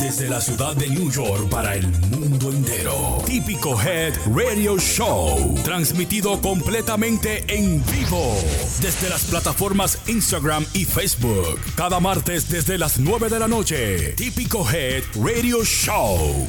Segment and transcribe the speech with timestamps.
[0.00, 3.22] Desde la ciudad de New York para el mundo entero.
[3.26, 5.54] Típico Head Radio Show.
[5.64, 8.34] Transmitido completamente en vivo.
[8.80, 11.60] Desde las plataformas Instagram y Facebook.
[11.76, 14.12] Cada martes desde las 9 de la noche.
[14.14, 16.48] Típico Head Radio Show.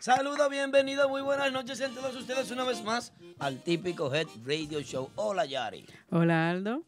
[0.00, 4.80] Saludos, bienvenidos, muy buenas noches a todos ustedes una vez más al típico Head Radio
[4.80, 5.10] Show.
[5.16, 5.84] Hola, Yari.
[6.10, 6.82] Hola, Aldo.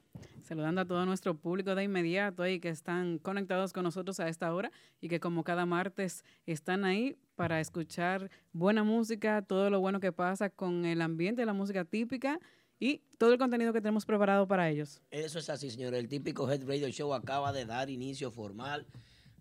[0.50, 4.52] Saludando a todo nuestro público de inmediato ahí que están conectados con nosotros a esta
[4.52, 10.00] hora y que como cada martes están ahí para escuchar buena música, todo lo bueno
[10.00, 12.40] que pasa con el ambiente de la música típica
[12.80, 15.00] y todo el contenido que tenemos preparado para ellos.
[15.12, 15.94] Eso es así, señor.
[15.94, 18.88] El típico Head Radio Show acaba de dar inicio formal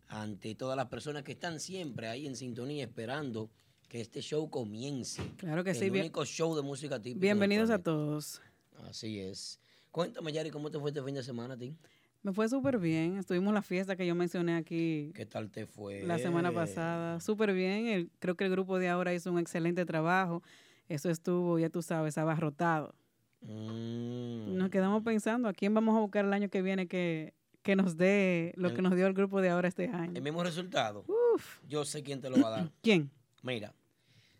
[0.10, 3.50] ante todas las personas que están siempre ahí en sintonía esperando
[3.88, 5.24] que este show comience.
[5.38, 5.86] Claro que el sí.
[5.86, 7.20] El único show de música típica.
[7.20, 8.44] Bienvenidos a todos.
[8.88, 9.60] Así es.
[9.92, 11.76] Cuéntame, Yari, ¿cómo te fue este fin de semana a ti?
[12.22, 13.18] Me fue súper bien.
[13.18, 16.04] Estuvimos en la fiesta que yo mencioné aquí ¿Qué tal te fue?
[16.04, 17.20] la semana pasada.
[17.22, 17.88] Súper bien.
[17.88, 20.44] El- creo que el grupo de ahora hizo un excelente trabajo.
[20.90, 22.94] Eso estuvo, ya tú sabes, abarrotado.
[23.42, 24.58] Mm.
[24.58, 27.96] Nos quedamos pensando a quién vamos a buscar el año que viene que, que nos
[27.96, 30.12] dé lo El- que nos dio el grupo de ahora este año.
[30.16, 31.06] El mismo resultado.
[31.08, 31.62] Uf.
[31.68, 32.72] Yo sé quién te lo va a dar.
[32.84, 33.10] ¿Quién?
[33.44, 33.74] Mira,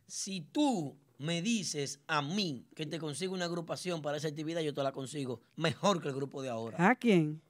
[0.06, 4.74] si tú me dices a mí que te consigo una agrupación para esa actividad, yo
[4.74, 6.90] te la consigo mejor que el grupo de ahora.
[6.90, 7.42] ¿A quién?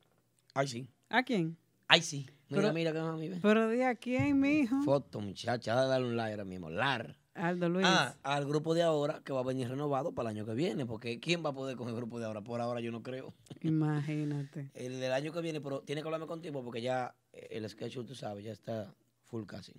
[0.54, 0.88] Ay, sí.
[1.10, 1.56] ¿A quién?
[1.88, 2.26] Ay, sí.
[2.50, 3.40] Mira, Pero- mira que mami ve.
[3.42, 4.82] Pero de a quién, mijo.
[4.82, 6.70] Foto, muchacha, dale un like ahora mismo.
[6.70, 7.16] Lar.
[7.36, 7.86] Aldo Luis.
[7.88, 10.86] Ah, al grupo de ahora que va a venir renovado para el año que viene,
[10.86, 12.42] porque ¿quién va a poder con el grupo de ahora?
[12.42, 13.34] Por ahora yo no creo.
[13.62, 14.72] Imagínate.
[14.74, 17.96] El del año que viene, pero tiene que hablarme contigo porque ya eh, el sketch,
[18.06, 19.74] tú sabes, ya está full casi.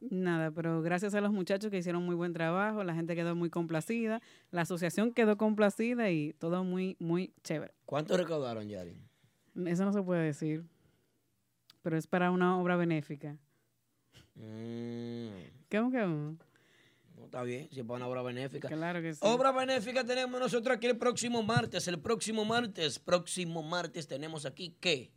[0.00, 3.50] Nada, pero gracias a los muchachos que hicieron muy buen trabajo, la gente quedó muy
[3.50, 7.74] complacida, la asociación quedó complacida y todo muy, muy chévere.
[7.84, 8.96] ¿Cuánto recaudaron, Yari?
[9.66, 10.64] Eso no se puede decir,
[11.82, 13.36] pero es para una obra benéfica.
[14.36, 15.28] Mm,
[15.70, 16.36] ¿Cómo no?
[17.16, 18.68] no está bien, si es para una obra benéfica.
[18.68, 19.20] Claro que sí.
[19.22, 21.86] Obra benéfica tenemos nosotros aquí el próximo martes.
[21.88, 25.12] El próximo martes, próximo martes tenemos aquí ¿qué?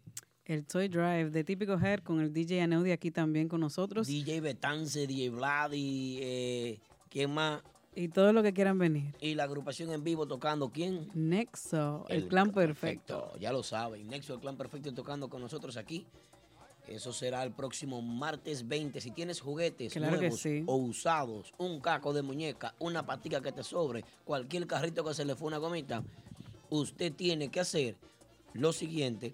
[0.46, 4.42] El Toy Drive de Típico Hair con el DJ Aneudi aquí también con nosotros DJ
[4.42, 7.62] Betance, DJ Vladi, eh, ¿quién más?
[7.96, 9.16] y todo lo que quieran venir.
[9.22, 11.10] Y la agrupación en vivo tocando ¿quién?
[11.14, 13.32] Nexo, el, clan perfecto.
[13.40, 16.06] Ya lo saben, Nexo, el clan perfecto tocando con nosotros aquí.
[16.88, 19.00] Eso será el próximo martes 20.
[19.00, 20.64] Si tienes juguetes Claro nuevos sí.
[20.66, 25.24] o usados, un caco de muñeca, una patica que te sobre, cualquier carrito que se
[25.24, 26.04] le fue una gomita,
[26.70, 27.96] usted tiene que hacer
[28.52, 29.34] lo siguiente,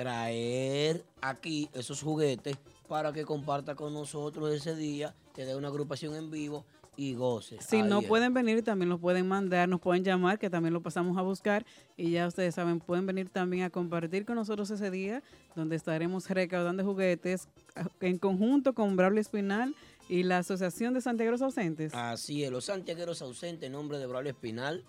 [0.00, 2.56] traer aquí esos juguetes
[2.88, 6.64] para que comparta con nosotros ese día, te dé una agrupación en vivo
[6.96, 7.58] y goce.
[7.60, 8.06] Si Ahí no es.
[8.06, 11.66] pueden venir, también los pueden mandar, nos pueden llamar, que también lo pasamos a buscar.
[11.98, 15.22] Y ya ustedes saben, pueden venir también a compartir con nosotros ese día,
[15.54, 19.74] donde estaremos recaudando juguetes ah, en conjunto con Braulio Espinal
[20.08, 21.94] y la Asociación de Santiagueros Ausentes.
[21.94, 24.82] Así es, los santiagueros ausentes, en nombre de Braulio Espinal,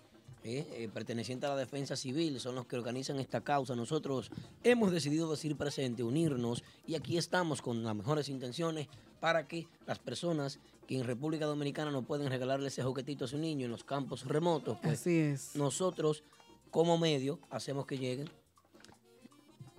[0.43, 3.75] eh, eh, perteneciente a la defensa civil, son los que organizan esta causa.
[3.75, 4.31] Nosotros
[4.63, 8.87] hemos decidido decir presente, unirnos, y aquí estamos con las mejores intenciones
[9.19, 13.37] para que las personas que en República Dominicana no pueden regalarle ese juguetito a su
[13.37, 15.55] niño en los campos remotos, pues Así es.
[15.55, 16.23] nosotros
[16.71, 18.29] como medio hacemos que lleguen.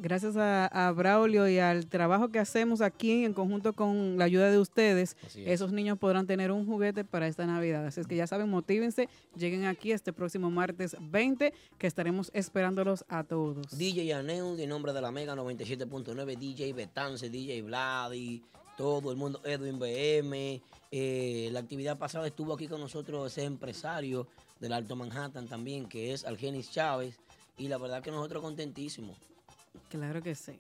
[0.03, 4.51] Gracias a, a Braulio y al trabajo que hacemos aquí en conjunto con la ayuda
[4.51, 5.37] de ustedes, es.
[5.37, 7.87] esos niños podrán tener un juguete para esta Navidad.
[7.87, 13.05] Así es que ya saben, motívense, lleguen aquí este próximo martes 20, que estaremos esperándolos
[13.09, 13.79] a todos.
[13.79, 18.43] DJ Aneu, en nombre de la Mega 97.9, DJ Betance, DJ Vladi,
[18.77, 20.61] todo el mundo, Edwin BM.
[20.91, 24.27] eh, la actividad pasada estuvo aquí con nosotros ese empresario
[24.59, 27.21] del Alto Manhattan también, que es Algenis Chávez.
[27.57, 29.17] Y la verdad que nosotros contentísimos.
[29.89, 30.59] Claro que sí.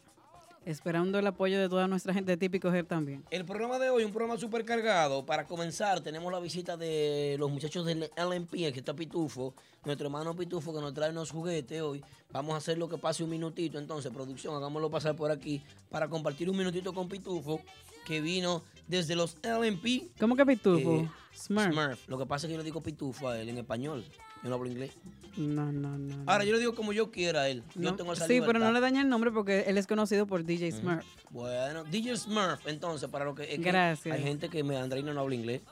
[0.64, 3.24] Esperando el apoyo de toda nuestra gente Típico Hair también.
[3.30, 5.26] El programa de hoy, un programa súper cargado.
[5.26, 9.54] Para comenzar, tenemos la visita de los muchachos del LMP, que está Pitufo,
[9.84, 12.04] nuestro hermano Pitufo, que nos trae unos juguetes hoy.
[12.30, 13.78] Vamos a hacer lo que pase un minutito.
[13.78, 17.60] Entonces, producción, hagámoslo pasar por aquí para compartir un minutito con Pitufo,
[18.06, 20.12] que vino desde los LMP.
[20.20, 20.96] ¿Cómo que Pitufo?
[20.96, 22.08] Eh, Smurf.
[22.08, 24.04] Lo que pasa es que yo le digo Pitufo a él en español.
[24.42, 24.92] Yo no hablo inglés.
[25.36, 26.24] No, no, no.
[26.26, 27.62] Ahora, yo le digo como yo quiera a él.
[27.74, 30.44] Yo tengo esa sí, pero no le daña el nombre porque él es conocido por
[30.44, 31.04] DJ Smurf.
[31.30, 33.44] Bueno, DJ Smurf, entonces, para lo que.
[33.44, 34.14] es que Gracias.
[34.14, 35.62] Hay gente que me, Andreina no habla inglés.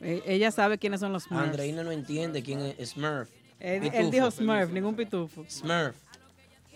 [0.00, 1.46] E- ella sabe quiénes son los Smurfs.
[1.46, 3.30] Andreina no entiende quién es Smurf.
[3.60, 5.44] Él, dijo Smurf, ningún pitufo.
[5.48, 5.96] Smurf.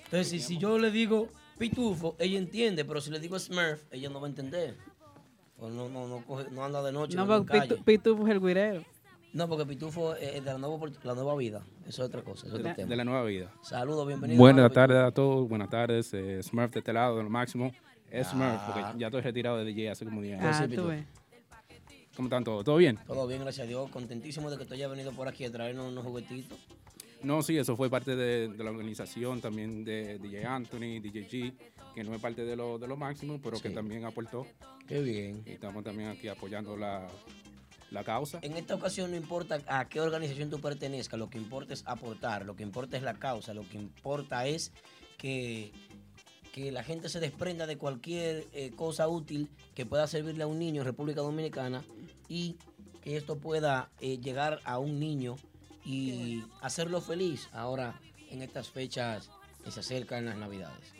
[0.04, 4.08] Entonces, si, si yo le digo pitufo, ella entiende, pero si le digo Smurf, ella
[4.08, 4.76] no va a entender.
[5.60, 7.16] Pues no, no, no, coge- no anda de noche.
[7.16, 8.82] No, porque pitu- pitufo es el guirero.
[9.32, 11.62] No, porque pitufo es de la nueva, la nueva vida.
[11.86, 12.88] Eso es otra cosa, es otro de, tema.
[12.88, 13.52] de la nueva vida.
[13.62, 14.38] Saludos, bienvenido.
[14.38, 16.12] Buenas tardes a todos, buenas tardes.
[16.14, 17.70] eh, Smurf de este lado, de lo máximo.
[18.10, 18.72] Es Smurf, Ah.
[18.74, 20.56] porque ya estoy retirado de DJ hace como 10 Ah, años.
[20.56, 20.88] sí, tú Pitufo.
[20.88, 21.04] ves.
[22.16, 22.64] ¿Cómo están todos?
[22.64, 22.98] ¿Todo bien?
[23.06, 23.88] Todo bien, gracias a Dios.
[23.90, 26.58] Contentísimo de que tú hayas venido por aquí a traernos unos juguetitos.
[27.22, 31.52] No, sí, eso fue parte de, de la organización también de DJ Anthony, DJ G,
[31.94, 34.46] que no es parte de lo, de lo máximo, pero que también aportó.
[34.86, 35.42] Qué bien.
[35.46, 37.08] Y estamos también aquí apoyando la,
[37.90, 38.38] la causa.
[38.42, 42.46] En esta ocasión no importa a qué organización tú pertenezcas, lo que importa es aportar,
[42.46, 44.72] lo que importa es la causa, lo que importa es
[45.18, 45.72] que,
[46.52, 50.58] que la gente se desprenda de cualquier eh, cosa útil que pueda servirle a un
[50.58, 51.84] niño en República Dominicana
[52.28, 52.56] y
[53.02, 55.36] que esto pueda eh, llegar a un niño
[55.84, 57.98] y hacerlo feliz ahora
[58.30, 59.30] en estas fechas
[59.64, 60.99] que se acercan las navidades.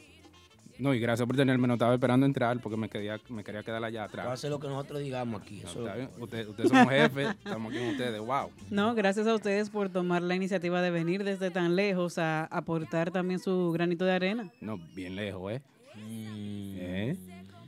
[0.81, 1.69] No, y gracias por tenerme.
[1.69, 4.41] No estaba esperando entrar porque me quería, me quería quedar allá Va a atrás.
[4.41, 5.61] ser lo que nosotros digamos aquí.
[5.63, 6.11] No, eso- está bien.
[6.19, 8.21] Usted- Ustedes son jefes, estamos aquí con ustedes.
[8.21, 8.51] Wow.
[8.71, 13.11] No, gracias a ustedes por tomar la iniciativa de venir desde tan lejos a aportar
[13.11, 14.51] también su granito de arena.
[14.61, 15.63] No, bien lejos, ¿eh?
[15.97, 16.77] Mm.
[16.79, 17.17] ¿Eh?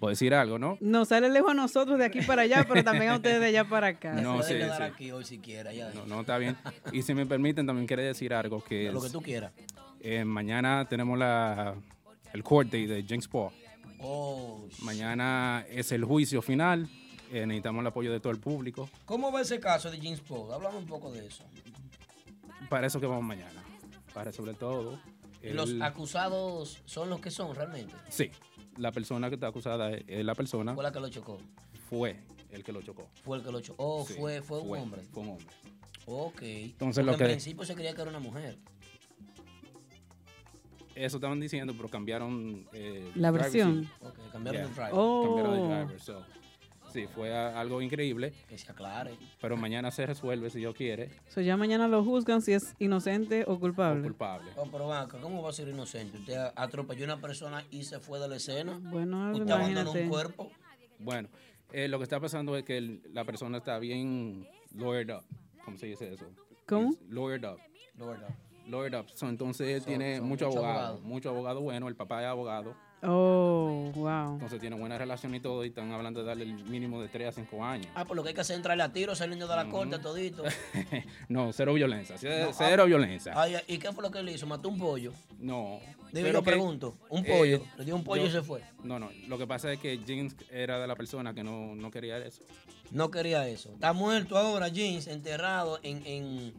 [0.00, 0.78] Puedo decir algo, ¿no?
[0.80, 3.64] Nos sale lejos a nosotros de aquí para allá, pero también a ustedes de allá
[3.64, 4.14] para acá.
[4.14, 4.82] No, Puede sí, quedar sí.
[4.82, 5.90] aquí hoy si quiera, ya.
[5.94, 6.56] No, no, está bien.
[6.92, 9.52] Y si me permiten, también quiere decir algo que Lo que es, tú quieras.
[10.00, 11.76] eh, mañana tenemos la,
[12.32, 13.50] el court day de James Paul.
[14.00, 16.88] Oh, Mañana es el juicio final.
[17.32, 18.88] eh, necesitamos el apoyo de todo el público.
[19.06, 20.52] ¿Cómo va ese caso de James Paul?
[20.52, 21.44] Háblame un poco de eso.
[22.68, 23.62] Para eso que vamos mañana.
[24.12, 24.98] Para sobre todo.
[25.42, 27.94] ¿Los acusados son los que son realmente?
[28.10, 28.30] sí,
[28.76, 30.74] la persona que está acusada es, la persona.
[30.74, 31.38] ¿Fue la que lo chocó?
[31.88, 32.20] Fue
[32.50, 33.08] el que lo chocó.
[33.24, 33.82] ¿Fue el que lo chocó?
[33.84, 35.02] Oh, Sí, fue, fue un hombre.
[35.12, 35.46] Fue un hombre.
[36.06, 36.42] Ok.
[36.42, 38.56] Entonces, Porque lo en que- principio se creía que era una mujer.
[41.04, 42.64] Eso estaban diciendo, pero cambiaron.
[42.72, 43.88] eh, La versión.
[44.32, 44.68] cambiaron Yeah.
[44.68, 44.90] el driver.
[44.92, 46.00] Cambiaron Oh, el driver.
[46.00, 46.24] so,
[46.92, 48.32] sí, fue a- algo increíble.
[48.48, 49.16] Que se aclare.
[49.40, 51.10] Pero mañana se resuelve si Dios quiere.
[51.28, 54.02] so ya mañana lo juzgan si es inocente o o culpable.
[54.02, 54.50] culpable.
[54.56, 54.88] Oh, pero
[55.20, 56.18] ¿cómo va a ser inocente?
[56.18, 58.78] Usted atropelló a una persona y se fue de la escena.
[58.80, 60.02] Bueno, Usted abandonó imagínate.
[60.04, 60.52] un cuerpo.
[61.00, 61.28] Bueno,
[61.72, 65.24] eh, lo que está pasando es que el- la persona está bien lawyered up.
[65.64, 66.26] ¿Cómo se dice eso?
[66.66, 66.94] ¿Cómo?
[67.08, 67.58] Lawyered up.
[67.96, 68.28] No, verdad.
[68.68, 69.06] Lawyered up.
[69.14, 70.78] So, entonces él tiene son mucho mucho abogado.
[70.86, 71.00] abogado.
[71.08, 71.88] Mucho abogado bueno.
[71.88, 72.74] El papá es abogado.
[73.04, 74.34] Oh, wow.
[74.34, 75.64] Entonces tiene buena relación y todo.
[75.64, 77.88] Y están hablando de darle el mínimo de 3 a 5 años.
[77.96, 79.98] Ah, pues lo que hay que hacer es entrarle a tiro saliendo de la corte
[79.98, 80.44] todito.
[81.28, 82.16] no, cero violencia.
[82.16, 83.32] Cero, No, cero ah, violencia.
[83.34, 84.46] Ay, ¿Y qué fue lo que él hizo?
[84.46, 85.12] ¿Mató un pollo?
[85.40, 85.80] no.
[86.12, 86.94] Dime, pero yo que- pregunto.
[87.08, 87.62] Un eh, pollo.
[87.78, 88.62] Le dio un pollo yo- y se fue.
[88.84, 89.08] No, no.
[89.28, 92.42] Lo que pasa es que James era de la persona que no, no quería eso.
[92.90, 93.70] No quería eso.
[93.72, 96.06] Está muerto ahora, Jeans, enterrado en.
[96.06, 96.52] en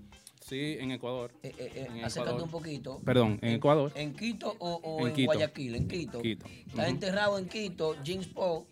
[0.45, 1.31] Sí, en Ecuador.
[1.41, 2.43] eh, eh, eh, En acércate Ecuador.
[2.43, 3.01] un poquito.
[3.05, 3.91] Perdón, en Ecuador.
[3.95, 5.25] ¿En Quito o, o En en, Quito.
[5.31, 5.75] Guayaquil?
[5.75, 6.21] En Quito.
[6.21, 6.45] Quito.
[6.67, 8.65] Está enterrado en Quito, James Paul,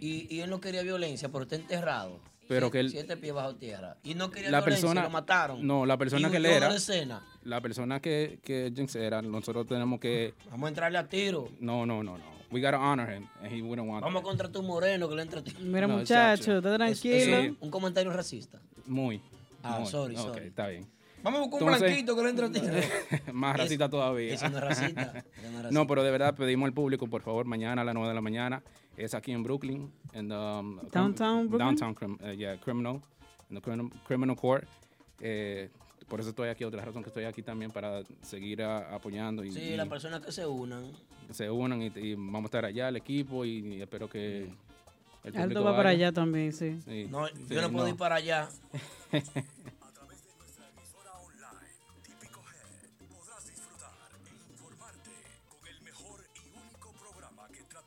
[0.00, 2.20] y, y él no quería violencia, pero está enterrado.
[2.48, 3.98] Pero que él- Siete pies bajo tierra.
[4.02, 5.66] Y no quería La violencia, persona- lo mataron.
[5.66, 7.22] no, la persona Y que él era- la escena.
[7.42, 10.32] La persona que, que James era, nosotros tenemos que.
[10.50, 11.50] Vamos a entrarle a tiro.
[11.60, 12.24] No, no, no, no.
[12.50, 14.28] We gotta honor him, and he wouldn't want Vamos that.
[14.28, 15.58] contra tu moreno que le entra a tiro.
[15.60, 16.56] Mira, No, muchacho, chacho.
[16.58, 17.36] está Es- tranquilo.
[17.36, 18.58] es un comentario racista.
[18.86, 19.20] Muy.
[19.62, 19.90] Ah, muy.
[19.90, 20.46] sorry, Ok, sorry.
[20.46, 20.86] está bien.
[21.22, 22.66] Vamos a buscar un Entonces- blanquito que le entra a tiro.
[23.32, 24.34] Más Eso- racista todavía.
[24.34, 25.02] Eso no es racista.
[25.02, 25.70] eso no es racista.
[25.70, 28.20] No, pero de verdad pedimos al público, por favor, mañana a las 9 de la
[28.20, 28.62] mañana.
[28.96, 29.92] Es aquí en Brooklyn.
[30.12, 31.58] En um, Downtown Brooklyn?
[31.76, 33.00] Downtown, crim- eh, yeah, Criminal.
[33.50, 34.64] En the criminal, criminal Court.
[35.20, 35.70] Eh,
[36.08, 36.64] por eso estoy aquí.
[36.64, 39.44] Otra razón que estoy aquí también para seguir a- apoyando.
[39.44, 40.84] Y, Sí, y las personas que se unan.
[41.30, 43.44] se unan y, y vamos a estar allá, el equipo.
[43.44, 46.06] Y, espero que el Alto público va para vaya.
[46.08, 46.78] allá también, sí.
[46.84, 48.48] Sí, No, sí, yo no puedo ir para allá.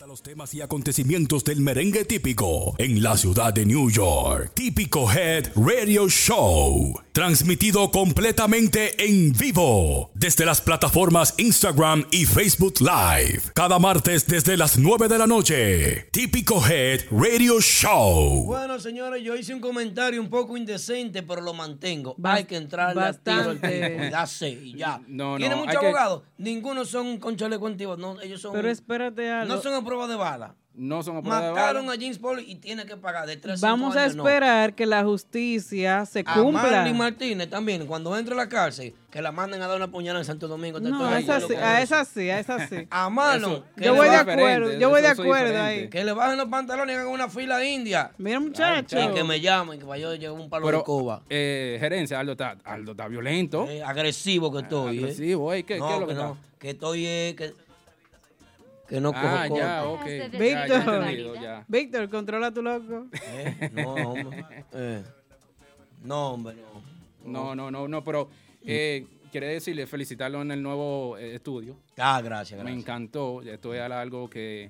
[0.01, 4.51] Trata los temas y acontecimientos del merengue típico en la ciudad de New York.
[4.55, 7.00] Típico Head Radio Show.
[7.12, 13.41] Transmitido completamente en vivo desde las plataformas Instagram y Facebook Live.
[13.53, 16.08] Cada martes desde las 9 de la noche.
[16.12, 18.46] Típico Head Radio Show.
[18.46, 22.15] Bueno, señores, yo hice un comentario un poco indecente, pero lo mantengo.
[22.24, 24.10] Hay que al bastante.
[24.12, 25.00] Ya sé, y ya.
[25.08, 26.24] No, no, ¿Tiene muchos hay que- abogados?
[26.39, 27.98] Ninguno son con chaleco antiguo.
[27.98, 28.53] No, ellos son.
[28.53, 29.53] Pero espérate algo.
[29.53, 30.55] no son prueba de bala.
[30.74, 31.98] no son a prueba de Mataron bala.
[31.98, 34.24] a James Paul y tiene que pagar de 3 Vamos a años, no.
[34.27, 36.62] esperar que la justicia se A cumpla.
[36.63, 40.21] Marley Martínez también, cuando entre a la cárcel, que la manden a dar una puñalada
[40.21, 40.79] en Santo Domingo.
[40.79, 42.88] No, a de esa sí, a esa sí, a esa sí.
[42.89, 45.89] A Marlon, Yo voy de acuerdo, yo voy de acuerdo ahí.
[45.89, 48.12] Que le bajen los pantalones y hagan una fila india.
[48.17, 48.98] Mira, muchacho.
[48.98, 51.21] Y que me llamen, que para yo llevar un palo de coba.
[51.29, 53.67] eh, gerencia, Aldo está, Aldo está violento.
[53.69, 54.98] Eh, agresivo que estoy.
[54.98, 55.00] eh.
[55.01, 56.41] agresivo, ey, ¿qué, no, qué es lo que que no, está?
[56.60, 57.53] que estoy, eh, que,
[58.91, 60.05] que no cojo Ah, ya, ok.
[60.05, 60.93] Ya Víctor.
[60.95, 61.65] entendido, ya.
[61.67, 63.07] Víctor, controla tu loco.
[63.13, 64.45] Eh, No, hombre.
[64.74, 65.03] Eh,
[66.03, 67.31] no, hombre, no.
[67.31, 68.29] No, no, no, no, pero
[68.65, 71.77] eh, quiere decirle, felicitarlo en el nuevo eh, estudio.
[71.98, 72.79] Ah, gracias, Me gracias.
[72.83, 73.41] encantó.
[73.43, 74.69] Esto es algo que,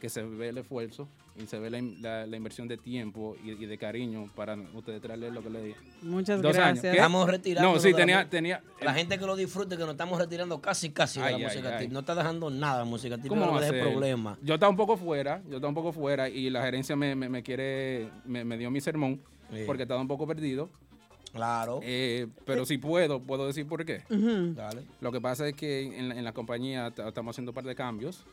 [0.00, 1.06] que se ve el esfuerzo
[1.42, 4.56] y se ve la, in- la- la inversión de tiempo y, y de cariño para
[4.74, 5.80] ustedes traerle lo que le dije.
[6.02, 6.64] Muchas Dos años.
[6.82, 6.92] gracias.
[6.92, 6.98] ¿Qué?
[6.98, 7.72] Estamos retirando.
[7.72, 8.62] No, sí, tenía, tenía.
[8.80, 11.76] La gente que lo disfrute, que nos estamos retirando casi, casi de la ay, música
[11.76, 11.84] ay.
[11.86, 11.92] tip.
[11.92, 13.28] No está dejando nada la música tip.
[13.28, 14.38] ¿Cómo no deje problema.
[14.42, 17.28] Yo estaba un poco fuera, yo estaba un poco fuera y la gerencia me, me-
[17.28, 19.20] me quiere, me, me dio mi sermón
[19.52, 19.64] Sí.
[19.66, 20.68] porque estaba un poco perdido.
[21.32, 21.80] Claro.
[21.82, 24.02] Eh, pero si puedo, puedo decir por qué.
[24.08, 24.82] Dale.
[25.00, 27.74] Lo que pasa es que en la, en la compañía estamos haciendo un par de
[27.74, 28.24] cambios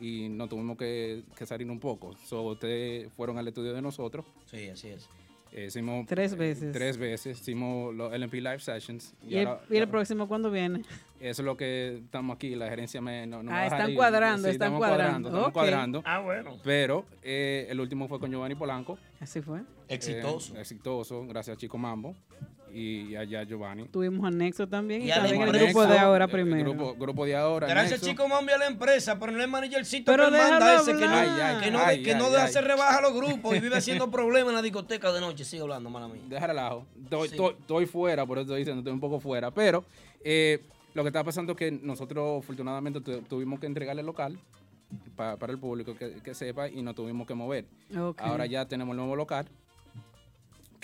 [0.00, 2.16] y nos tuvimos que, que salir un poco.
[2.26, 4.24] So, ustedes fueron al estudio de nosotros.
[4.46, 5.08] Sí, así es.
[5.52, 6.72] eh, hicimos Tres eh, veces.
[6.72, 7.40] tres veces.
[7.40, 9.14] Hicimos los LMP Live Sessions.
[9.22, 10.80] ¿Y el, ahora- y el ahora- próximo cuándo viene?
[11.20, 12.54] Eso es lo que estamos aquí.
[12.56, 13.26] La gerencia me.
[13.26, 15.28] No, no Ah, están cuadrando, Sí, están estamos cuadrando.
[15.28, 16.02] Estamos cuadrando.
[16.04, 16.56] Ah, bueno.
[16.64, 18.98] Pero eh, el último fue con Giovanni Polanco.
[19.20, 19.60] Así fue.
[19.88, 20.56] Exitoso.
[20.56, 22.14] Eh, exitoso, gracias a Chico Mambo
[22.74, 23.86] y allá Giovanni.
[23.88, 26.72] Tuvimos anexo también y, también el grupo de ahora El primero.
[26.72, 27.66] grupo, grupo de ahora.
[27.68, 28.06] Gracias, Nexo.
[28.06, 31.14] chico, mami, a la empresa, pero no es managercito Pero que manda ese que no.
[31.14, 34.10] Ay, ay, que no, ay, que no hacer rebaja a los grupos y vive haciendo
[34.10, 35.44] problemas en la discoteca de noche.
[35.44, 36.22] Sigue hablando, mala mía.
[36.28, 36.84] Deja relajo.
[37.02, 37.34] Estoy, Sí.
[37.34, 39.50] estoy- estoy fuera, por eso estoy diciendo, estoy un poco fuera.
[39.52, 39.84] Pero
[40.24, 40.60] eh,
[40.94, 44.38] lo que está pasando es que nosotros, afortunadamente, tu- tuvimos que entregarle el local
[45.16, 47.66] pa- para el público que, que sepa y nos tuvimos que mover.
[48.18, 49.46] Ahora ya tenemos el nuevo local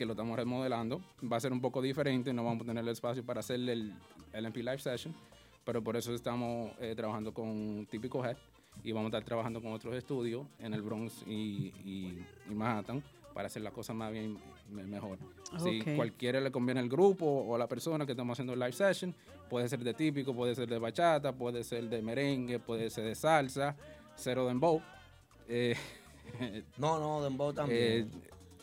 [0.00, 1.02] que lo estamos remodelando.
[1.30, 3.92] Va a ser un poco diferente, no vamos a tener el espacio para hacer el
[4.32, 5.14] LMP Live Session,
[5.62, 8.38] pero por eso estamos eh, trabajando con Típico Head
[8.82, 13.02] y vamos a estar trabajando con otros estudios en el Bronx y, y- y Manhattan
[13.34, 14.38] para hacer las cosas más bien
[14.70, 15.18] me- mejor.
[15.58, 19.14] Si cualquiera le conviene el grupo o la persona que estamos haciendo el live session,
[19.50, 23.14] puede ser de típico, puede ser de bachata, puede ser de merengue, puede ser de
[23.14, 23.76] salsa,
[24.16, 24.80] cero dembow.
[25.46, 25.76] Eh,
[26.78, 28.10] No, no, Dembow eh, también.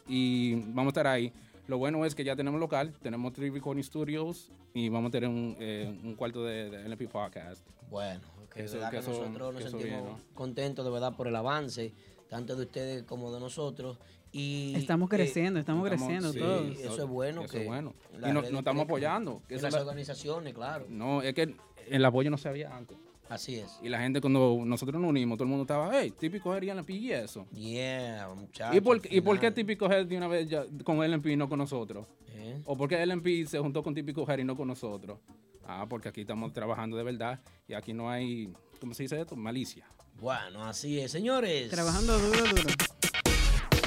[0.07, 1.31] Y vamos a estar ahí.
[1.67, 5.29] Lo bueno es que ya tenemos local, tenemos Three Recording Studios y vamos a tener
[5.29, 7.65] un, eh, un cuarto de, de LP Podcast.
[7.89, 8.21] bueno,
[8.53, 11.93] que de eso- que que eso- nosotros nos sentimos contentos de verdad por el avance,
[12.29, 13.97] tanto de ustedes como de nosotros.
[14.31, 16.79] Y, Estamos eh, creciendo, estamos, estamos- creciendo sí, todos.
[16.79, 17.93] eso es bueno Eso que es bueno.
[18.13, 19.41] Y nos estamos apoyando.
[19.47, 20.85] que las es la- organizaciones, claro.
[20.89, 21.55] no, es que
[21.89, 22.97] el apoyo no se había antes.
[23.29, 23.79] Así es.
[23.81, 26.69] Y la gente cuando nosotros nos unimos, todo el mundo estaba, hey, típico Head y
[26.69, 27.45] LP y eso.
[27.51, 28.75] Yeah, muchachos.
[28.75, 31.49] ¿Y por, ¿Y por qué típico Head de una vez ya con LMP y no
[31.49, 32.07] con nosotros?
[32.29, 32.61] ¿eh?
[32.65, 35.19] ¿O por qué LMP se juntó con típico Head y no con nosotros?
[35.65, 39.35] Ah, porque aquí estamos trabajando de verdad y aquí no hay, ¿cómo se dice esto?
[39.35, 39.85] Malicia.
[40.19, 41.69] Bueno, así es, señores.
[41.69, 42.63] Trabajando duro, duro.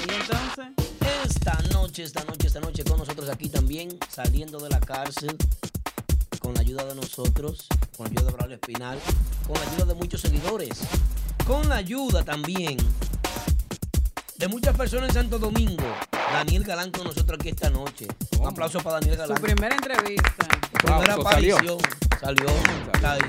[0.07, 0.87] Y entonces,
[1.25, 5.35] Esta noche, esta noche, esta noche con nosotros aquí también, saliendo de la cárcel,
[6.51, 7.65] con la ayuda de nosotros,
[7.95, 8.99] con la ayuda de Braulio Espinal,
[9.47, 10.81] con la ayuda de muchos seguidores,
[11.47, 12.75] con la ayuda también
[14.37, 15.83] de muchas personas en Santo Domingo.
[16.33, 18.07] Daniel Galán con nosotros aquí esta noche.
[18.37, 19.41] Un aplauso para Daniel su Galán.
[19.41, 20.47] primera entrevista.
[20.83, 21.53] Primera Wow, so salió.
[21.55, 21.77] aparición.
[22.19, 22.45] Salió.
[22.93, 23.21] Está ahí.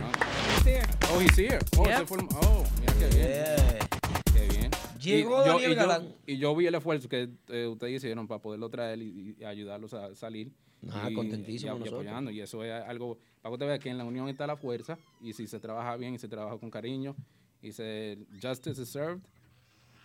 [1.15, 1.59] Oh, he's here.
[1.77, 2.07] Oh, Yep.
[2.09, 3.29] fue oh, mira qué bien.
[3.29, 3.89] Yeah.
[4.35, 4.71] Qué bien.
[4.99, 6.15] Llegó y yo, Daniel yo- Galán.
[6.27, 9.95] y yo vi el esfuerzo que eh, ustedes hicieron para poderlo traer y, y ayudarlos
[9.95, 10.51] a salir.
[10.91, 12.31] Ah, y, contentísimo y- y apoyando.
[12.31, 14.99] Y eso es algo, para que usted vea que en la unión está la fuerza.
[15.21, 17.15] Y si se trabaja bien y se trabaja con cariño
[17.61, 19.21] y se justice is served,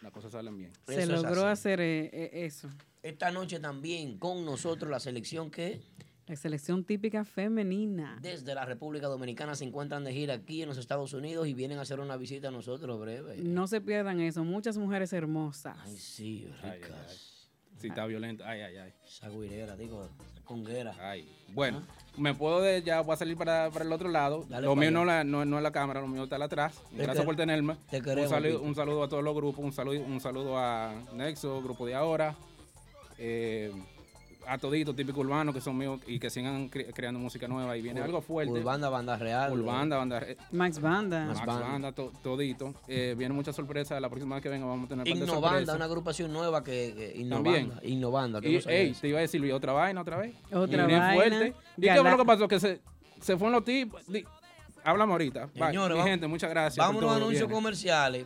[0.04, 0.72] las cosas salen bien.
[0.86, 2.70] Se Eso es logró hacer eh, eh, eso.
[3.02, 5.82] Esta noche también con nosotros la selección que
[6.28, 8.20] La selección típica femenina.
[8.22, 11.80] desde la República Dominicana se encuentran de gira aquí en los Estados Unidos y vienen
[11.80, 13.38] a hacer una visita a nosotros breve.
[13.38, 14.44] No se pierdan eso.
[14.44, 15.78] Muchas mujeres hermosas.
[15.82, 16.92] Ay, sí, Ay, ay, ricas.
[17.10, 17.37] ay.
[17.78, 18.94] Si está violento, ay, ay, ay.
[19.06, 20.10] Esa guirera, digo,
[20.44, 20.96] conguera.
[21.00, 21.84] Ay, bueno,
[22.18, 24.46] me puedo de, ya voy a salir para, para el otro lado.
[24.50, 26.82] Dale lo mío no, la, no, no es la cámara, lo mío está atrás.
[26.96, 27.76] Te Gracias por tenerme.
[27.90, 30.94] te un, queremos, saludo, un saludo a todos los grupos, un saludo, un saludo a
[31.14, 32.36] Nexo, Grupo de Ahora,
[33.20, 33.72] eh,
[34.48, 37.82] a todito típico urbano que son míos y que sigan cre- creando música nueva y
[37.82, 38.52] viene algo fuerte.
[38.54, 39.52] Urbanda, banda real.
[39.52, 41.26] Urbanda, banda, eh, Max Banda.
[41.26, 41.68] Max Max Banda.
[41.68, 42.74] Banda, to- todito.
[42.88, 44.00] Eh, viene muchas sorpresas.
[44.02, 47.74] La próxima vez que venga vamos a tener Innovanda, una agrupación nueva que, que También.
[47.84, 48.40] Innovanda.
[48.42, 49.02] Que Y, no ey, eso.
[49.02, 50.36] te iba a decir, otra vaina, otra vez.
[50.52, 51.14] Otra Y bien vaina.
[51.14, 51.54] fuerte.
[51.78, 52.48] ¿Y qué Gala- fue lo que pasó?
[52.48, 52.82] Que se,
[53.22, 54.02] se fueron los tipos.
[54.08, 54.26] Di-
[54.84, 55.50] Háblame ahorita.
[55.54, 56.78] Señores, Mi gente, muchas gracias.
[56.86, 57.54] Vámonos a anuncios Viene.
[57.54, 58.26] comerciales.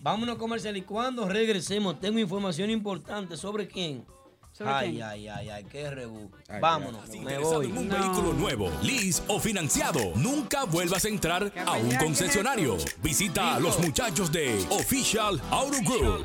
[0.00, 4.04] Vámonos a comercial y cuando regresemos tengo información importante sobre quién.
[4.58, 5.02] ¿Sobre ay, quién?
[5.04, 6.28] ay, ay, ay, qué rebú.
[6.48, 7.66] Ay, Vámonos, ¿Estás me voy.
[7.66, 7.94] en un No.
[7.96, 10.00] vehículo nuevo, lease o financiado?
[10.16, 12.76] Nunca vuelvas a entrar a un concesionario.
[13.00, 16.24] Visita a los muchachos de Official Auto Group.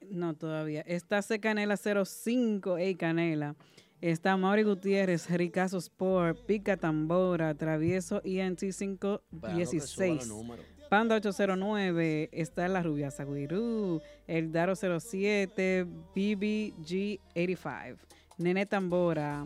[0.09, 0.81] No, todavía.
[0.87, 3.55] Está C Canela 05, Ey Canela.
[4.01, 10.27] Está Mauri Gutiérrez, Ricazo Sport, Pica Tambora, Travieso suba los 516.
[10.27, 10.65] números.
[10.89, 17.99] Panda 809, está la Rubia Sagüirú, el Daro 07, BBG 85,
[18.37, 19.45] Nene Tambora,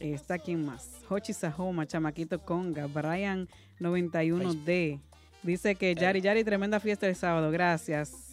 [0.00, 3.48] está quien más, Hochi Sajoma, Chamaquito Conga, Brian
[3.80, 5.00] 91D,
[5.42, 8.31] dice que Yari Yari, tremenda fiesta el sábado, gracias.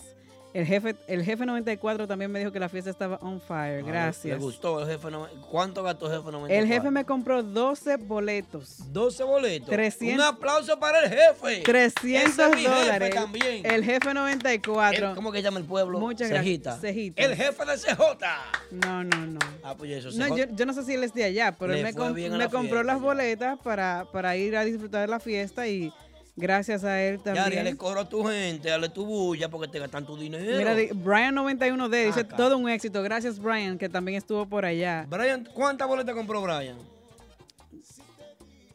[0.51, 3.85] El jefe, el jefe 94 también me dijo que la fiesta estaba on fire, Ah,
[3.85, 4.39] Le gracias.
[4.39, 5.11] gustó el jefe.
[5.11, 6.55] no- ¿Cuánto gastó el jefe 94?
[6.55, 8.91] El jefe me compró 12 boletos.
[8.91, 9.69] 12 boletos.
[9.69, 11.61] 300 Un aplauso para el jefe.
[11.63, 13.13] 300 Ese es mi jefe dólares.
[13.15, 13.65] también.
[13.65, 15.09] El jefe 94.
[15.09, 15.99] El- ¿Cómo que llama el pueblo?
[15.99, 16.71] Muchas Cejita.
[16.71, 16.81] gracias.
[16.81, 17.21] Cejita.
[17.23, 18.27] El jefe de CJ.
[18.71, 19.39] No, no, no.
[19.63, 21.79] Ah, pues eso No, yo, yo no sé si él es de allá, pero Le
[21.79, 24.55] él me, fue com- bien a me la compró fiesta, las boletas para, para ir
[24.57, 25.93] a disfrutar de la fiesta y
[26.39, 27.53] gracias a él también.
[27.55, 30.57] dale coro a tu gente, dale tu bulla porque te gastan tu dinero.
[30.57, 32.35] Mira, di- Brian 91D dice Acá.
[32.35, 33.03] todo un éxito.
[33.03, 35.05] Gracias, Brian, que también estuvo por allá.
[35.09, 36.77] Brian, ¿cuántas boletas compró Brian?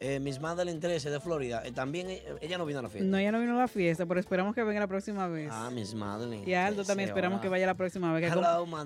[0.07, 1.63] Eh, Miss Madeline 13 de Florida.
[1.65, 3.09] eh, también eh, ella no vino a la fiesta.
[3.09, 5.49] No, ya no vino a la fiesta, pero esperamos que venga la próxima vez.
[5.51, 6.47] Ah, Miss Madeline.
[6.47, 7.41] y Aldo 13, también esperamos hola.
[7.41, 8.31] que vaya la próxima vez.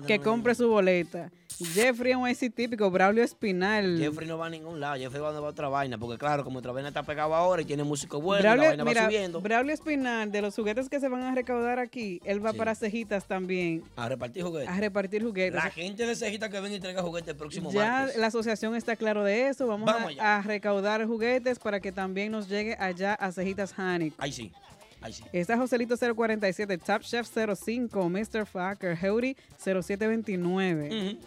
[0.06, 1.30] Que, Hello, compre su boleta.
[1.74, 3.98] Jeffrey NYC típico, Braulio Espinal.
[3.98, 4.96] Jeffrey no va a ningún lado.
[4.96, 5.98] Jeffrey va a otra vaina.
[5.98, 9.02] Porque claro, como otra vaina está pegado ahora y tiene músico bueno, la vaina mira,
[9.02, 9.40] va subiendo.
[9.42, 12.56] Braulio Espinal, de los juguetes que se van a recaudar aquí, él va Sí.
[12.58, 14.68] para Cejitas también A repartir juguetes.
[14.70, 15.54] a repartir juguetes.
[15.54, 18.16] La gente de Cejita que ven y traiga juguetes el próximo Ya martes.
[18.16, 19.66] la asociación está claro de eso.
[19.66, 24.14] Vamos, Vamos a- a, recaudar juguetes para que también nos llegue allá a Cejitas Hannick.
[24.18, 24.52] Ahí sí.
[25.02, 25.24] Ahí sí.
[25.32, 28.46] Está Joselito 047, Top Chef 05, Mr.
[28.46, 30.88] Fucker, Heuri 0729.
[30.88, 31.18] Ujú.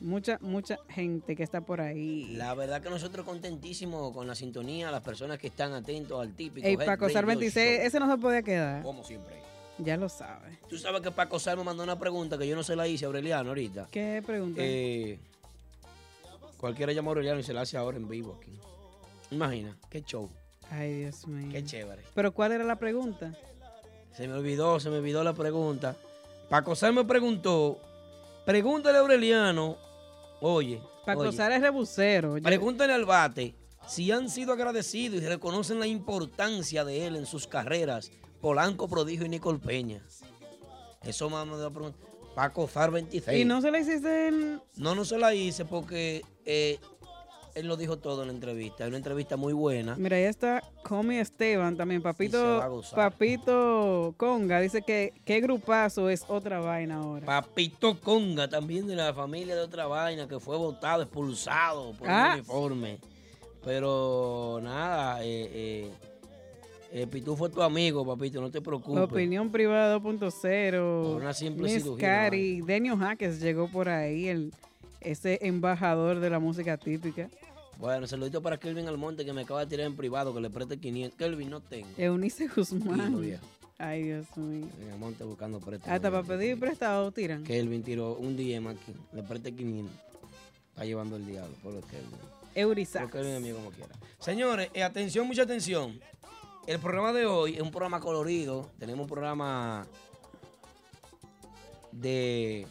[0.00, 2.34] Mucha, mucha gente que está por ahí.
[2.34, 6.66] La verdad que nosotros contentísimos con la sintonía, las personas que están atentos al típico.
[6.66, 7.86] Head Paco Sar Radio 26, Show.
[7.86, 8.82] ese no se podía quedar.
[8.82, 9.36] Como siempre.
[9.78, 10.58] Ya lo sabe.
[10.68, 13.04] Tú sabes que Paco Sar me mandó una pregunta que yo no se la hice
[13.04, 13.86] a Aureliano ahorita.
[13.92, 14.60] ¿Qué pregunta?
[14.62, 15.20] Eh,
[16.56, 18.52] cualquiera llama a Aureliano y se la hace ahora en vivo aquí.
[19.32, 20.30] Imagina, qué show,
[20.70, 21.48] Ay, Dios mío.
[21.50, 22.02] qué chévere.
[22.14, 23.34] Pero ¿cuál era la pregunta?
[24.16, 25.96] Se me olvidó, se me olvidó la pregunta.
[26.50, 27.78] Paco Sar me preguntó,
[28.44, 29.76] pregúntale a Aureliano,
[30.40, 32.36] oye, Paco oye, Sar es rebusero.
[32.36, 33.54] Yo- pregúntale al bate
[33.88, 39.24] si han sido agradecidos y reconocen la importancia de él en sus carreras, Polanco Prodigio
[39.26, 40.02] y Nicole Peña.
[41.02, 41.98] Eso me mandó la pregunta.
[42.34, 43.40] Paco Sar 26.
[43.40, 44.60] y no se la hiciste en...
[44.76, 46.78] No, no se la hice porque eh,
[47.54, 48.84] él lo dijo todo en la entrevista.
[48.84, 49.94] Es una entrevista muy buena.
[49.96, 52.00] Mira, ahí está Comi Esteban también.
[52.02, 52.60] Papito.
[52.94, 57.26] Papito Conga dice que qué grupazo es otra vaina ahora.
[57.26, 62.32] Papito Conga, también de la familia de otra vaina, que fue votado, expulsado por Ah.
[62.34, 62.98] el uniforme.
[63.64, 65.90] Pero nada, eh, eh,
[66.92, 69.02] eh, Pitufo es tu amigo, papito, no te preocupes.
[69.04, 71.16] Opinión privada Por 2.0.
[71.16, 72.60] una simple Miss cirugía, Cari.
[72.62, 74.52] Denio Jaques llegó por ahí, el,
[75.04, 77.28] ese embajador de la música típica.
[77.78, 80.78] Bueno, saludito para Kelvin Almonte que me acaba de tirar en privado, que le preste
[80.78, 81.18] 500.
[81.18, 81.88] Kelvin, no tengo.
[81.96, 83.20] Eunice Guzmán.
[83.20, 83.44] viejo.
[83.78, 84.68] Ay, Dios mío.
[84.80, 85.92] En el monte buscando préstamo.
[85.92, 87.42] Hasta para pedir prestado tiran.
[87.42, 88.94] Kelvin tiró un DM aquí.
[89.12, 89.92] Le presté 500.
[90.68, 91.54] Está llevando el diablo.
[91.62, 92.20] Por lo Kelvin.
[92.54, 93.10] Eurisax.
[93.10, 93.94] Por Kelvin mío como quiera.
[94.20, 95.98] Señores, eh, atención, mucha atención.
[96.68, 98.70] El programa de hoy es un programa colorido.
[98.78, 99.84] Tenemos un programa
[101.90, 102.66] de,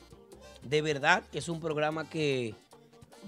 [0.64, 2.56] de verdad que es un programa que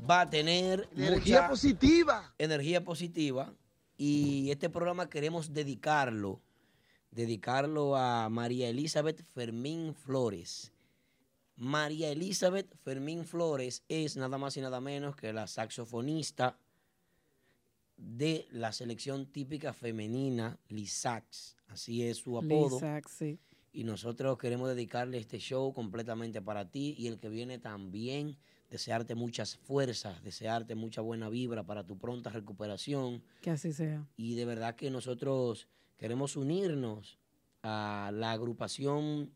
[0.10, 2.34] va a tener Energía mucha positiva.
[2.38, 3.54] energía positiva.
[3.98, 6.41] Y este programa queremos dedicarlo,
[7.12, 10.72] dedicarlo a María Elizabeth Fermín Flores.
[11.56, 16.58] María Elizabeth Fermín Flores es nada más y nada menos que la saxofonista
[17.98, 21.56] de la selección típica femenina Lisax.
[21.67, 22.76] Así es su apodo.
[22.76, 23.39] Lisax, sí.
[23.73, 28.38] Y nosotros queremos dedicarle este show completamente para ti y el que viene también.
[28.69, 33.23] Desearte muchas fuerzas, desearte mucha buena vibra para tu pronta recuperación.
[33.41, 34.07] Que así sea.
[34.15, 37.19] Y de verdad que nosotros queremos unirnos
[37.63, 39.31] a la agrupación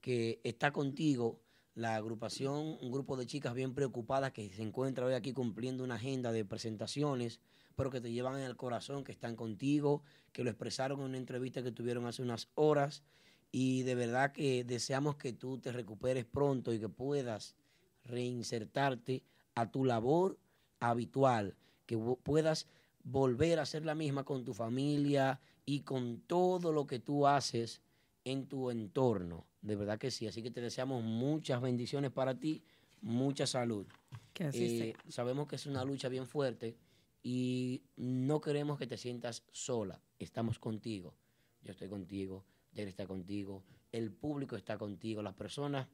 [0.00, 1.40] que está contigo,
[1.74, 5.94] la agrupación, un grupo de chicas bien preocupadas que se encuentra hoy aquí cumpliendo una
[5.94, 7.40] agenda de presentaciones,
[7.76, 11.18] pero que te llevan en el corazón, que están contigo, que lo expresaron en una
[11.18, 13.04] entrevista que tuvieron hace unas horas.
[13.50, 17.56] Y de verdad que deseamos que tú te recuperes pronto y que puedas
[18.04, 19.22] reinsertarte
[19.54, 20.38] a tu labor
[20.80, 21.56] habitual,
[21.86, 22.66] que puedas
[23.04, 27.80] volver a ser la misma con tu familia y con todo lo que tú haces
[28.24, 29.46] en tu entorno.
[29.62, 30.26] De verdad que sí.
[30.26, 32.62] Así que te deseamos muchas bendiciones para ti,
[33.00, 33.86] mucha salud.
[34.34, 36.76] Que así Eh, sabemos que es una lucha bien fuerte
[37.22, 40.00] y no queremos que te sientas sola.
[40.18, 41.14] Estamos contigo.
[41.62, 45.88] Yo estoy contigo, Jerry está contigo, el público está contigo, las personas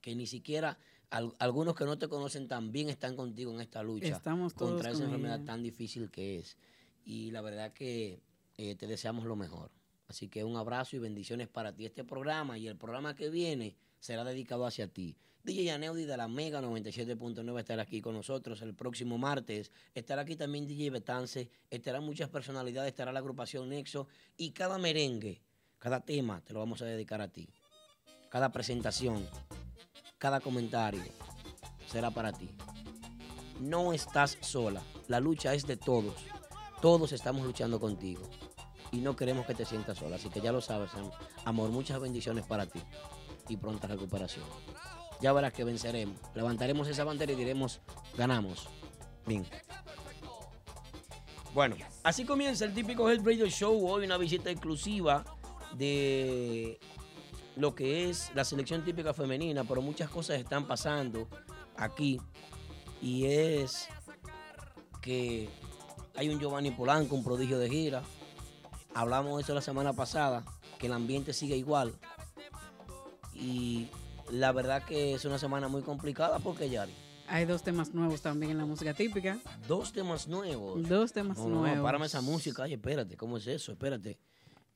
[0.00, 0.78] que ni siquiera,
[1.10, 4.90] al- algunos que no te conocen también están contigo en esta lucha Estamos todos contra
[4.90, 5.44] esa enfermedad ella.
[5.46, 6.56] tan difícil que es.
[7.04, 8.20] Y la verdad que
[8.56, 9.70] eh, te deseamos lo mejor.
[10.08, 11.86] Así que un abrazo y bendiciones para ti.
[11.86, 15.16] Este programa y el programa que viene será dedicado hacia ti.
[15.44, 19.72] DJ Aneudi de la Mega 97.9 estará aquí con nosotros el próximo martes.
[19.94, 21.48] Estará aquí también DJ Betance.
[21.70, 22.90] Estarán muchas personalidades.
[22.90, 24.06] Estará la agrupación Nexo.
[24.36, 25.40] Y cada merengue,
[25.82, 27.48] cada tema te lo vamos a dedicar a ti.
[28.30, 29.28] Cada presentación,
[30.16, 31.02] cada comentario
[31.88, 32.48] será para ti.
[33.58, 34.80] No estás sola.
[35.08, 36.14] La lucha es de todos.
[36.80, 38.22] Todos estamos luchando contigo.
[38.92, 40.16] Y no queremos que te sientas sola.
[40.16, 41.10] Así que ya lo sabes, am-
[41.44, 41.70] amor.
[41.70, 42.80] Muchas bendiciones para ti.
[43.48, 44.44] Y pronta recuperación.
[45.20, 46.16] Ya verás que venceremos.
[46.34, 47.80] Levantaremos esa bandera y diremos,
[48.16, 48.68] ganamos.
[49.26, 49.44] Bien.
[51.54, 53.88] Bueno, así comienza el típico Health Radio Show.
[53.90, 55.24] Hoy una visita exclusiva
[55.76, 56.78] de
[57.56, 61.28] lo que es la selección típica femenina, pero muchas cosas están pasando
[61.76, 62.20] aquí.
[63.00, 63.88] Y es
[65.00, 65.48] que
[66.14, 68.02] hay un Giovanni Polanco, un prodigio de gira.
[68.94, 70.44] Hablamos de eso la semana pasada,
[70.78, 71.94] que el ambiente sigue igual.
[73.34, 73.88] Y
[74.30, 76.92] la verdad que es una semana muy complicada porque Yari,
[77.28, 79.38] Hay dos temas nuevos también en la música típica.
[79.66, 80.86] dos temas nuevos.
[80.88, 81.76] Dos temas No, nuevos.
[81.78, 82.64] no, párame esa música.
[82.64, 83.72] Ay, espérate, ¿cómo es eso?
[83.72, 84.18] Espérate.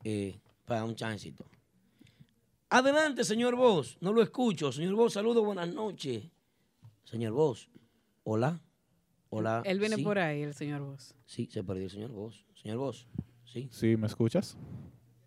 [0.05, 1.47] Eh, para un chancito.
[2.69, 3.97] Adelante, señor Vos.
[4.01, 4.73] No lo escucho.
[4.73, 6.25] Señor Vos, saludos, buenas noches.
[7.05, 7.71] Señor Vos,
[8.25, 8.61] hola.
[9.31, 9.63] Hola.
[9.65, 11.15] Él viene Sí, por ahí, el señor Vos.
[11.25, 12.45] Sí, se perdió el señor Vos.
[12.61, 13.07] Señor Vos,
[13.45, 13.69] sí.
[13.71, 14.57] Sí, ¿me escuchas?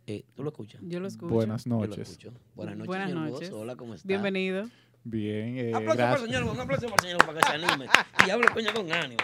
[0.08, 0.82] Eh, ¿Tú lo escuchas?
[0.84, 1.34] Yo lo escucho.
[1.34, 2.10] Buenas Yo lo noches.
[2.10, 2.34] escucho.
[2.56, 3.52] Buenas noches, Buenas señor noches.
[3.52, 3.62] Vos.
[3.62, 4.08] Hola, ¿cómo está?
[4.08, 4.70] Bienvenido.
[5.06, 7.48] Bien, eh, Aplauso para el señor Vos, un aplauso para el señor Vos para que
[7.48, 7.86] se anime
[8.28, 9.22] y hable coño con ánimo.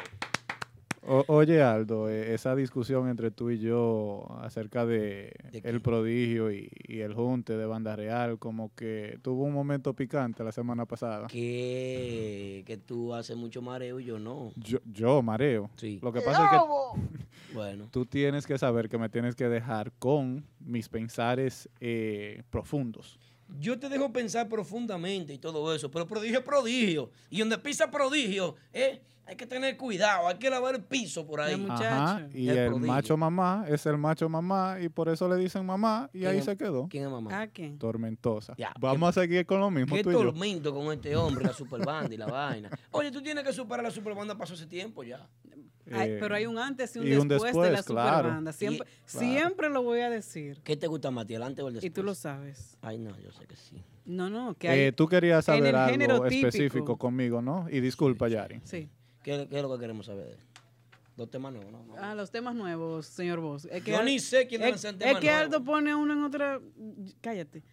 [1.07, 5.31] O- oye, Aldo, eh, esa discusión entre tú y yo acerca de,
[5.63, 10.43] el prodigio y, y el junte de Banda Real, como que tuvo un momento picante
[10.43, 11.27] la semana pasada.
[11.27, 14.51] Que, que tú haces mucho mareo y yo no.
[14.55, 15.69] Yo, yo mareo.
[15.75, 15.99] Sí.
[16.01, 17.87] Lo que pasa es que Bueno.
[17.91, 23.19] tú tienes que saber que me tienes que dejar con mis pensares eh, profundos.
[23.59, 27.11] Yo te dejo pensar profundamente y todo eso, pero prodigio es prodigio.
[27.29, 31.41] Y donde pisa prodigio, eh, hay que tener cuidado, hay que lavar el piso por
[31.41, 31.53] ahí.
[31.55, 31.69] El.
[31.71, 35.65] Ajá, y El el, macho mamá es el macho mamá y por eso le dicen
[35.65, 36.87] mamá y ¿Quién ahí es- se quedó.
[36.89, 37.41] ¿Quién es mamá?
[37.41, 37.77] ¿A quién?
[37.79, 38.53] Tormentosa.
[38.57, 40.19] Ya, Vamos a seguir con lo mismo Qué tú y yo.
[40.23, 42.69] tormento con este hombre, la superbanda y la vaina.
[42.91, 45.27] Oye, tú tienes que superar la superbanda, pasó ese tiempo ya.
[45.91, 48.17] Hay- Eh, pero hay un antes y un, y un después, de la claro.
[48.17, 48.51] superbanda.
[48.53, 49.19] Siempre, claro.
[49.27, 50.59] siempre lo voy a decir.
[50.63, 51.91] ¿Qué te gusta más, ti, adelante o el después?
[51.91, 52.77] Y tú lo sabes.
[52.81, 53.83] Ay, no, yo sé que sí.
[54.05, 54.79] No, no, que hay...
[54.81, 57.67] Eh, tú querías saber el algo específico conmigo, ¿no?
[57.69, 58.61] Y disculpa, Yari.
[58.63, 58.89] Sí.
[59.25, 60.39] ¿Qué, qué es lo que queremos saber de él?
[61.17, 61.83] Dos temas nuevos, ¿no?
[61.83, 61.95] no.
[61.97, 63.65] Ah, los temas nuevos, señor Vos.
[63.71, 65.41] Es que Yo ni sé quién es, el es tema que nuevo.
[65.41, 66.61] Aldo pone uno en otra...
[67.21, 67.63] Cállate.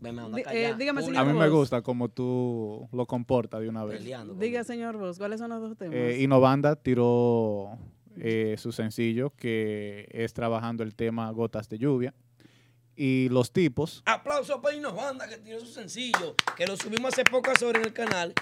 [0.00, 0.10] Me
[0.50, 3.98] eh, dígame, Público A mí señor me gusta como tú lo comportas de una vez.
[3.98, 5.94] peleando Diga, señor Vos, ¿cuáles son los dos temas?
[5.94, 7.76] Eh, Innovanda tiró
[8.16, 12.14] eh, su sencillo que es trabajando el tema Gotas de Lluvia.
[12.96, 14.02] y los tipos.
[14.06, 17.92] Aplauso para Innovanda que tiene su sencillo, que lo subimos hace pocas horas en el
[17.92, 18.32] canal.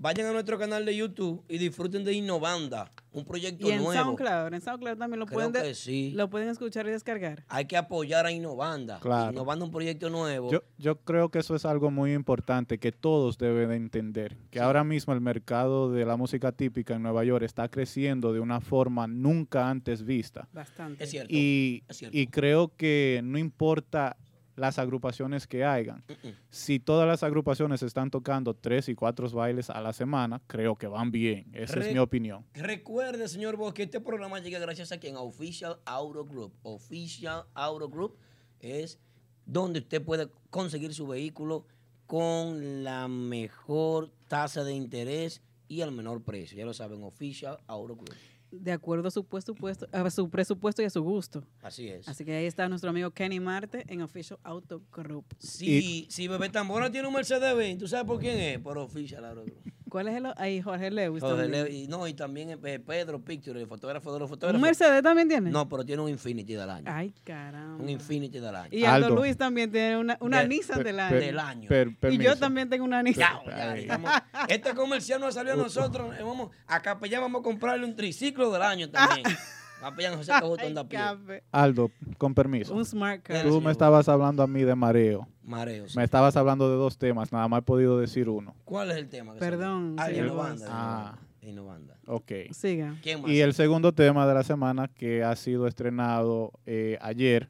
[0.00, 3.92] Vayan a nuestro canal de YouTube y disfruten de Innovanda, un proyecto Y en nuevo.
[4.00, 6.12] SoundCloud, en SoundCloud también lo Creo pueden, de- que sí.
[6.14, 7.44] lo pueden escuchar y descargar.
[7.48, 9.00] Hay que apoyar a Innovanda.
[9.00, 9.32] Claro.
[9.32, 10.52] Innovanda un proyecto nuevo.
[10.52, 14.36] Yo, yo creo que eso es algo muy importante que todos deben de entender.
[14.50, 18.38] Que ahora mismo el mercado de la música típica en Nueva York está creciendo de
[18.38, 20.48] una forma nunca antes vista.
[20.52, 21.02] Bastante.
[21.02, 21.34] es cierto.
[21.34, 22.16] Y, es cierto.
[22.16, 24.16] y creo que no importa
[24.58, 26.04] las agrupaciones que hagan.
[26.08, 26.34] Mm-mm.
[26.50, 30.86] Si todas las agrupaciones están tocando tres y cuatro bailes a la semana, creo que
[30.86, 31.50] van bien.
[31.54, 32.44] Esa Re- es mi opinión.
[32.54, 36.52] Recuerde, señor Vos, que este programa llega gracias a quien a Official Auto Group.
[36.62, 38.16] Official Auto Group
[38.60, 38.98] es
[39.46, 41.66] donde usted puede conseguir su vehículo
[42.06, 46.56] con la mejor tasa de interés y al menor precio.
[46.58, 48.14] Ya lo saben, Official Auto Group.
[48.50, 51.44] De acuerdo a su, presupuesto, a su presupuesto y a su gusto.
[51.62, 52.08] Así es.
[52.08, 55.26] Así que ahí está nuestro amigo Kenny Marte en Official Auto Group.
[55.38, 58.58] Si, si Bebé Tambora tiene un Mercedes Benz, ¿tú sabes por quién es?
[58.58, 59.77] Por Official Auto Group.
[59.88, 60.26] ¿Cuál es el?
[60.36, 61.22] Ahí Jorge Lewis.
[61.22, 61.48] Jorge.
[61.48, 64.60] Leo- y, no, y también eh, Pedro Picture, el fotógrafo de los ¿Un fotógrafos.
[64.60, 65.50] Mercedes también tiene?
[65.50, 66.84] No, pero tiene un Infinity del año.
[66.86, 67.82] Ay, caramba.
[67.82, 68.68] Un Infinity del año.
[68.72, 69.16] Y Aldo, Aldo.
[69.16, 71.20] Luis también tiene una, una De- Nissan Per- del per- año.
[71.20, 71.68] Del año.
[71.68, 73.38] per- y yo también tengo una Nissan.
[73.46, 76.14] Ya, ya, este comercial nos salió a nosotros.
[76.18, 79.24] eh, Vamos, a Capellán vamos a comprarle un triciclo del año también.
[79.80, 81.42] José pie.
[81.52, 82.74] Aldo, con permiso.
[82.74, 83.46] Un smart car.
[83.46, 85.28] Tú me estabas hablando a mí de mareo.
[85.42, 85.88] Mareo.
[85.88, 85.96] sí.
[85.96, 88.54] Me estabas hablando de dos temas, nada más he podido decir uno.
[88.64, 89.34] ¿Cuál es el tema?
[89.34, 89.96] que Perdón?
[89.98, 90.66] Ah, señor Innovanda.
[90.70, 91.18] Ah.
[91.42, 91.96] Innovanda.
[92.06, 92.32] Ok.
[92.50, 92.96] Siga.
[93.02, 93.30] ¿Quién más?
[93.30, 97.48] Y el segundo tema de la semana que ha sido estrenado eh, ayer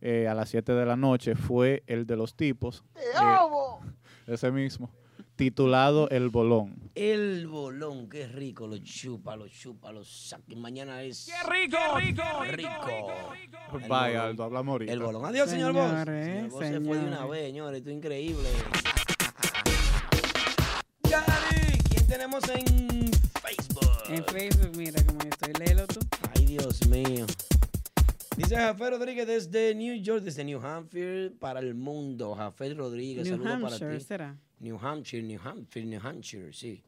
[0.00, 2.82] eh, a las 7 de la noche fue el de los tipos.
[2.96, 4.90] eh, ese mismo.
[5.36, 6.90] Titulado El Bolón.
[6.94, 10.42] El bolón, qué rico, lo chupa, lo chupa, lo saca.
[10.48, 11.26] y Mañana es.
[11.26, 12.22] ¡Qué rico, rico,
[12.52, 12.70] rico!
[13.74, 14.30] El Vaya, bolón.
[14.30, 14.92] Aldo, hablamos ahorita.
[14.94, 15.24] El bolón.
[15.26, 15.90] Adiós, señor Boss.
[16.06, 17.78] Señor Boss se fue de una vez, señores.
[17.78, 18.48] Esto es increíble.
[21.10, 23.10] Yari, ¿quién tenemos en
[23.42, 23.90] Facebook?
[24.08, 25.52] En Facebook, mira cómo estoy.
[25.66, 26.00] Léelo tú.
[26.34, 27.26] Ay, Dios mío.
[28.36, 32.34] Dice Jafé Rodríguez desde New York, desde New Hampshire para el mundo.
[32.34, 34.04] Jafé Rodríguez, New saludos para Hampshire, ti.
[34.04, 34.38] ¿será?
[34.60, 36.82] New Hampshire, New Hampshire, New Hampshire, sí.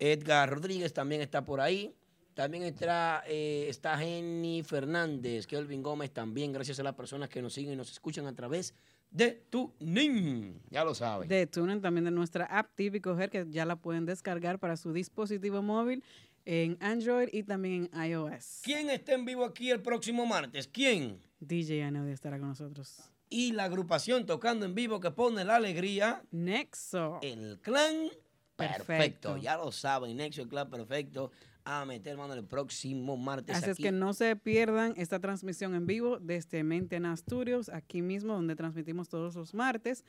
[0.00, 1.94] Edgar Rodríguez también está por ahí.
[2.34, 7.52] También está, eh, está Jenny Fernández, Kelvin Gómez también, gracias a las personas que nos
[7.52, 8.74] siguen y nos escuchan a través
[9.10, 10.60] de tu NIN.
[10.70, 11.28] Ya lo saben.
[11.28, 14.92] De Tunen, también de nuestra app Típico Her, que ya la pueden descargar para su
[14.92, 16.02] dispositivo móvil
[16.44, 18.60] en Android y también en iOS.
[18.62, 20.66] ¿Quién está en vivo aquí el próximo martes?
[20.66, 21.20] ¿Quién?
[21.40, 23.00] DJ Aneudi estará con nosotros.
[23.28, 26.22] Y la agrupación tocando en vivo que pone la alegría.
[26.30, 27.20] Nexo.
[27.22, 28.08] El clan
[28.56, 28.84] perfecto.
[28.86, 29.36] Perfecto.
[29.38, 31.30] Ya lo saben, Nexo, el clan perfecto.
[31.64, 35.86] A meter mano el próximo martes Así es que no se pierdan esta transmisión en
[35.86, 40.04] vivo desde Mentena Studios, aquí mismo donde transmitimos todos los martes.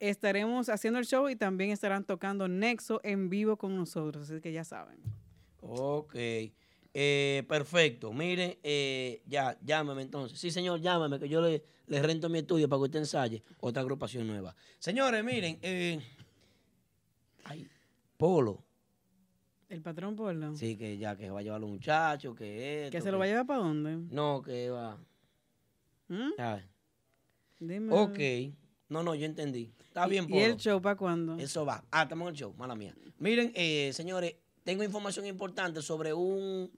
[0.00, 4.52] Estaremos haciendo el show y también estarán tocando Nexo en vivo con nosotros, así que
[4.52, 4.98] ya saben.
[5.66, 6.14] Ok.
[6.96, 8.12] Eh, perfecto.
[8.12, 10.38] Mire, eh, ya, llámame entonces.
[10.38, 13.82] Sí, señor, llámame, que yo le, le rento mi estudio para que usted ensaye otra
[13.82, 14.54] agrupación nueva.
[14.78, 16.00] Señores, miren, eh,
[17.44, 17.66] ay,
[18.16, 18.62] Polo.
[19.68, 20.54] El patrón Polo.
[20.54, 23.18] Sí, que ya que va a llevar a los muchachos, que ¿Que esto, se lo
[23.18, 23.96] va a llevar para dónde?
[24.14, 24.96] No, que va.
[26.06, 26.30] ¿Mm?
[27.58, 27.92] Dime.
[27.92, 28.54] Ok.
[28.88, 29.72] No, no, yo entendí.
[29.88, 30.44] Está bien, ¿Y Polo.
[30.44, 31.36] el show para cuándo?
[31.38, 31.82] Eso va.
[31.90, 32.94] Ah, estamos en el show, mala mía.
[33.18, 36.70] Miren, eh, señores, tengo información importante sobre un,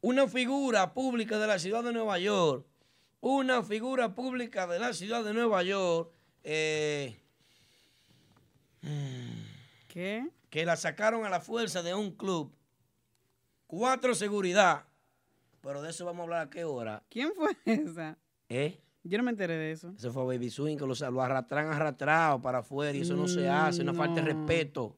[0.00, 2.66] una figura pública de la ciudad de Nueva York.
[3.20, 6.12] Una figura pública de la ciudad de Nueva York
[6.44, 7.18] eh,
[9.88, 10.28] ¿Qué?
[10.50, 12.54] que la sacaron a la fuerza de un club.
[13.66, 14.84] Cuatro seguridad.
[15.60, 17.02] Pero de eso vamos a hablar a qué hora.
[17.08, 18.18] ¿Quién fue esa?
[18.48, 18.80] ¿Eh?
[19.02, 19.92] Yo no me enteré de eso.
[19.96, 23.48] Eso fue Baby Swing, que lo, lo arrastran arrastrado para afuera y eso no se
[23.48, 24.96] hace, una falta de respeto.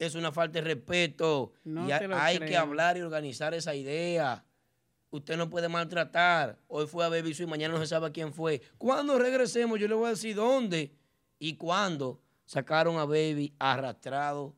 [0.00, 1.52] Es una falta de respeto.
[1.62, 4.42] No y hay que hablar y organizar esa idea.
[5.10, 6.58] Usted no puede maltratar.
[6.68, 8.62] Hoy fue a Baby Swing, mañana no se sabe quién fue.
[8.78, 10.96] Cuando regresemos, yo le voy a decir dónde
[11.38, 14.56] y cuándo sacaron a Baby arrastrado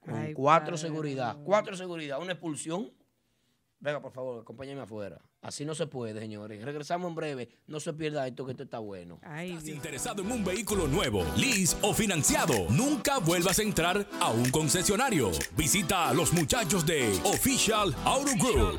[0.00, 1.38] con Ay, cuatro padre seguridad.
[1.42, 2.92] Cuatro seguridad, una expulsión.
[3.80, 5.22] Venga, por favor, acompáñeme afuera.
[5.42, 6.64] Así no se puede, señores.
[6.64, 7.48] Regresamos en breve.
[7.66, 9.18] No se pierda esto, que esto está bueno.
[9.22, 9.76] Ay, ¿Estás Dios.
[9.76, 12.54] interesado en un vehículo nuevo, lease o financiado?
[12.70, 15.32] Nunca vuelvas a entrar a un concesionario.
[15.56, 18.78] Visita a los muchachos de Official Auto Group.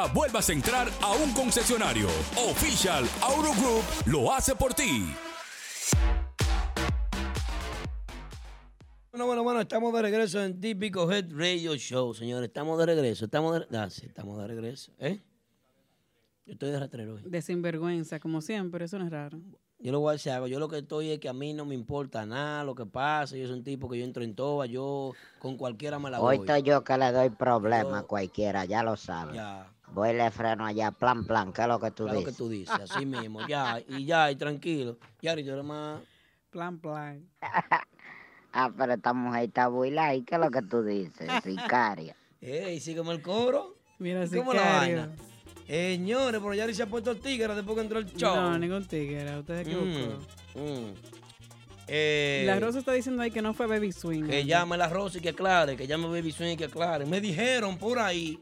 [0.07, 2.07] vuelvas a entrar a un concesionario.
[2.49, 5.13] Official Auto Group lo hace por ti.
[9.11, 12.47] Bueno, bueno, bueno, estamos de regreso en Típico Head Radio Show, señores.
[12.47, 14.91] Estamos de regreso, estamos de, ah, sí, estamos de regreso.
[14.99, 15.19] ¿Eh?
[16.45, 17.21] Yo estoy de rastrero hoy.
[17.25, 19.39] De sinvergüenza, como siempre, eso no es raro.
[19.79, 20.47] Yo lo voy a decir algo.
[20.47, 23.39] Yo lo que estoy es que a mí no me importa nada lo que pase.
[23.39, 24.65] Yo soy un tipo que yo entro en toba.
[24.67, 26.45] Yo con cualquiera me la Hoy voy.
[26.45, 29.35] estoy yo que le doy problema a cualquiera, ya lo sabes.
[29.35, 29.73] Ya.
[29.93, 32.33] Voy y le freno allá, plan, plan, ¿qué es lo que tú Claro dices?
[32.33, 33.45] que tú dices, así mismo.
[33.47, 34.97] Ya, y ya, y tranquilo.
[35.21, 36.01] Ya, ahorita eres más.
[36.49, 37.25] Plan, plan.
[38.53, 41.25] Ah, pero esta mujer está buila ¿y qué es lo que tú dices?
[41.43, 42.17] Sicaria.
[42.41, 43.77] Ey, sígueme el coro.
[43.97, 45.09] Mira, ¿Cómo la vaina?
[45.65, 48.35] Señores, pero Yari se ha puesto tigre después que entró el show.
[48.35, 50.19] No, ningún tigre, usted se equivocó.
[50.55, 50.93] Mm, mm.
[51.87, 54.23] Eh, La Rosa está diciendo ahí que no fue Baby Swing.
[54.25, 57.05] Que llame la Rosa y que aclare, que llame Baby Swing y que aclare.
[57.05, 58.37] Me dijeron por ahí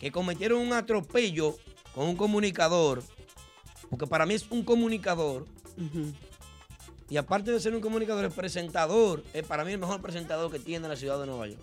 [0.00, 1.56] que cometieron un atropello
[1.94, 3.02] con un comunicador,
[3.90, 5.42] porque para mí es un comunicador,
[5.76, 6.12] Ujú.
[7.08, 10.58] y aparte de ser un comunicador, es presentador, es para mí el mejor presentador que
[10.58, 11.62] tiene la ciudad de Nueva York.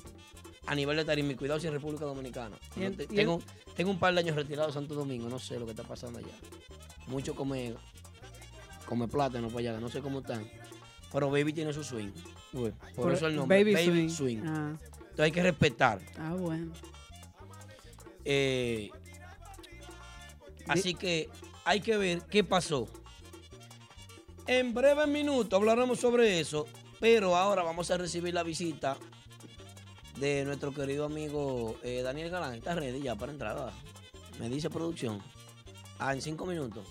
[0.66, 2.58] A nivel de tarima y cuidado si en República Dominicana.
[2.78, 3.42] Y No el- te- y el- tengo,
[3.76, 6.20] tengo un par de años retirado de Santo Domingo, no sé lo que está pasando
[6.20, 6.34] allá.
[7.08, 7.74] Mucho come,
[8.86, 10.50] come plátano para allá, no sé cómo están.
[11.12, 12.12] Pero Baby tiene su swing.
[12.96, 13.58] Por- eso el nombre.
[13.62, 14.10] Baby Baby, Swing.
[14.10, 14.38] swing.
[14.48, 14.74] Ah.
[15.02, 16.00] Entonces hay que respetar.
[16.18, 16.72] Ah, bueno.
[18.26, 18.90] Eh,
[20.68, 21.30] así que
[21.66, 22.88] hay que ver qué pasó.
[24.48, 26.68] En breves minutos hablaremos sobre eso,
[27.00, 28.98] pero ahora vamos a recibir la visita
[30.20, 32.56] de nuestro querido amigo eh, Daniel Galán.
[32.56, 33.56] Está ready ya para entrar.
[33.56, 33.74] ¿verdad?
[34.40, 35.22] Me dice producción.
[36.00, 36.86] Ah, en cinco minutos.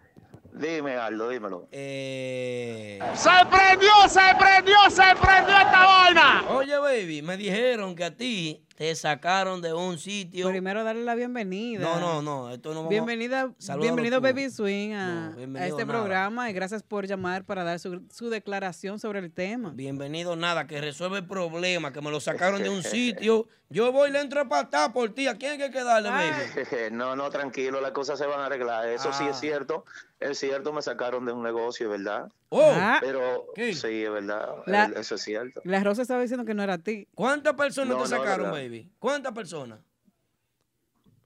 [0.65, 1.69] Dime, Aldo, dímelo.
[1.73, 2.99] Eh...
[3.15, 6.45] ¡Se prendió, se prendió, se prendió esta vaina!
[6.49, 10.49] Oye, baby, me dijeron que a ti te sacaron de un sitio.
[10.49, 11.81] Primero darle la bienvenida.
[11.81, 14.23] No, no, no, esto no vamos Bienvenida, Salúdalo bienvenido tú.
[14.23, 15.99] Baby Swing a, No, a bienvenido este nada.
[15.99, 19.71] programa y gracias por llamar para dar su, su declaración sobre el tema.
[19.75, 23.47] Bienvenido, nada, que resuelve el problema, que me lo sacaron de un sitio.
[23.71, 25.27] Yo voy y le entro a patar por ti.
[25.27, 26.33] ¿A quién hay que darle, baby?
[26.93, 28.89] No, no, tranquilo, las cosas se van a arreglar.
[28.89, 29.31] Eso sí Ah.
[29.31, 29.85] es cierto.
[30.25, 32.31] Es cierto, me sacaron de un negocio, ¿verdad?
[32.49, 32.99] Oh, Ah.
[33.01, 33.75] Pero ¿Qué?
[33.75, 34.55] sí, es verdad.
[34.67, 35.61] La- Eso es cierto.
[35.65, 37.07] La Rosa estaba diciendo que no era a ti.
[37.15, 38.53] ¿cuántas personas No, te no, sacaron, verdad.
[38.63, 38.91] baby?
[38.99, 39.81] ¿Cuántas personas?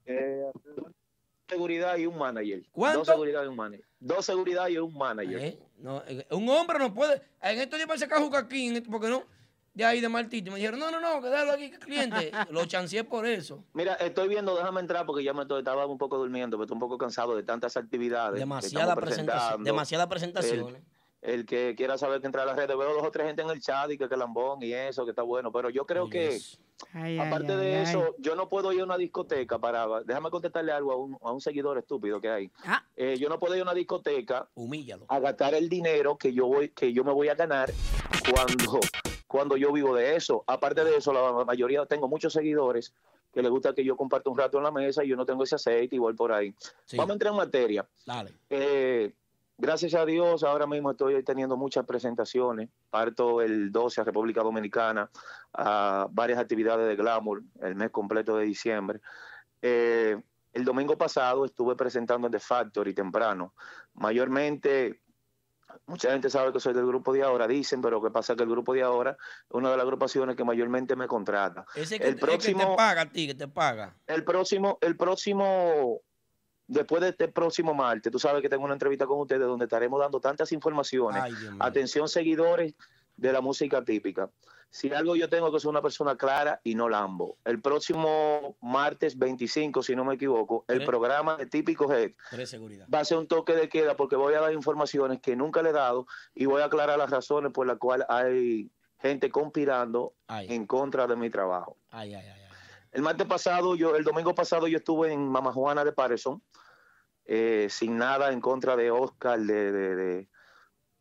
[0.05, 0.51] Eh,
[1.47, 2.63] seguridad y un manager.
[2.71, 2.99] ¿Cuánto?
[2.99, 3.85] Dos seguridad y un manager.
[3.99, 5.39] Dos seguridad y un manager.
[5.39, 5.59] ¿Eh?
[5.77, 7.21] No, eh, un hombre no puede.
[7.41, 9.23] En estos días me saca aquí, en esto- porque no.
[9.79, 10.51] De ahí de Martito.
[10.51, 12.31] Me dijeron, no, no, no, quédalo aquí, cliente.
[12.51, 13.63] Lo chanceé por eso.
[13.71, 16.75] Mira, estoy viendo, déjame entrar porque ya me estoy, estaba un poco durmiendo, pero estoy
[16.75, 18.37] un poco cansado de tantas actividades.
[18.37, 19.63] Demasiada presentación.
[19.63, 20.81] Demasiadas presentaciones.
[21.21, 23.49] El que quiera saber que entra a las redes, veo dos o tres gente en
[23.49, 26.39] el chat y que que lambón y eso, que está bueno, pero yo creo que,
[26.91, 27.83] ay, aparte ay, de ay.
[27.83, 31.31] eso, yo no puedo ir a una discoteca para, déjame contestarle algo a un, a
[31.31, 32.51] un seguidor estúpido que hay.
[32.65, 32.83] Ah.
[32.97, 35.05] Eh, yo no puedo ir a una discoteca Humíllalo.
[35.07, 37.69] a gastar el dinero que yo voy, que yo me voy a ganar
[38.31, 38.79] cuando,
[39.29, 40.43] cuando yo vivo de eso.
[40.47, 42.95] Aparte de eso, la mayoría, tengo muchos seguidores
[43.31, 45.43] que les gusta que yo comparta un rato en la mesa y yo no tengo
[45.43, 46.51] ese aceite y voy por ahí.
[46.85, 46.97] Sí.
[46.97, 47.87] Vamos a entrar en materia.
[48.07, 48.33] Dale.
[48.49, 49.13] Eh,
[49.55, 52.69] gracias a Dios, ahora mismo estoy teniendo muchas presentaciones.
[52.89, 55.11] Parto el 12 a República Dominicana,
[55.53, 58.99] a varias actividades de Glamour, el mes completo de diciembre.
[59.61, 60.19] Eh,
[60.53, 63.53] el domingo pasado estuve presentando en The Factory temprano.
[63.93, 65.01] Mayormente,
[65.87, 68.37] mucha gente sabe que soy del grupo de ahora, dicen, pero lo que pasa es
[68.37, 71.65] que el grupo de ahora es una de las agrupaciones que mayormente me contrata.
[71.75, 73.95] Ese que, el el que próximo, te paga a ti, que te paga.
[74.07, 76.01] el próximo, el próximo,
[76.67, 79.99] después de este próximo martes, tú sabes que tengo una entrevista con ustedes donde estaremos
[79.99, 81.21] dando tantas informaciones.
[81.21, 81.33] Ay.
[81.59, 82.73] Atención, seguidores
[83.17, 84.29] de la música típica.
[84.71, 87.37] Si algo yo tengo que ser una persona clara y no lambo.
[87.43, 90.87] El próximo martes 25, si no me equivoco, el Tres.
[90.87, 92.11] programa de Típico Head
[92.93, 95.69] va a ser un toque de queda porque voy a dar informaciones que nunca le
[95.69, 96.05] he dado
[96.35, 100.47] y voy a aclarar las razones por las cuales hay gente conspirando Ay.
[100.49, 101.77] en contra de mi trabajo.
[101.89, 102.41] Ay, ay, ay.
[102.43, 102.49] ay.
[102.91, 106.41] El martes pasado, yo, el domingo pasado, yo estuve en Mama Juana de Patterson,
[107.25, 110.27] eh, sin nada en contra de Oscar, de, de, de,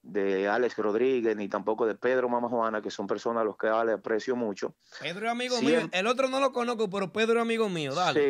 [0.02, 3.66] de Alex Rodríguez, ni tampoco de Pedro Mama Juana, que son personas a los que
[3.84, 4.74] le aprecio mucho.
[5.00, 5.88] Pedro es amigo Siempre- mío.
[5.92, 7.94] El otro no lo conozco, pero Pedro es amigo mío.
[7.94, 8.20] Dale.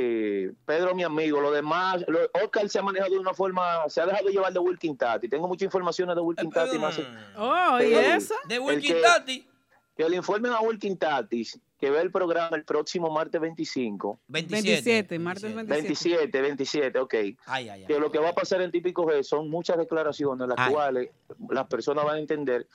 [0.50, 4.00] Sí, Pedro mi amigo, lo demás, lo- Oscar se ha manejado de una forma, se
[4.00, 5.28] ha dejado llevar de Wilkin Tati.
[5.28, 6.98] Tengo muchas informaciones de Wilkin Tati, más
[7.36, 8.34] Oh, ¿y eso?
[8.48, 9.48] De Wilkin que- Tati.
[9.96, 14.20] que le informen a Wilkin Tatis que ve el programa el próximo martes 25.
[14.26, 15.72] 27, martes 27.
[15.72, 17.14] 27, 27, ok.
[17.14, 17.84] Ay, ay, ay.
[17.86, 20.72] que lo que va a pasar en Típico G son muchas declaraciones las Ay.
[20.72, 21.10] cuales
[21.50, 22.66] las personas van a entender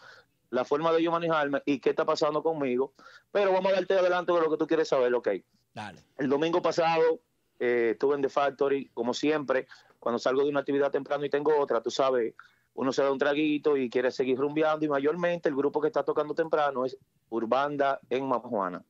[0.50, 2.94] la forma de yo manejarme y qué está pasando conmigo.
[3.32, 5.30] Pero vamos a darte adelante de lo que tú quieres saber, ok.
[5.74, 6.04] Dale.
[6.18, 7.20] El domingo pasado
[7.60, 9.68] eh, estuve en The Factory, como siempre,
[10.00, 12.36] cuando salgo de una actividad temprano y tengo otra, tú sabes,
[12.76, 16.04] uno se da un traguito y quiere seguir rumbeando y mayormente el grupo que está
[16.04, 16.98] tocando temprano es
[17.30, 18.84] Urbanda en Mama Juana.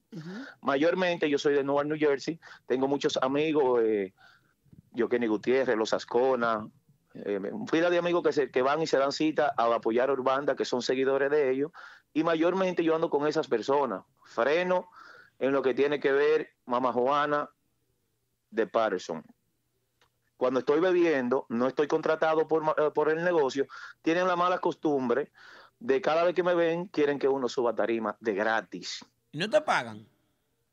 [0.61, 4.13] Mayormente yo soy de Newark, New Jersey, tengo muchos amigos, eh,
[4.91, 6.67] yo Kenny Gutiérrez, Los Ascona,
[7.13, 10.13] eh, fila de amigos que, se, que van y se dan cita a apoyar a
[10.13, 11.71] Urbanda, que son seguidores de ellos,
[12.13, 14.03] y mayormente yo ando con esas personas.
[14.23, 14.89] Freno
[15.39, 17.49] en lo que tiene que ver Mama Juana
[18.49, 19.23] de Patterson.
[20.37, 23.65] Cuando estoy bebiendo, no estoy contratado por, eh, por el negocio,
[24.01, 25.31] tienen la mala costumbre
[25.79, 29.49] de cada vez que me ven, quieren que uno suba tarima de gratis, ¿Y no
[29.49, 30.07] te pagan?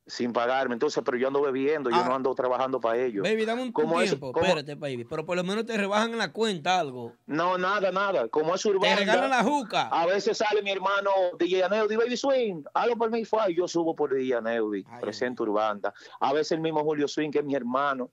[0.07, 0.75] sin pagarme.
[0.75, 2.05] Entonces, pero yo ando bebiendo, yo Ah.
[2.09, 3.23] no ando trabajando para ellos.
[3.23, 4.33] Baby, dame un tiempo.
[4.35, 5.05] Espérate, baby.
[5.05, 7.13] Pero por lo menos te rebajan en la cuenta algo.
[7.27, 8.27] No, nada, nada.
[8.27, 8.97] Como es Te urbana.
[8.97, 9.87] regalan la juca.
[9.89, 13.55] A veces sale mi hermano DJ Aneudi, Baby Swing, hazlo por mí, fue.
[13.55, 15.95] Yo subo por DJ Aneudi, presento Urbanda.
[16.19, 18.11] A veces el mismo Julio Swing, que es mi hermano,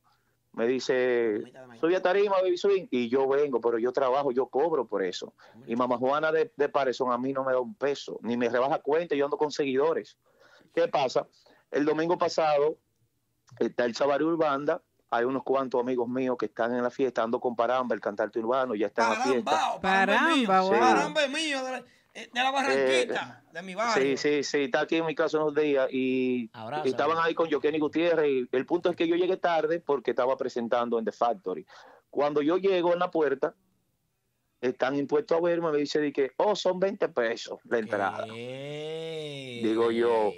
[0.58, 1.44] me dice,
[1.80, 5.36] sube a tarima, Baby Swing, y yo vengo, pero yo trabajo, yo cobro por eso.
[5.68, 8.50] Y Mamá Juana de, de Parezón a mí no me da un peso, ni me
[8.50, 10.18] rebaja cuenta, yo ando con seguidores.
[10.74, 11.28] ¿Qué pasa?
[11.70, 12.80] El domingo pasado
[13.60, 14.82] está el Chavarri Urbanda,
[15.12, 18.40] hay unos cuantos amigos míos que están en la fiesta, ando con Paramba, el cantante
[18.40, 19.52] urbano, ya está en la fiesta.
[19.80, 20.72] Paramba, Paramba wow.
[20.72, 21.60] Paramba es mío,
[22.22, 24.04] de la, eh, de la Barranquita, de mi barrio.
[24.04, 26.86] Sí, sí, sí, está aquí en mi casa unos días y, Abrazo.
[26.88, 28.28] y estaban ahí con Jokenny Gutiérrez.
[28.30, 31.66] Y el punto es que yo llegué tarde porque estaba presentando en The Factory.
[32.10, 33.54] Cuando yo llego en la puerta,
[34.62, 38.26] están impuestos a verme, me dice que, oh, son 20 pesos la entrada.
[38.26, 39.60] ¿Qué?
[39.64, 40.32] Digo yo,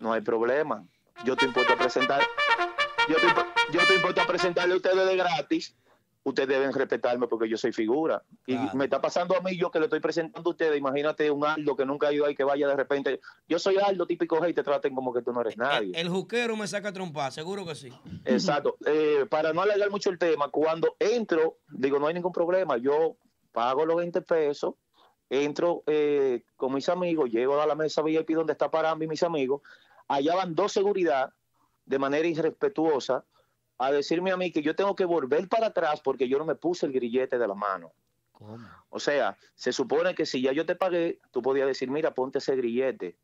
[0.00, 0.84] no hay problema.
[1.24, 2.20] Yo estoy impuesto a presentar,
[3.08, 5.74] yo impu- yo estoy impuesto a presentarle a ustedes de gratis.
[6.28, 8.22] Ustedes deben respetarme porque yo soy figura.
[8.46, 10.78] Y me está pasando a mí yo que le estoy presentando a ustedes.
[10.78, 13.20] Imagínate un Aldo que nunca ha ido ahí que vaya de repente.
[13.48, 15.90] Yo soy Aldo, típico hey, te traten como que tú no eres nadie.
[15.94, 17.92] El, el juquero me saca trompa, seguro que sí.
[18.24, 18.76] Exacto.
[18.90, 22.78] Eh, para no alargar mucho el tema, cuando entro, digo, no hay ningún problema.
[22.78, 23.16] Yo
[23.52, 24.74] pago los 20 pesos,
[25.28, 29.22] entro eh, con mis amigos, llego a la mesa VIP donde está Parambi y mis
[29.22, 29.60] amigos.
[30.08, 31.32] Allá van dos seguridad
[31.84, 33.24] de manera irrespetuosa
[33.78, 36.54] a decirme a mí que yo tengo que volver para atrás porque yo no me
[36.54, 37.92] puse el grillete de la mano.
[38.32, 38.58] ¿Cómo?
[38.90, 42.38] O sea, se supone que si ya yo te pagué, tú podías decir, mira, ponte
[42.38, 43.16] ese grillete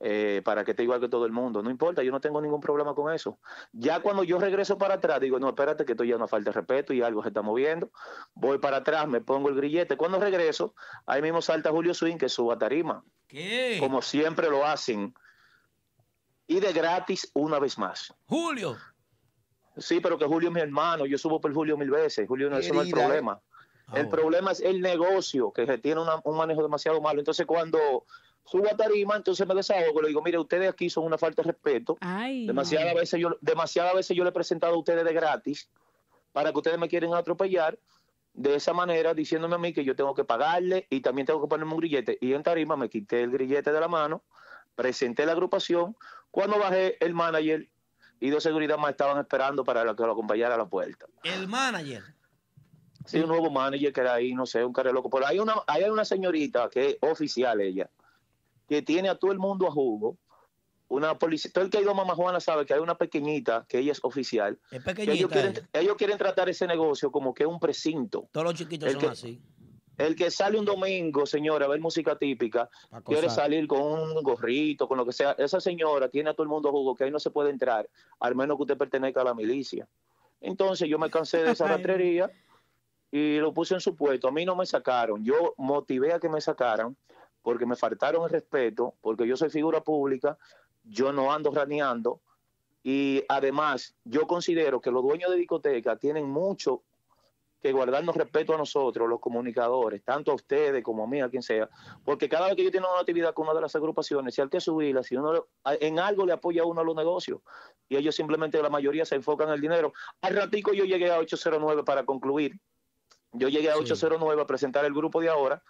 [0.00, 1.62] eh, para que esté igual que todo el mundo.
[1.62, 3.38] No importa, yo no tengo ningún problema con eso.
[3.72, 6.54] Ya cuando yo regreso para atrás, digo, no, espérate, que esto ya una falta de
[6.54, 7.90] respeto y algo se está moviendo.
[8.34, 9.96] Voy para atrás, me pongo el grillete.
[9.96, 10.74] Cuando regreso,
[11.06, 13.78] ahí mismo salta Julio Swing, que suba tarima, ¿Qué?
[13.80, 15.14] como siempre lo hacen.
[16.46, 18.14] Y de gratis una vez más.
[18.26, 18.76] Julio.
[19.76, 22.26] Sí, pero que Julio es mi hermano, yo subo por Julio mil veces.
[22.26, 23.40] Julio no, eso no es el problema.
[23.88, 27.20] Ah, El problema es el negocio, que tiene una- un manejo demasiado malo.
[27.20, 28.04] Entonces, cuando
[28.44, 31.52] subo a tarima, entonces me desahogo, le digo, mire, ustedes aquí son una falta de
[31.52, 31.96] respeto.
[32.00, 32.46] Ay.
[32.46, 35.68] Demasiadas veces yo, demasiadas veces yo le he presentado a ustedes de gratis
[36.32, 37.78] para que ustedes me quieren atropellar.
[38.38, 41.48] de esa manera diciéndome a mí que yo tengo que pagarle y también tengo que
[41.48, 42.18] ponerme un grillete.
[42.20, 44.24] Y en tarima me quité el grillete de la mano,
[44.74, 45.96] presenté la agrupación.
[46.30, 47.66] Cuando bajé, el manager
[48.20, 51.06] y dos seguridad más estaban esperando para que lo acompañara a la puerta.
[51.22, 52.02] El manager.
[53.04, 55.08] Sí, un nuevo manager que era ahí, no sé, un loco.
[55.10, 57.88] Pero hay una, hay una señorita que es oficial ella,
[58.68, 60.16] que tiene a todo el mundo a jugo.
[60.88, 63.64] Una policía, todo el que ha ido a Mamá Juana sabe que hay una pequeñita
[63.68, 64.58] que ella es oficial.
[64.70, 65.12] Es que pequeñita.
[65.14, 65.68] ellos, quieren, ella.
[65.72, 68.28] ellos quieren tratar ese negocio como que es un precinto.
[68.30, 69.42] Todos los chiquitos El son que- así.
[69.98, 72.68] El que sale un domingo, señora, a ver música típica,
[73.04, 75.32] quiere salir con un gorrito, con lo que sea.
[75.38, 77.88] Esa señora tiene a todo el mundo jugo que ahí no se puede entrar,
[78.20, 79.88] al menos que usted pertenezca a la milicia.
[80.40, 82.30] Entonces yo me cansé de esa rastrería
[83.10, 84.28] y lo puse en su puesto.
[84.28, 85.24] A mí no me sacaron.
[85.24, 86.96] Yo motivé a que me sacaran
[87.42, 90.36] porque me faltaron el respeto, porque yo soy figura pública,
[90.84, 92.20] yo no ando raneando
[92.82, 96.82] y además yo considero que los dueños de discoteca tienen mucho
[97.66, 101.42] que guardarnos respeto a nosotros, los comunicadores, tanto a ustedes como a mí, a quien
[101.42, 101.68] sea,
[102.04, 104.48] porque cada vez que yo tengo una actividad con una de las agrupaciones, si hay
[104.48, 107.40] que subirla, si uno en algo le apoya a uno a los negocios,
[107.88, 109.92] y ellos simplemente la mayoría se enfocan en el dinero.
[110.20, 112.52] Al ratico yo llegué a 809 para concluir,
[113.32, 113.80] yo llegué a Sí.
[113.80, 115.62] 809 a presentar el grupo de ahora,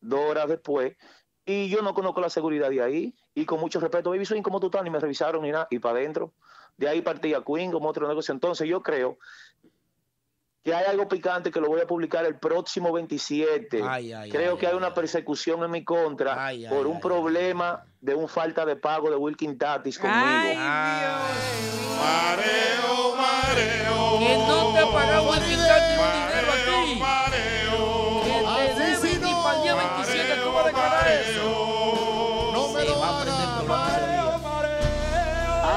[0.00, 0.96] dos horas después,
[1.44, 4.58] y yo no conozco la seguridad de ahí, y con mucho respeto, Baby Swing, ¿cómo
[4.58, 4.82] tú estás?
[4.82, 6.32] Ni me revisaron ni nada, y para adentro.
[6.78, 8.34] De ahí partía Queen como otro negocio.
[8.34, 9.18] Entonces yo creo
[10.66, 13.84] que hay algo picante que lo voy a publicar el próximo 27.
[13.88, 14.94] Ay, ay, creo ay, que hay ay, una ay.
[14.96, 19.08] persecución en mi contra Ay, ay, por un ay, problema de un falta de pago
[19.08, 20.18] de Wilkin Tatis conmigo.
[20.26, 20.56] Ay,
[22.00, 24.18] Mareo, mareo.
[24.18, 26.98] Que no te pagamos el quitarte un dinero a ti.
[26.98, 28.42] Mareo, Que
[28.74, 32.50] te deben y para el día 27 tú vas a declarar eso.
[32.52, 33.84] No me lo va a prender por la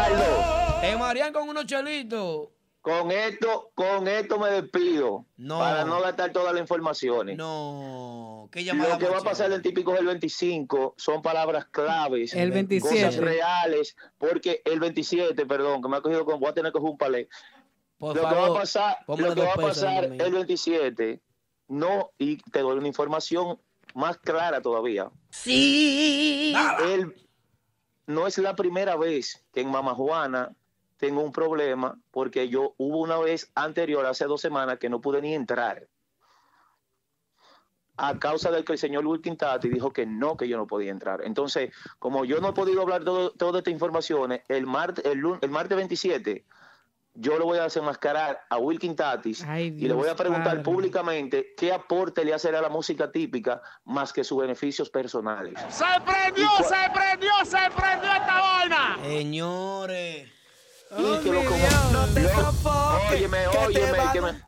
[0.04, 2.59] Aldo, Te marean con unos chelitos.
[2.82, 5.26] Con esto, con esto me despido.
[5.38, 5.60] No.
[5.60, 7.38] Para no gastar todas las informaciones.
[7.38, 8.50] No.
[8.52, 12.52] ¿Qué llamada Lo que va a pasar el típico el 25 son palabras claves, El
[12.52, 12.96] 27.
[12.96, 16.80] cosas reales, porque el 27, perdón, que me ha cogido con, voy a tener que
[16.80, 17.30] coger un palé.
[17.98, 21.22] Por lo que va a pasar, lo que va a pasar el 27,
[21.68, 23.60] no, y te doy una información
[23.94, 25.12] más clara todavía.
[25.32, 26.54] Sí.
[26.86, 27.14] El,
[28.08, 30.56] no es la primera vez que en Mama Juana
[31.00, 35.22] tengo un problema, porque yo hubo una vez anterior, hace dos semanas, que no pude
[35.22, 35.88] ni entrar.
[37.96, 40.92] A causa del que el señor Wilkin Tati dijo que no, que yo no podía
[40.92, 41.22] entrar.
[41.24, 45.50] Entonces, como yo no he podido hablar todo, todas estas informaciones, el, martes el, el
[45.50, 46.46] martes 27
[47.16, 50.64] yo le voy a desenmascarar a Wilkin Tatis Ay, y le voy a preguntar Padre.
[50.64, 55.60] públicamente qué aporte le hace a la música típica más que sus beneficios personales.
[55.70, 58.98] Se prendió, se prendió, se prendió esta vaina.
[59.02, 60.39] Señores.
[60.98, 61.68] Y que lo como-
[62.14, 64.42] lo- óyeme, óyeme, que me-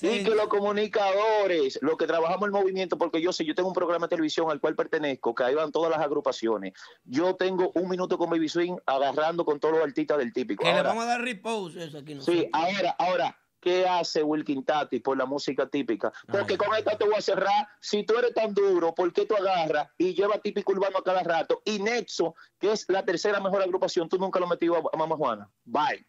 [0.00, 3.74] y que los comunicadores, los que trabajamos el movimiento, porque yo sé, yo tengo un
[3.74, 6.72] programa de televisión al cual pertenezco, que ahí van todas las agrupaciones.
[7.04, 10.62] Yo tengo un minuto con Baby Swing agarrando con todos los artistas del típico.
[10.64, 12.16] Que le vamos a dar repose eso aquí.
[12.20, 16.12] sí, ahora, ahora, ¿qué hace Wilkin Tati por la música típica?
[16.30, 17.68] Porque con esta te voy a cerrar.
[17.80, 21.22] Si tú eres tan duro, ¿por qué tú agarras y llevas típico urbano a cada
[21.22, 21.62] rato?
[21.64, 24.96] Y Nexo, que es la tercera mejor agrupación, tú nunca lo has metido a, a
[24.96, 25.50] Mama Juana.
[25.64, 26.06] Bye.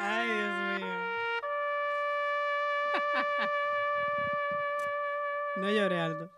[0.00, 0.94] Ay, Dios mío.
[5.56, 6.37] No lloré, Aldo.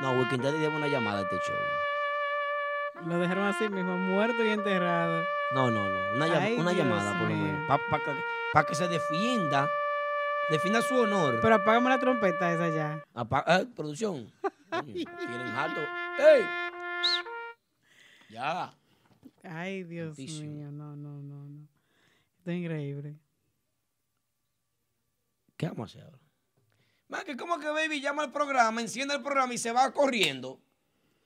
[0.00, 1.56] No, Wilkin Daddy debe una llamada a este show.
[3.06, 5.24] Lo dejaron así mismo, muerto y enterrado.
[5.52, 6.14] No, no, no.
[6.14, 7.66] Una, Ay, una llamada, por lo menos.
[7.68, 8.12] Para que,
[8.52, 9.68] pa' que se defienda.
[10.50, 11.38] Defienda su honor.
[11.40, 13.04] Pero apágame la trompeta esa ya.
[13.14, 14.30] Apa- eh, producción.
[14.84, 15.80] Tienen alto.
[16.18, 16.44] ¡Ey!
[18.30, 18.72] Ya.
[19.42, 21.66] Ay, Dios mío, no, no, no, no.
[22.38, 23.16] Esto es increíble.
[25.56, 26.18] ¿Qué vamos a hacer ahora?
[27.10, 30.60] Man, que como que Baby llama al programa, enciende el programa y se va corriendo.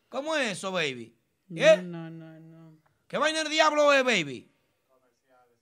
[0.08, 1.14] ¿Cómo es eso, Baby?
[1.54, 1.82] ¿Eh?
[1.82, 2.78] No, no, no.
[3.06, 4.50] ¿Qué vaina el diablo es, Baby?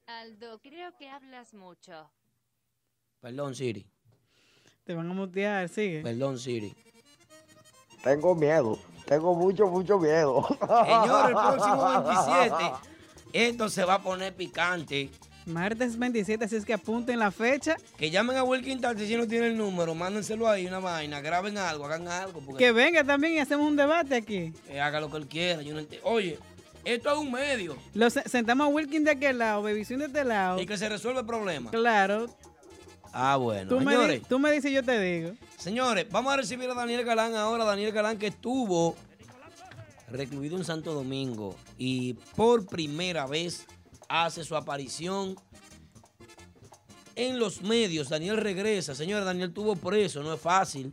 [0.06, 2.08] Aldo, creo que hablas mucho.
[3.20, 3.84] Perdón, Siri.
[4.84, 6.02] Te van a mutear, sigue.
[6.02, 6.72] Perdón, Siri.
[8.04, 8.78] Tengo miedo.
[9.06, 10.46] Tengo mucho, mucho miedo.
[10.48, 12.54] Señor, el próximo 27,
[13.32, 15.10] esto se va a poner picante.
[15.47, 17.76] Martes 27, así es que apunten la fecha.
[17.97, 21.59] Que llamen a Wilkin Tati si no tiene el número, mándenselo ahí, una vaina, graben
[21.59, 22.40] algo, hagan algo.
[22.40, 24.53] Porque Que venga también y hacemos un debate aquí.
[24.68, 25.62] eh, haga lo que él quiera.
[25.62, 26.38] Yo no enti- Oye,
[26.84, 30.24] esto es un medio Lo se- sentamos a Wilkin de aquel lado, Babysun de este
[30.24, 30.61] lado.
[30.61, 31.70] y que se resuelve el problema.
[31.70, 32.26] Claro.
[33.12, 33.68] Ah, bueno.
[33.68, 35.32] Tú me, Señores, di- tú me dices y yo te digo.
[35.59, 37.64] señores, vamos a recibir a Daniel Galán ahora.
[37.64, 38.97] Daniel Galán que estuvo
[40.11, 43.66] recluido en Santo Domingo y por primera vez
[44.12, 45.36] hace su aparición
[47.14, 48.08] en los medios.
[48.10, 48.94] Daniel regresa.
[48.94, 50.92] Señora, Daniel tuvo preso, no es fácil.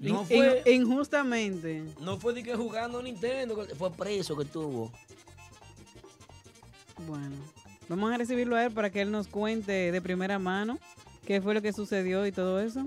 [0.00, 1.84] No fue, in- injustamente.
[2.00, 4.92] no fue de que jugando Nintendo, fue preso que tuvo.
[7.06, 7.36] Bueno,
[7.88, 10.78] vamos a recibirlo a él para que él nos cuente de primera mano
[11.26, 12.86] qué fue lo que sucedió y todo eso.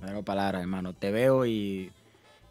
[0.00, 0.92] No tengo palabras, hermano.
[0.92, 1.92] Te veo y,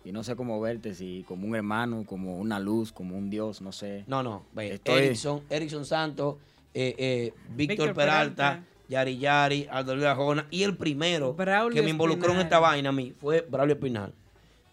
[0.05, 3.61] y no sé cómo verte, si como un hermano, como una luz, como un Dios,
[3.61, 4.03] no sé.
[4.07, 6.37] No, no, ve, Estoy- Erickson, Erickson Santos,
[6.73, 8.67] eh, eh, Víctor, Víctor Peralta, Peralta.
[8.87, 12.89] Yari Yari, Aldo Luis Arjona, y el primero Braulio que me involucró en esta vaina
[12.89, 14.13] a mí fue Braulio Espinal.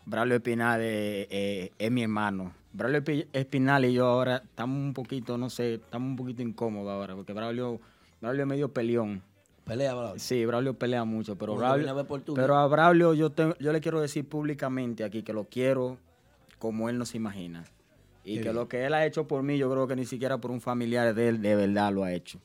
[0.05, 2.53] Braulio Espinal eh, eh, es mi hermano.
[2.73, 3.03] Braulio
[3.33, 7.33] Espinal y yo ahora estamos un poquito, no sé, estamos un poquito incómodos ahora, porque
[7.33, 7.81] Braulio,
[8.21, 9.23] Braulio es medio peleón.
[9.65, 10.19] Pelea, Braulio.
[10.19, 14.01] Sí, Braulio pelea mucho, pero Braulio, tu pero a Braulio yo, te- yo le quiero
[14.01, 15.99] decir públicamente aquí que lo quiero
[16.59, 17.65] como él no se imagina.
[18.25, 18.55] Y Qué que bien.
[18.57, 21.15] lo que él ha hecho por mí, yo creo que ni siquiera por un familiar
[21.15, 22.39] de él de verdad lo ha hecho.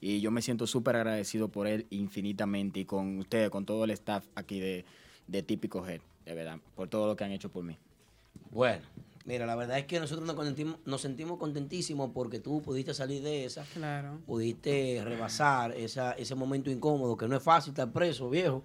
[0.00, 3.92] Y yo me siento súper agradecido por él infinitamente y con ustedes, con todo el
[3.92, 4.84] staff aquí de,
[5.28, 7.78] de Típico Head, de verdad, por todo lo que han hecho por mí.
[8.50, 8.82] Bueno,
[9.24, 13.22] mira, la verdad es que nosotros nos, contentimos- nos sentimos contentísimos porque tú pudiste salir
[13.22, 14.18] de esa, Claro.
[14.26, 18.62] pudiste rebasar esa, ese momento incómodo, que no es fácil estar preso, viejo.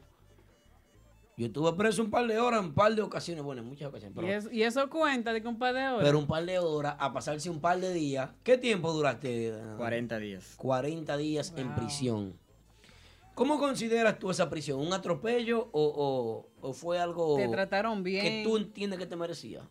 [1.39, 4.17] Yo estuve preso un par de horas, un par de ocasiones, bueno, en muchas ocasiones,
[4.23, 6.01] Y, eso, y eso cuenta de que un par de horas.
[6.03, 8.31] pero un par de horas a pasarse un par de días.
[8.43, 9.53] ¿Qué tiempo duraste?
[9.77, 10.55] 40 días.
[10.57, 12.33] 40 días en prisión.
[13.35, 14.79] ¿Cómo consideras tú esa prisión?
[14.79, 18.43] ¿Un atropello o, o- o fue algo Te trataron que bien.
[18.43, 19.61] tú entiendes que te merecía?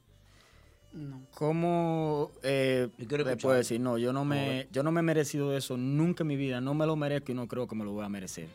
[0.97, 1.27] No.
[1.35, 3.79] ¿Cómo eh, le puedo decir?
[3.81, 6.63] No, yo no, me, yo no me he merecido eso nunca en mi vida.
[6.63, 8.49] No me lo merezco y no creo que me lo voy a merecer.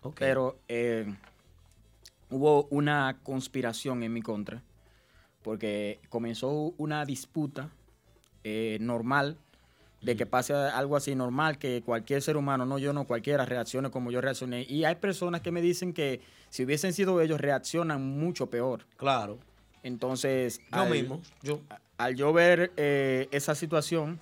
[0.00, 0.16] Ok.
[0.18, 1.14] Pero eh,
[2.30, 4.62] hubo una conspiración en mi contra
[5.42, 7.70] porque comenzó una disputa
[8.44, 9.36] eh, normal
[10.00, 13.90] de que pase algo así normal, que cualquier ser humano, no yo, no cualquiera, reaccione
[13.90, 14.62] como yo reaccioné.
[14.62, 18.86] Y hay personas que me dicen que si hubiesen sido ellos, reaccionan mucho peor.
[18.96, 19.38] Claro.
[19.88, 21.60] Entonces, Yo al- mismo, yo.
[21.96, 24.20] al yo ver eh, esa situación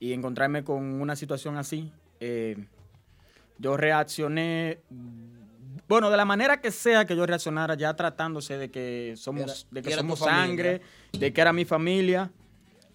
[0.00, 2.56] y encontrarme con una situación así, eh,
[3.58, 4.80] yo reaccioné,
[5.88, 9.54] bueno, de la manera que sea que yo reaccionara, ya tratándose de que somos, Era-
[9.70, 10.80] de que somos sangre,
[11.12, 12.30] de que era mi familia,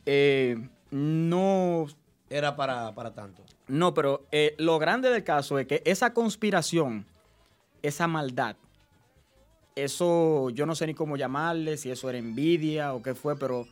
[0.05, 0.57] eh,
[0.91, 1.88] no,
[2.30, 3.41] Era para, para tanto.
[3.70, 4.26] no, pero
[4.57, 7.05] lo grande del caso es que esa conspiración,
[7.82, 8.57] esa maldad,
[9.76, 13.67] eso yo no sé ni cómo llamarle, si eso era envidia o qué fue, pero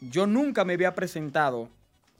[0.00, 1.68] yo nunca me había presentado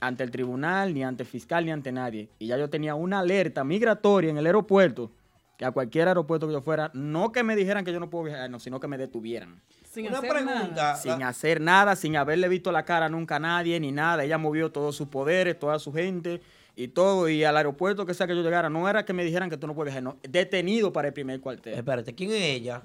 [0.01, 2.29] ante el tribunal, ni ante el fiscal, ni ante nadie.
[2.39, 5.11] Y ya yo tenía una alerta migratoria en el aeropuerto,
[5.57, 8.25] que a cualquier aeropuerto que yo fuera, no que me dijeran que yo no puedo
[8.25, 9.63] viajar, no, sino que me detuvieran.
[9.91, 10.69] Sin Una hacer pregunta.
[10.69, 10.97] nada.
[10.97, 14.23] Sin hacer nada, sin haberle visto la cara nunca a nadie, ni nada.
[14.25, 16.43] Ella movió todos sus poderes, toda su gente
[16.77, 17.29] y todo.
[17.29, 19.67] Y al aeropuerto que sea que yo llegara, no era que me dijeran que tú
[19.67, 20.19] no puedes viajar, no.
[20.23, 21.75] Detenido para el primer cuartel.
[21.75, 22.83] Espérate, ¿quién es ella?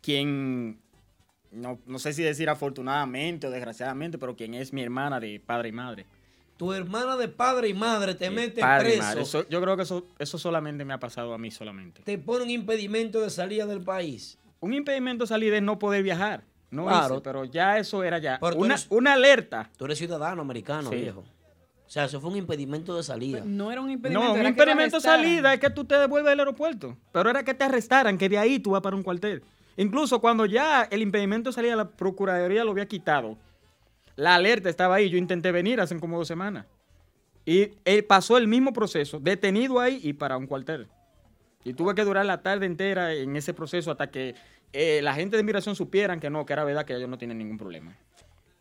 [0.00, 0.80] Quien,
[1.52, 5.68] no, no sé si decir afortunadamente o desgraciadamente, pero quien es mi hermana de padre
[5.68, 6.06] y madre.
[6.56, 9.18] Tu hermana de padre y madre te mete preso.
[9.20, 12.02] Eso- yo creo que eso, eso solamente me ha pasado a mí solamente.
[12.02, 14.38] Te pone un impedimento de salida del país.
[14.60, 16.44] Un impedimento de no poder viajar.
[16.70, 17.14] No Claro.
[17.16, 18.38] hice, pero ya eso era ya.
[18.56, 19.70] Una, eres- una alerta.
[19.76, 20.96] Tú eres ciudadano americano, Sí.
[20.96, 21.24] viejo.
[21.92, 23.42] O sea, eso fue un impedimento de salida.
[23.44, 24.26] No era un impedimento.
[24.26, 26.96] No, un impedimento de salida es que tú te devuelves al aeropuerto.
[27.12, 29.44] Pero era que te arrestaran, que de ahí tú vas para un cuartel.
[29.76, 33.36] Incluso cuando ya el impedimento de salida, la Procuraduría lo había quitado.
[34.16, 35.10] La alerta estaba ahí.
[35.10, 36.64] Yo intenté venir hace como dos semanas.
[37.44, 40.88] Y él pasó el mismo proceso, detenido ahí y para un cuartel.
[41.62, 44.34] Y tuve que durar la tarde entera en ese proceso hasta que
[44.72, 47.36] eh, la gente de inmigración supieran que no, que era verdad que ellos no tienen
[47.36, 47.94] ningún problema.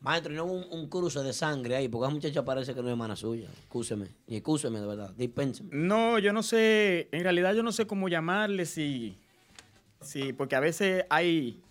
[0.02, 2.82] Maestro, y no hubo un, un cruce de sangre ahí, porque esa muchacha parece que
[2.82, 3.48] no es hermana suya.
[3.64, 4.08] Excúseme.
[4.28, 5.14] Y excúseme, de verdad.
[5.16, 5.70] Dispénseme.
[5.72, 9.16] No, yo no sé, en realidad yo no sé cómo llamarle, si,
[10.02, 11.62] si porque a veces hay,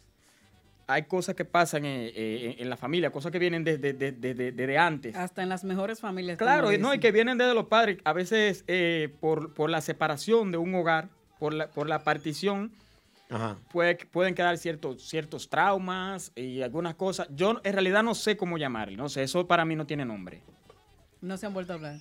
[0.87, 4.53] hay cosas que pasan en, en- en la familia, cosas que vienen desde, desde- desde-
[4.53, 5.16] desde antes.
[5.16, 6.39] Hasta en las mejores familias.
[6.39, 10.53] Claro, no, y que vienen desde los padres, a veces eh, por, por la separación
[10.53, 11.09] de un hogar,
[11.41, 12.70] por la, por la partición,
[13.31, 13.57] Ajá.
[13.72, 17.28] puede- pueden quedar ciertos, ciertos traumas y algunas cosas.
[17.31, 20.43] Yo en realidad no sé cómo llamarle, no sé, eso para mí no tiene nombre.
[21.20, 21.97] No se han vuelto a hablar.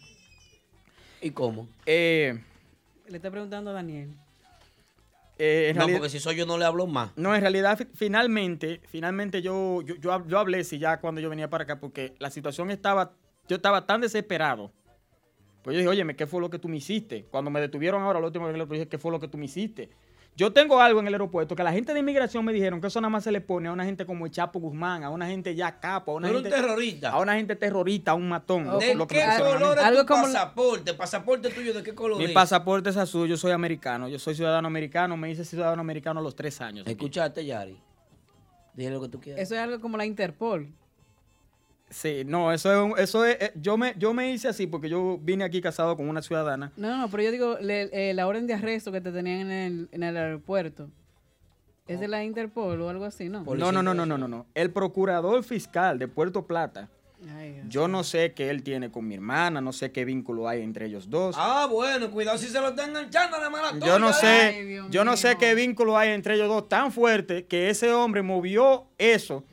[1.22, 1.68] ¿Y cómo?
[1.86, 2.40] Eh,
[3.08, 4.10] Le estoy preguntando a Daniel.
[5.42, 7.12] eh, en no, realidad- porque si soy yo no le hablo más.
[7.16, 11.22] No, en realidad, fi- finalmente, finalmente yo, yo, yo, hab- yo hablé sí ya cuando
[11.22, 13.14] yo venía para acá, porque la situación estaba,
[13.48, 14.72] yo estaba tan desesperado.
[15.64, 17.24] Pues yo dije, oye, ¿qué fue lo que tú me hiciste?
[17.32, 19.46] Cuando me detuvieron ahora, lo último que le dije, ¿qué fue lo que tú me
[19.46, 19.90] hiciste?
[20.40, 23.02] Yo tengo algo en el aeropuerto que la gente de inmigración me dijeron que eso
[23.02, 25.54] nada más se le pone a una gente como el Chapo Guzmán, a una gente
[25.54, 27.10] ya capo, a una gente un terrorista.
[27.10, 28.80] A una gente terrorista, a un matón.
[28.80, 30.94] ¿De lo qué color es Algo tu como pasaporte?
[30.94, 32.32] ¿Pasaporte tuyo de qué color Mi es?
[32.32, 36.24] pasaporte es azul, yo soy americano, yo soy ciudadano americano, me hice ciudadano americano a
[36.24, 36.88] los tres años.
[36.88, 37.78] Escuchaste, Yari.
[38.76, 39.42] Dile lo que tú quieras.
[39.42, 40.74] Eso es algo como la Interpol.
[41.90, 44.90] Sí, no, eso es, un- eso es, eh, yo me, yo me hice así porque
[44.90, 46.72] yo vine aquí casado con una ciudadana.
[46.78, 49.52] No, no, pero yo digo, le- eh, la orden de arresto que te tenían en
[49.52, 50.90] el, en el aeropuerto.
[51.88, 53.44] ¿Es de la Interpol o algo así, no?
[53.44, 54.46] No, no, no, no, no, no, no.
[54.54, 56.88] El procurador fiscal de Puerto Plata,
[57.36, 60.62] Ay, yo no sé qué él tiene con mi hermana, no sé qué vínculo hay
[60.62, 61.36] entre ellos dos.
[61.38, 65.04] Ah, bueno, cuidado si se lo está enganchando a la mala Yo no sé, yo
[65.04, 69.44] no sé qué vínculo hay entre ellos dos tan fuerte que ese hombre movió eso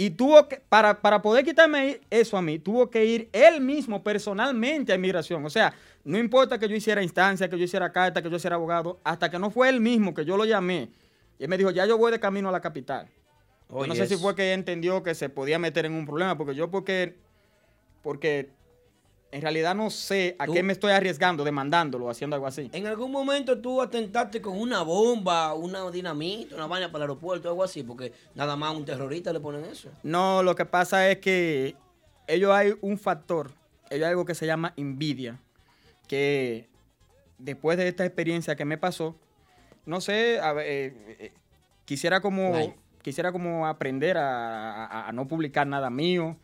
[0.00, 4.00] y tuvo que, para, para poder quitarme eso a mí, tuvo que ir él mismo
[4.00, 5.44] personalmente a inmigración.
[5.44, 5.74] O sea,
[6.04, 9.28] no importa que yo hiciera instancia, que yo hiciera carta, que yo hiciera abogado, hasta
[9.28, 10.88] que no fue él mismo que yo lo llamé.
[11.36, 13.08] Y él me dijo, ya yo voy de camino a la capital.
[13.68, 16.54] Yo no sé si fue que entendió que se podía meter en un problema, porque
[16.54, 17.16] yo porque,
[18.04, 18.50] porque
[19.30, 22.70] en realidad no sé a Tú- qué me estoy arriesgando demandándolo, haciendo algo así.
[22.72, 27.48] En algún momento tú atentaste con una bomba, una dinamita, una vaina para el aeropuerto,
[27.48, 29.90] algo así, porque nada más a un terrorista le ponen eso.
[30.02, 31.76] No, lo que pasa es que
[32.26, 33.50] ellos hay un factor,
[33.90, 35.38] ellos hay algo que se llama envidia,
[36.06, 36.68] que
[37.38, 39.14] después de esta experiencia que me pasó,
[39.86, 41.32] no sé, a ver, eh, eh,
[41.84, 46.36] quisiera como quisiera como aprender a, a- a no publicar nada mío,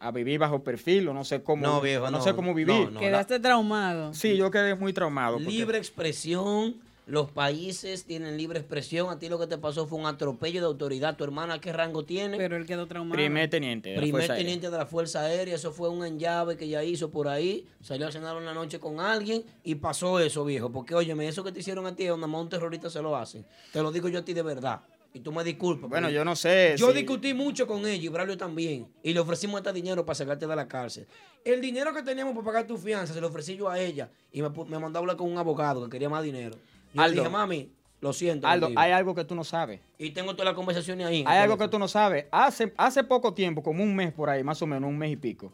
[0.00, 2.74] a vivir bajo perfil, o no sé cómo, No, viejo, no, no, sé cómo vivir.
[2.86, 4.14] no, no, Quedaste traumado.
[4.14, 5.36] Sí, yo quedé muy traumado.
[5.36, 6.76] porque- Libre expresión,
[7.06, 9.10] los países tienen libre expresión.
[9.10, 11.16] A ti lo que te pasó fue un atropello de autoridad.
[11.16, 12.38] ¿Tu hermana qué rango tiene?
[12.38, 13.14] Pero él quedó traumado.
[13.16, 14.44] Primer teniente de la Primer Fuerza Aérea.
[14.46, 18.06] teniente de la Fuerza Aérea, eso fue un enllave que ella hizo por ahí, salió
[18.08, 20.70] a cenar una noche con alguien y pasó eso, viejo.
[20.72, 23.44] Porque, óyeme, eso que te hicieron a ti, más un terrorista se lo hacen.
[23.72, 24.80] Te lo digo yo a ti de verdad.
[25.12, 25.90] Y tú me disculpas.
[25.90, 28.86] Bueno, yo no sé Yo si- discutí mucho con ella y Braulio también.
[29.02, 31.06] Y le ofrecimos este dinero para sacarte de la cárcel.
[31.44, 34.40] El dinero que teníamos para pagar tu fianza se lo ofrecí yo a ella y
[34.42, 36.56] me, me mandó a hablar con un abogado que quería más dinero.
[36.94, 37.14] Yo Aldo.
[37.14, 38.46] le dije, mami, lo siento.
[38.46, 38.80] Aldo, contigo".
[38.80, 39.80] hay algo que tú no sabes.
[39.98, 41.24] Y tengo todas las conversaciones ahí.
[41.26, 42.26] Hay algo que tú no sabes.
[42.30, 45.16] Hace, hace poco tiempo, como un mes por ahí, más o menos, un mes y
[45.16, 45.50] pico.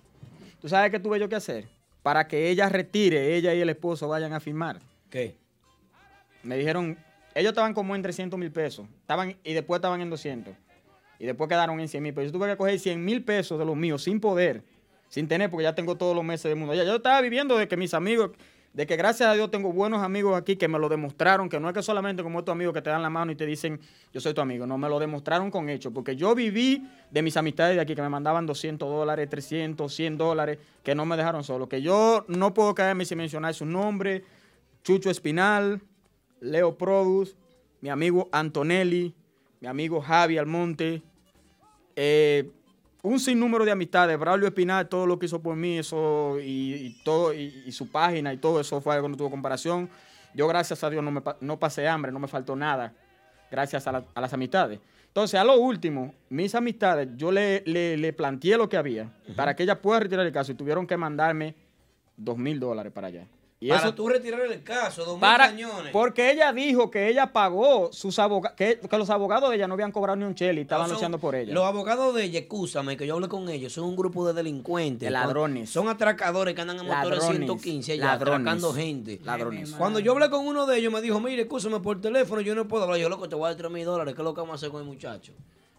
[0.60, 1.66] ¿Tú sabes qué tuve yo que hacer?
[2.02, 4.80] Para que ella retire, ella y el esposo vayan a firmar.
[5.08, 5.34] ¿Qué?
[6.42, 6.96] Me dijeron,
[7.36, 8.86] ellos estaban como en 300 mil pesos.
[9.02, 10.54] Estaban, y después estaban en 200.
[11.18, 12.32] Y después quedaron en 100 mil pesos.
[12.32, 14.62] Yo tuve que coger 100 mil pesos de los míos sin poder,
[15.10, 16.72] sin tener, porque ya tengo todos los meses del mundo.
[16.72, 18.30] Ya yo estaba viviendo de que mis amigos,
[18.72, 21.68] de que gracias a Dios tengo buenos amigos aquí que me lo demostraron, que no
[21.68, 23.80] es que solamente como estos amigos que te dan la mano y te dicen,
[24.14, 24.66] yo soy tu amigo.
[24.66, 28.00] No, me lo demostraron con hechos, porque yo viví de mis amistades de aquí que
[28.00, 31.68] me mandaban 200 dólares, 300, 100 dólares, que no me dejaron solo.
[31.68, 34.24] Que yo no puedo caerme sin mencionar su nombre,
[34.82, 35.82] Chucho Espinal,
[36.46, 37.34] Leo Produce,
[37.80, 39.14] mi amigo Antonelli,
[39.60, 41.02] mi amigo Javi Almonte,
[41.94, 42.50] eh,
[43.02, 47.02] un sinnúmero de amistades, Braulio Espinal, todo lo que hizo por mí, eso y, y
[47.04, 49.88] todo, y, y su página y todo eso fue algo que no tuvo comparación.
[50.34, 52.92] Yo, gracias a Dios, no, me, no pasé hambre, no me faltó nada,
[53.50, 54.80] gracias a, la- a las amistades.
[55.06, 59.54] Entonces, a lo último, mis amistades, yo le, le- le planteé lo que había para
[59.56, 61.54] que ella pueda retirar el caso y tuvieron que mandarme
[62.16, 63.26] dos mil dólares para allá.
[63.66, 65.92] Y Para eso- tú retirar el caso, dos mil para, cañones.
[65.92, 69.74] porque ella dijo que ella pagó sus abogados, que, que los abogados de ella no
[69.74, 71.52] habían cobrado ni un chel y estaban Son- luchando por ella.
[71.52, 75.06] Los abogados de ella, escúchame, que yo hablé con ellos, son un grupo de delincuentes.
[75.06, 75.68] De ladrones.
[75.70, 77.38] Son atracadores que andan en motores Ladrones.
[77.38, 78.40] 115 allá, Ladrones.
[78.40, 79.20] atracando gente.
[79.24, 79.72] Ladrones.
[79.72, 82.68] Cuando yo hablé con uno de ellos, me dijo, mire, escúchame por teléfono, yo no
[82.68, 83.00] puedo hablar.
[83.00, 84.14] Yo, loco, te voy a dar 3 mil dólares.
[84.14, 85.32] ¿Qué es lo que vamos a hacer con el muchacho?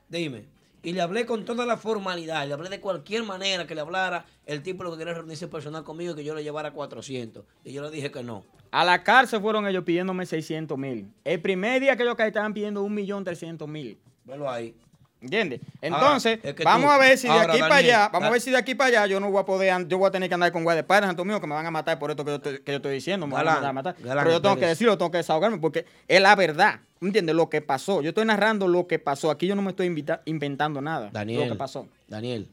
[0.09, 0.56] Dime.
[0.87, 4.25] Y le hablé con toda la formalidad, le hablé de cualquier manera que le hablara.
[4.45, 7.43] El tipo lo que quería reunirse personal conmigo y que yo le llevara 400.
[7.65, 8.45] Y yo le dije que no.
[8.71, 11.11] A la cárcel fueron ellos pidiéndome 600 mil.
[11.25, 13.97] El primer día que ellos caí estaban pidiendo 1.300.000.
[14.23, 14.73] Velo ahí.
[15.19, 15.61] ¿Entiendes?
[15.81, 18.27] Entonces, Ahora, es que vamos tú- a ver si de ahora, aquí para allá, vamos
[18.27, 20.11] a ver si de aquí para allá yo no voy a poder, yo voy a
[20.11, 22.31] tener que andar con guardaespaldas Santo mío que me van a matar por esto que
[22.31, 23.95] yo, te- que yo estoy diciendo, me van a Galán, mandar a matar.
[24.07, 26.81] Galán, Pero yo tengo que decirlo, tengo que desahogarme porque es la verdad.
[27.01, 27.35] ¿Entiendes?
[27.35, 28.01] Lo que pasó.
[28.01, 29.29] Yo estoy narrando lo que pasó.
[29.31, 31.09] Aquí yo no me estoy invita- inventando nada.
[31.11, 31.41] Daniel.
[31.47, 31.87] Lo que pasó.
[32.07, 32.47] Daniel,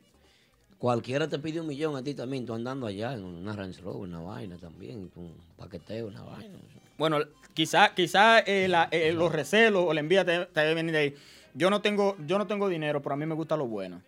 [0.78, 2.46] cualquiera te pide un millón a ti también.
[2.46, 5.10] Tú andando allá en una Range Rover, una vaina también.
[5.16, 6.56] Un paqueteo, una vaina.
[6.98, 7.18] Bueno,
[7.54, 10.98] quizá, quizá eh, la- eh, los recelos o la envidia te, te debe venir de
[10.98, 11.14] ahí.
[11.55, 14.02] Yo no tengo, yo no tengo dinero, pero a mí me gusta lo bueno.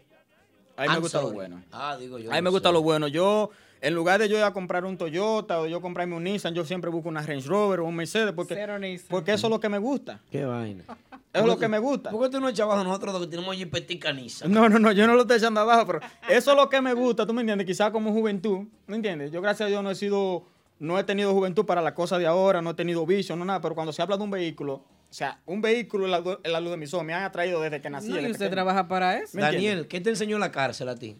[0.76, 1.62] A mí me gusta lo bueno.
[1.72, 2.30] Ah, digo yo.
[2.30, 3.08] A mí me gusta lo bueno.
[3.08, 6.54] Yo, en lugar de yo ir a comprar un Toyota o yo comprarme un Nissan,
[6.54, 9.68] yo siempre busco una Range Rover o un Mercedes porque, porque eso es lo que
[9.68, 10.20] me gusta.
[10.30, 10.84] Qué vaina.
[11.32, 12.10] Eso es lo que me gusta.
[12.10, 14.50] ¿Por qué tú no echas abajo nosotros que tenemos jipetica Nissan?
[14.50, 16.94] No, no, no, yo no lo estoy echando abajo, pero eso es lo que me
[16.94, 17.66] gusta, ¿tú me entiendes?
[17.66, 19.30] Quizás como juventud, ¿me entiendes?
[19.30, 20.44] Yo gracias a Dios no he sido,
[20.78, 23.60] no he tenido juventud para las cosas de ahora, no he tenido vicio, no nada,
[23.60, 26.10] pero cuando se habla de un vehículo, o sea, un vehículo en
[26.52, 28.08] la, luz de mis ojos me han atraído desde que nací.
[28.08, 28.50] No, y usted pequeño.
[28.50, 29.36] trabaja para eso.
[29.36, 29.86] ¿Me Daniel?
[29.88, 31.16] ¿qué te enseñó la cárcel a ti?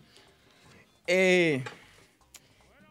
[1.07, 1.63] Eh,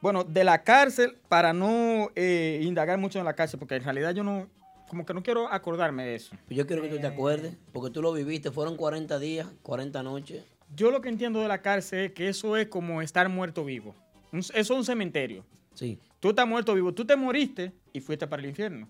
[0.02, 4.14] bueno, de la cárcel, para no eh, indagar mucho en la cárcel, porque en realidad
[4.14, 4.48] yo no,
[4.88, 6.36] como que no quiero acordarme de eso.
[6.50, 8.52] Yo quiero que tú te acuerdes, porque tú lo viviste.
[8.52, 10.44] Fueron 40 días, 40 noches.
[10.76, 13.96] Yo lo que entiendo de la cárcel es que eso es como estar muerto vivo.
[14.32, 15.46] Eso es un cementerio.
[15.74, 16.00] Sí.
[16.20, 16.94] Tú estás muerto vivo.
[16.94, 18.90] Tú te moriste y fuiste para el infierno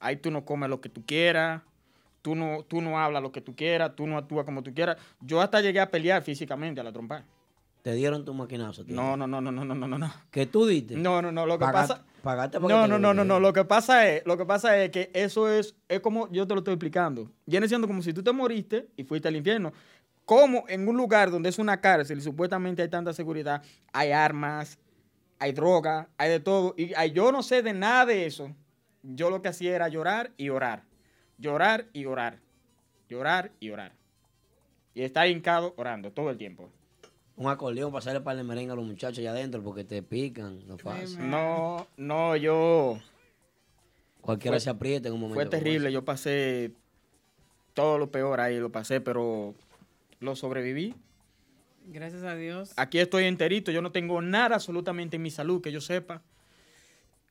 [0.00, 1.62] ahí tú no comes lo que tú quieras,
[2.22, 4.96] tú no, tú no hablas lo que tú quieras, tú no actúas como tú quieras.
[5.20, 7.24] Yo hasta llegué a pelear físicamente a la trompa.
[7.82, 8.84] ¿Te dieron tu maquinazo?
[8.84, 8.94] Tío?
[8.94, 10.12] No, no, no, no, no, no, no, no.
[10.30, 10.96] ¿Que tú diste?
[10.96, 12.04] No, no, no, lo que pasa...
[12.22, 14.90] Pagaste para no, no, no, no, no, lo que pasa es, lo que pasa es
[14.90, 17.30] que eso es, es como yo te lo estoy explicando.
[17.46, 19.72] Viene siendo como si tú te moriste y fuiste al infierno.
[20.26, 24.78] Como en un lugar donde es una cárcel y supuestamente hay tanta seguridad, hay armas,
[25.38, 26.74] hay droga, hay de todo.
[26.76, 28.54] Y yo no sé de nada de eso.
[29.02, 30.82] Yo lo que hacía era llorar y orar.
[31.38, 32.38] Llorar y orar.
[33.08, 33.92] Llorar y orar.
[34.94, 36.70] Y estar hincado orando todo el tiempo.
[37.36, 40.66] Un acordeón para hacerle para el merengue a los muchachos allá adentro porque te pican.
[40.66, 40.76] No.
[41.18, 42.98] No, no, yo.
[44.20, 45.40] Cualquiera Fue- se aprieta en un momento.
[45.40, 46.72] Fue terrible, yo pasé
[47.72, 49.54] todo lo peor ahí, lo pasé, pero
[50.18, 50.94] lo sobreviví.
[51.86, 52.74] Gracias a Dios.
[52.76, 56.22] Aquí estoy enterito, yo no tengo nada absolutamente en mi salud que yo sepa.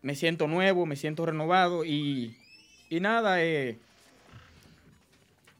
[0.01, 2.37] Me siento nuevo, me siento renovado y,
[2.89, 3.77] y nada, eh,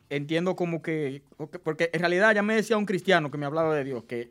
[0.09, 1.21] entiendo como que,
[1.63, 4.29] porque en realidad ya me decía un cristiano que me hablaba de Dios, que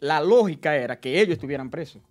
[0.00, 2.02] la lógica era que ellos estuvieran presos,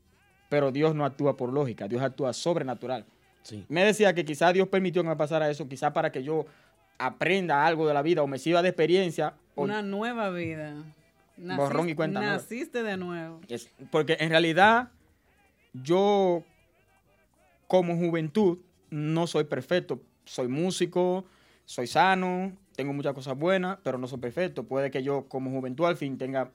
[0.50, 3.06] pero Dios no actúa por lógica, Dios actúa sobrenatural.
[3.44, 3.66] Sí.
[3.70, 6.46] Me decía que quizás Dios permitió que me pasara eso, quizás para que yo
[6.98, 9.34] aprenda algo de la vida o me sirva de experiencia.
[9.56, 10.74] o- Una nueva vida.
[11.38, 12.36] Borrón y cuenta nueva.
[12.36, 13.40] Naciste de nuevo.
[13.48, 14.90] Es- porque en realidad
[15.74, 16.44] yo
[17.68, 18.60] como juventud
[18.90, 20.02] no soy perfecto.
[20.26, 21.26] Soy músico,
[21.66, 24.64] soy sano, tengo muchas cosas buenas, pero no soy perfecto.
[24.64, 26.52] Puede que yo como juventud al fin tenga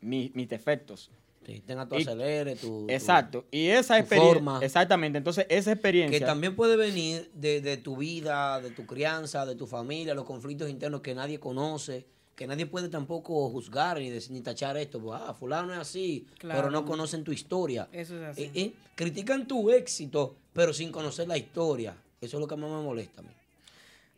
[0.00, 1.10] mi- mis defectos.
[1.46, 2.86] Sí, tenga tu Y- acelere, tu...
[2.86, 3.44] tu- Exacto.
[3.50, 4.34] Y esa experiencia...
[4.34, 4.60] forma.
[4.62, 5.18] Exactamente.
[5.18, 6.18] Entonces esa experiencia...
[6.18, 10.24] Que también puede venir de, de tu vida, de tu crianza, de tu familia, los
[10.24, 12.06] conflictos internos que nadie conoce,
[12.36, 14.98] que nadie puede tampoco juzgar ni, decir- ni tachar esto.
[15.00, 16.60] pues, Ah, fulano es así, Claro.
[16.60, 17.88] pero no conocen tu historia.
[17.92, 18.42] Eso es así.
[18.44, 21.94] Eh, eh, critican tu éxito, pero sin conocer la historia.
[22.20, 23.30] Eso es lo que más me molesta a mí.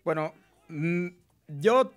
[0.04, 0.32] Bueno,
[0.68, 1.08] mm,
[1.60, 1.92] yo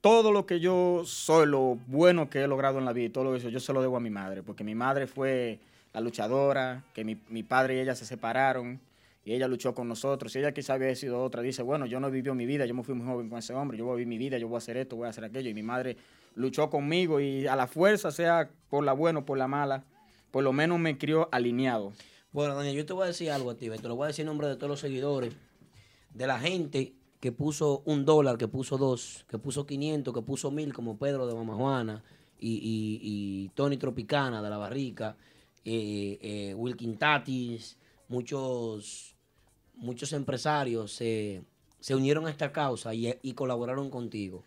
[0.00, 3.34] todo lo que yo soy, lo bueno que he logrado en la vida y todo
[3.34, 5.58] eso, yo se lo debo a mi madre, porque mi madre fue
[5.92, 8.78] la luchadora, que mi, mi padre y ella se separaron
[9.26, 10.34] y ella luchó con nosotros.
[10.34, 12.82] Y ella quizá había sido otra, dice, bueno, yo no vivió mi vida, yo me
[12.84, 14.58] fui muy joven con ese hombre, yo voy a vivir mi vida, yo voy a
[14.58, 15.50] hacer esto, voy a hacer aquello.
[15.50, 15.96] Y mi madre
[16.36, 19.84] luchó conmigo y a la fuerza, sea por la buena o por la mala,
[20.30, 21.92] por lo menos me crió alineado.
[22.32, 24.22] Bueno, Daniel, yo te voy a decir algo a ti, te lo voy a decir
[24.22, 25.34] en nombre de todos los seguidores,
[26.14, 30.50] de la gente que puso un dólar, que puso dos, que puso 500, que puso
[30.52, 32.04] mil, como Pedro de Mama Juana
[32.38, 35.16] y, y- y Tony Tropicana de La Barrica,
[35.64, 37.76] eh, eh, Wilkin Tatis,
[38.08, 39.15] muchos,
[39.76, 41.42] muchos empresarios se,
[41.80, 44.42] se unieron a esta causa y, y colaboraron contigo.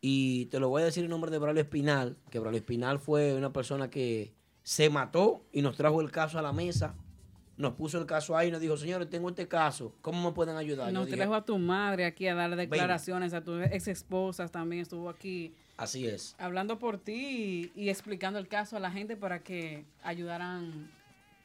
[0.00, 3.34] Y te lo voy a decir en nombre de Braulio Espinal, que Braulio Espinal fue
[3.34, 4.32] una persona que
[4.64, 6.94] se mató y nos trajo el caso a la mesa.
[7.56, 10.56] Nos puso el caso ahí y nos dijo, señores, tengo este caso, ¿cómo me pueden
[10.56, 10.92] ayudar?
[10.92, 12.70] Nos trajo a tu madre aquí a darle Ven.
[12.70, 16.34] declaraciones, a tus ex esposas también estuvo aquí Así es.
[16.38, 20.90] hablando por ti y, y explicando el caso a la gente para que ayudaran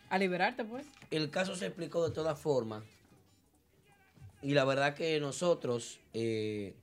[0.09, 0.87] a liberarte, pues.
[1.11, 2.83] El caso se explicó de todas formas.
[4.41, 6.75] Y la verdad que nosotros eh,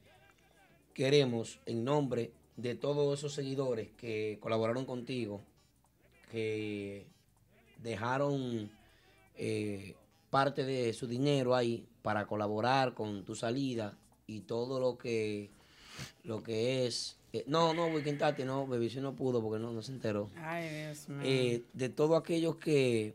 [0.92, 5.40] queremos, en nombre de todos esos seguidores que colaboraron contigo,
[6.30, 7.06] que
[7.82, 8.70] dejaron
[9.36, 9.94] eh,
[10.30, 13.96] parte de su dinero ahí para colaborar con tu salida
[14.26, 15.50] y todo lo que
[16.24, 19.82] lo que es eh, no no Weekend Tati no Baby no pudo porque no, no
[19.82, 21.20] se enteró Ay, Dios mío.
[21.24, 23.14] eh, de todos aquellos que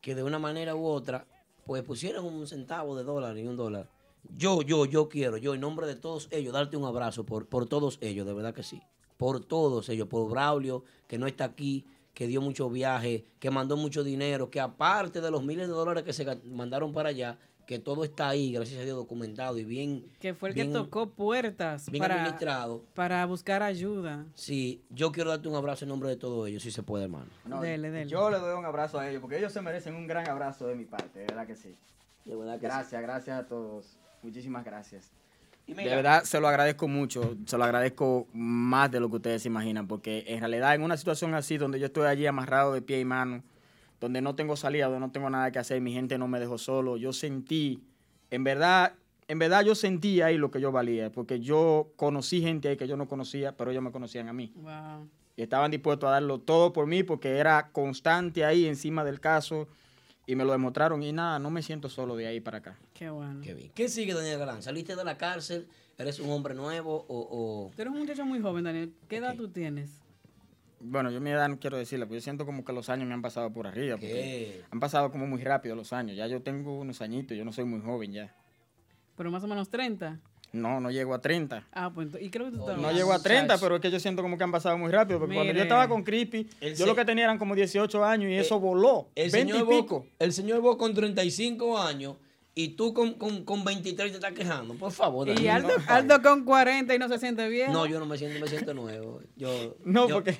[0.00, 1.24] que de una manera u otra
[1.64, 3.90] pues pusieron un centavo de dólar y un dólar.
[4.36, 7.66] Yo yo yo quiero yo en nombre de todos ellos darte un abrazo por por
[7.66, 8.80] todos ellos de verdad que sí.
[9.16, 13.76] Por todos ellos por Braulio que no está aquí que dio mucho viaje, que mandó
[13.76, 17.78] mucho dinero, que aparte de los miles de dólares que se mandaron para allá, que
[17.78, 20.04] todo está ahí, gracias a Dios, documentado y bien.
[20.20, 22.84] Que fue el que tocó puertas bien para, administrado.
[22.94, 24.26] para buscar ayuda.
[24.34, 27.26] Sí, yo quiero darte un abrazo en nombre de todos ellos, si se puede, hermano.
[27.44, 28.10] No, Dele, dele.
[28.10, 30.74] Yo le doy un abrazo a ellos porque ellos se merecen un gran abrazo de
[30.74, 31.74] mi parte, de verdad que sí.
[32.24, 33.96] De verdad que gracias, gracias a todos.
[34.22, 35.10] Muchísimas gracias.
[35.66, 39.42] Y De verdad se lo agradezco mucho, se lo agradezco más de lo que ustedes
[39.42, 42.82] se imaginan, porque en realidad en una situación así donde yo estoy allí amarrado de
[42.82, 43.44] pie y mano,
[44.02, 46.58] donde no tengo salida, donde no tengo nada que hacer, mi gente no me dejó
[46.58, 47.82] solo, yo sentí,
[48.30, 48.94] en verdad,
[49.28, 52.88] en verdad yo sentí ahí lo que yo valía, porque yo conocí gente ahí que
[52.88, 54.52] yo no conocía, pero ellos me conocían a mí.
[54.56, 55.08] Wow.
[55.36, 59.68] Y estaban dispuestos a darlo todo por mí porque era constante ahí encima del caso
[60.26, 62.78] y me lo demostraron y nada, no me siento solo de ahí para acá.
[62.94, 63.40] Qué bueno.
[63.42, 63.70] Qué bien.
[63.74, 64.62] ¿Qué sigue, Daniel Galán?
[64.62, 65.68] ¿Saliste de la cárcel?
[65.96, 67.28] ¿Eres un hombre nuevo o...?
[67.30, 68.92] o- Tú eres un muchacho muy joven, Daniel.
[69.08, 70.01] ¿Qué edad tú tienes?
[70.84, 73.14] Bueno, yo mi edad no quiero decirla, pero yo siento como que los años me
[73.14, 73.96] han pasado por arriba.
[73.96, 74.62] porque.
[74.70, 76.16] Han pasado como muy rápido los años.
[76.16, 78.34] Ya yo tengo unos añitos, yo no soy muy joven ya.
[79.16, 80.18] Pero más o menos 30.
[80.52, 81.66] No, no llego a 30.
[81.72, 83.98] Ah, pues ¿y creo que tú estás No llego a 30, pero es que yo
[83.98, 85.18] siento como que han pasado muy rápido.
[85.18, 88.30] Porque cuando yo estaba con Creepy, El yo lo que tenía eran como 18 años
[88.30, 89.08] y eso voló.
[89.14, 90.06] El 20 señor, y Bo, pico.
[90.18, 92.16] el señor Bo con 35 años
[92.54, 94.74] y tú con, con, con 23 te estás quejando.
[94.74, 97.72] Por favor, Y Daniel, Aldo, no, Aldo con 40 y no se siente bien.
[97.72, 99.22] No, yo no me siento, me siento nuevo.
[99.36, 100.36] Yo, No, yo- porque eh,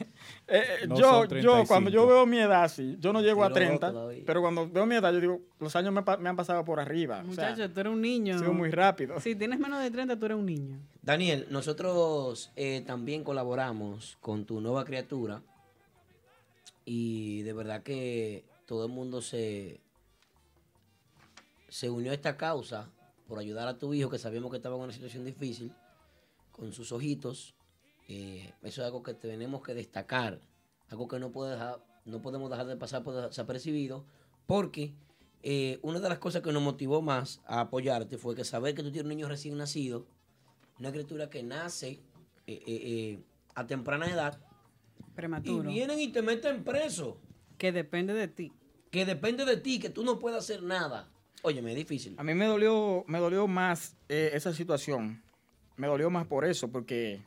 [0.83, 1.89] eh, No yo, yo cuando 35.
[1.91, 4.23] yo veo mi edad así, yo no llego a Pero 30, todavía.
[4.27, 7.21] pero cuando veo mi edad, yo digo, los años me, han pasado por arriba.
[7.27, 8.39] o sea, Muchacho, tú eres un niño.
[8.39, 9.19] sigo muy rápido.
[9.19, 10.79] Si tienes menos de 30, tú eres un niño.
[11.01, 15.43] Daniel, nosotros eh, también colaboramos con tu nueva criatura
[16.85, 19.81] y de verdad que todo el mundo se,
[21.73, 22.91] se unió a esta causa
[23.27, 25.73] por ayudar a tu hijo que sabíamos que estaba en una situación difícil
[26.51, 27.55] con sus ojitos.
[28.09, 30.39] Eh, eso es algo que tenemos que destacar,
[30.91, 34.05] algo que no, puede dejar- no podemos dejar de pasar por desapercibido
[34.47, 34.93] porque
[35.43, 38.83] eh, una de las cosas que nos motivó más a apoyarte fue que saber que
[38.83, 40.07] tú tienes un niño recién nacido
[40.79, 42.01] una criatura que nace
[42.47, 43.18] eh,
[43.55, 44.39] a temprana edad
[45.14, 45.70] Prematuro.
[45.70, 47.18] y vienen y te meten preso.
[47.57, 48.53] Que depende de ti.
[48.91, 51.09] Que depende de ti, que tú no puedes hacer nada.
[51.45, 52.14] Óyeme, es difícil.
[52.18, 55.20] A mí me dolió, me dolió más eh, esa situación.
[55.76, 57.20] Me dolió más por eso, porque,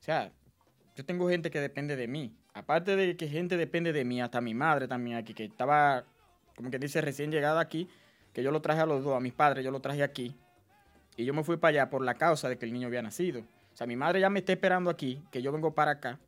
[0.00, 0.32] o sea,
[0.96, 2.34] yo tengo gente que depende de mí.
[2.54, 6.04] Aparte de que gente depende de mí, hasta mi madre también aquí, que estaba,
[6.56, 7.88] como que dice, recién llegada aquí,
[8.32, 10.34] que yo lo traje a los dos, a mis padres, yo lo traje aquí.
[11.16, 13.40] Y yo me fui para allá por la causa de que el niño había nacido.
[13.40, 16.18] O sea, mi madre ya me está esperando aquí, que yo vengo para acá.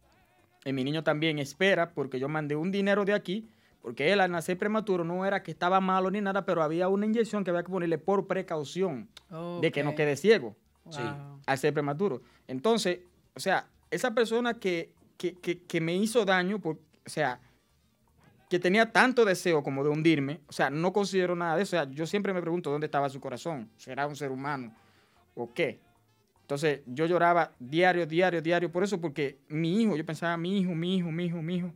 [0.64, 3.49] Y mi niño también espera, porque yo mandé un dinero de aquí,
[3.87, 7.07] porque él al nacer prematuro no era que estaba malo ni nada, pero había una
[7.07, 9.09] inyección que había que ponerle por precaución
[9.61, 10.57] de que no quede ciego
[10.91, 11.01] Sí.
[11.47, 12.20] al ser prematuro.
[12.49, 12.99] Entonces,
[13.37, 17.39] o sea, esa persona que, que, que- que me hizo daño, por, o sea,
[18.51, 21.76] que tenía tanto deseo como de hundirme, o sea, no considero nada de eso.
[21.76, 23.70] O sea, yo siempre me pregunto dónde estaba su corazón.
[23.76, 24.74] ¿Será un ser humano
[25.37, 25.78] o qué?
[26.41, 30.74] Entonces, yo lloraba diario, diario, diario, por eso, porque mi hijo, yo pensaba, mi hijo,
[30.74, 31.72] mi hijo, mi hijo, mi hijo.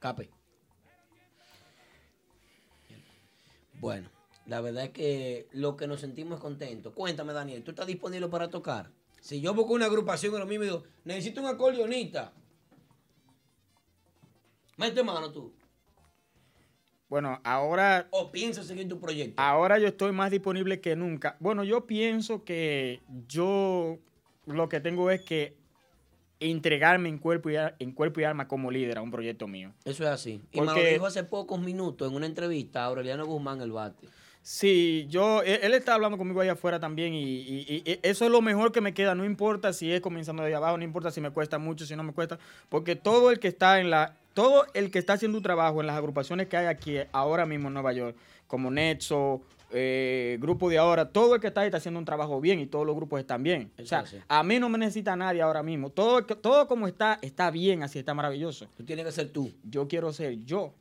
[0.00, 0.28] Cape.
[3.80, 4.08] Bueno,
[4.46, 6.92] la verdad es que lo que nos sentimos es contentos.
[6.94, 8.90] Cuéntame, Daniel, ¿tú estás disponible para tocar?
[9.20, 12.32] Si yo busco una agrupación en lo mismo y digo, necesito un acordeonista.
[14.76, 15.52] Mete mano tú.
[17.08, 19.40] Bueno, ahora O piensas seguir tu proyecto.
[19.40, 21.36] Ahora yo estoy más disponible que nunca.
[21.40, 23.98] Bueno, yo pienso que yo
[24.44, 25.56] lo que tengo es que
[26.40, 29.72] entregarme en cuerpo y, en cuerpo y alma como líder a un proyecto mío.
[29.84, 30.42] Eso es así.
[30.52, 34.06] Y me lo dijo hace pocos minutos en una entrevista a Aureliano Guzmán el bate.
[34.42, 38.30] Sí, yo, él, él está hablando conmigo allá afuera también y, y- y eso es
[38.30, 39.14] lo mejor que me queda.
[39.16, 42.04] No importa si es comenzando de abajo, no importa si me cuesta mucho, si no
[42.04, 45.42] me cuesta, porque todo el que está en la, todo el que está haciendo un
[45.42, 48.14] trabajo en las agrupaciones que hay aquí ahora mismo en Nueva York,
[48.46, 52.40] como Netso, eh, Grupo de Ahora, todo el que está ahí está haciendo un trabajo
[52.40, 53.70] bien y todos los grupos están bien.
[53.80, 55.90] O sea, Eso a mí no me necesita nadie ahora mismo.
[55.90, 58.66] Todo, todo como está, está bien, así está maravilloso.
[58.76, 59.52] Tú tienes que ser tú.
[59.64, 60.74] Yo quiero ser yo.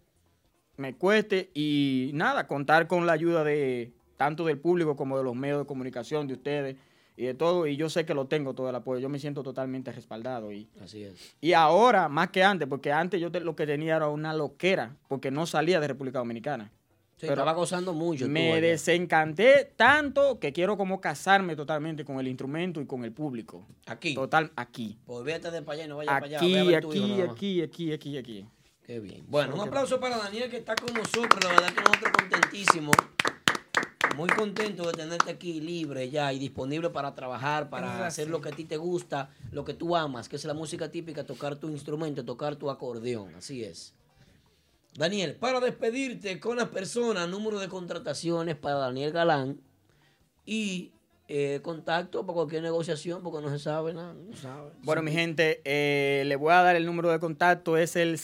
[0.78, 5.36] Me cueste y nada, contar con la ayuda de tanto del público como de los
[5.36, 6.76] medios de comunicación de ustedes
[7.18, 9.42] y de todo, y yo sé que lo tengo todo el apoyo, yo me siento
[9.42, 10.52] totalmente respaldado.
[10.52, 11.36] Y, Así es.
[11.40, 14.98] y ahora, más que antes, porque antes yo te- lo que tenía era una loquera,
[15.08, 16.72] porque no salía de República Dominicana.
[17.18, 18.28] Sí, estaba gozando mucho.
[18.28, 23.66] Me desencanté tanto que quiero como casarme totalmente con el instrumento y con el público.
[23.86, 24.14] Aquí.
[24.14, 24.98] Total, aquí.
[25.06, 26.38] Pues vete de para allá y no vayas para allá.
[26.40, 28.46] Aquí, ve a ver hijo aquí, aquí, aquí, aquí, aquí.
[28.86, 29.24] Qué bien.
[29.28, 31.42] Bueno, un que- aplauso para Daniel que está con nosotros.
[31.44, 32.96] La verdad que nosotros contentísimos.
[34.16, 38.48] Muy contento de tenerte aquí libre ya y disponible para trabajar, para hacer lo que
[38.50, 41.68] a ti te gusta, lo que tú amas, que es la música típica, tocar tu
[41.70, 43.36] instrumento, tocar tu acordeón.
[43.36, 43.94] Así es.
[44.98, 49.60] Daniel, para despedirte con las personas, número de contrataciones para Daniel Galán
[50.46, 50.92] y
[51.28, 54.14] eh, contacto para cualquier negociación, porque no se sabe nada.
[54.14, 54.72] No sabe.
[54.84, 58.18] Bueno, mi gente, eh, le voy a dar el número de contacto, es el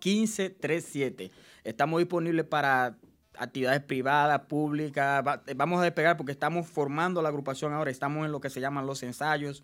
[0.00, 1.30] 631-637-1537.
[1.64, 2.96] Estamos disponibles para
[3.36, 5.22] actividades privadas, públicas.
[5.26, 8.60] Va- vamos a despegar porque estamos formando la agrupación ahora, estamos en lo que se
[8.60, 9.62] llaman los ensayos.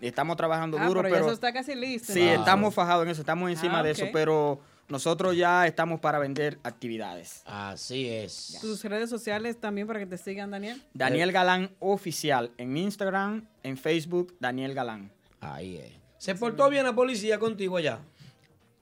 [0.00, 2.12] Estamos trabajando Ah, duro, pero, ya pero eso está casi listo.
[2.12, 6.18] sí, estamos fajados en eso, estamos encima Ah, de eso, pero nosotros ya estamos para
[6.18, 7.42] vender actividades.
[7.46, 8.58] Así es.
[8.60, 10.82] Tus redes sociales también para que te sigan, Daniel.
[10.92, 15.10] Daniel Galán Oficial en Instagram, en Facebook, Daniel Galán.
[15.40, 15.92] Ahí es.
[16.18, 17.98] ¿Se portó bien la policía contigo allá?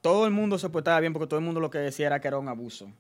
[0.00, 2.28] Todo el mundo se portaba bien porque todo el mundo lo que decía era que
[2.28, 2.86] era un abuso.
[2.86, 2.92] Era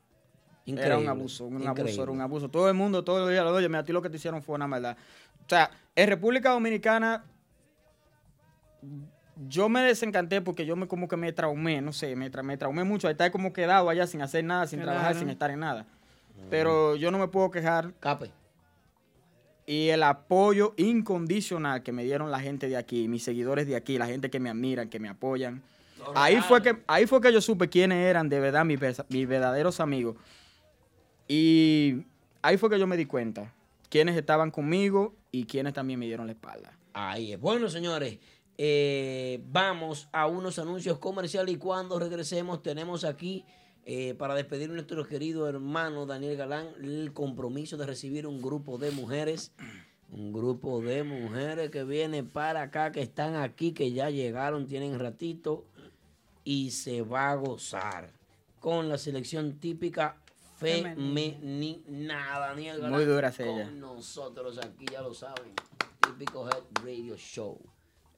[0.66, 1.82] Increíble, un abuso, un increíble.
[1.82, 2.48] abuso, era un abuso.
[2.48, 4.54] Todo el mundo, todo el día, oye, mira, a ti lo que te hicieron fue
[4.54, 4.96] una maldad.
[5.44, 7.22] O sea, en República Dominicana,
[9.48, 12.56] yo me desencanté porque yo me como que me traumé, no sé, me, tra- me
[12.56, 13.08] traumé mucho.
[13.08, 15.86] Estar como quedado allá sin hacer nada, sin trabajar, sin estar en nada.
[16.50, 17.94] Pero yo no me puedo quejar.
[18.00, 18.30] Cape.
[19.66, 23.96] Y el apoyo incondicional que me dieron la gente de aquí, mis seguidores de aquí,
[23.98, 25.62] la gente que me admiran, que me apoyan.
[26.14, 28.78] Ahí fue que, ahí fue que yo supe quiénes eran de verdad mis,
[29.08, 30.16] mis verdaderos amigos.
[31.28, 32.04] Y
[32.42, 33.52] ahí fue que yo me di cuenta
[33.88, 36.72] quiénes estaban conmigo y quiénes también me dieron la espalda.
[36.92, 37.40] Ahí es.
[37.40, 38.18] Bueno, señores,
[38.56, 43.44] eh, vamos a unos anuncios comerciales y cuando regresemos tenemos aquí,
[43.86, 48.78] eh, para despedir a nuestro querido hermano Daniel Galán, el compromiso de recibir un grupo
[48.78, 49.52] de mujeres.
[50.10, 54.98] Un grupo de mujeres que vienen para acá, que están aquí, que ya llegaron, tienen
[54.98, 55.64] ratito
[56.44, 58.12] y se va a gozar
[58.60, 60.16] con la selección típica
[60.58, 62.38] femenina.
[62.38, 63.70] Daniel Galán Muy dura con ella.
[63.72, 65.52] nosotros aquí, ya lo saben.
[66.00, 67.58] Típico Head Radio Show.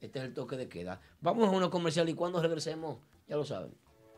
[0.01, 1.01] Este es el toque de queda.
[1.21, 3.71] Vamos a uno comercial y cuando regresemos, ya lo saben.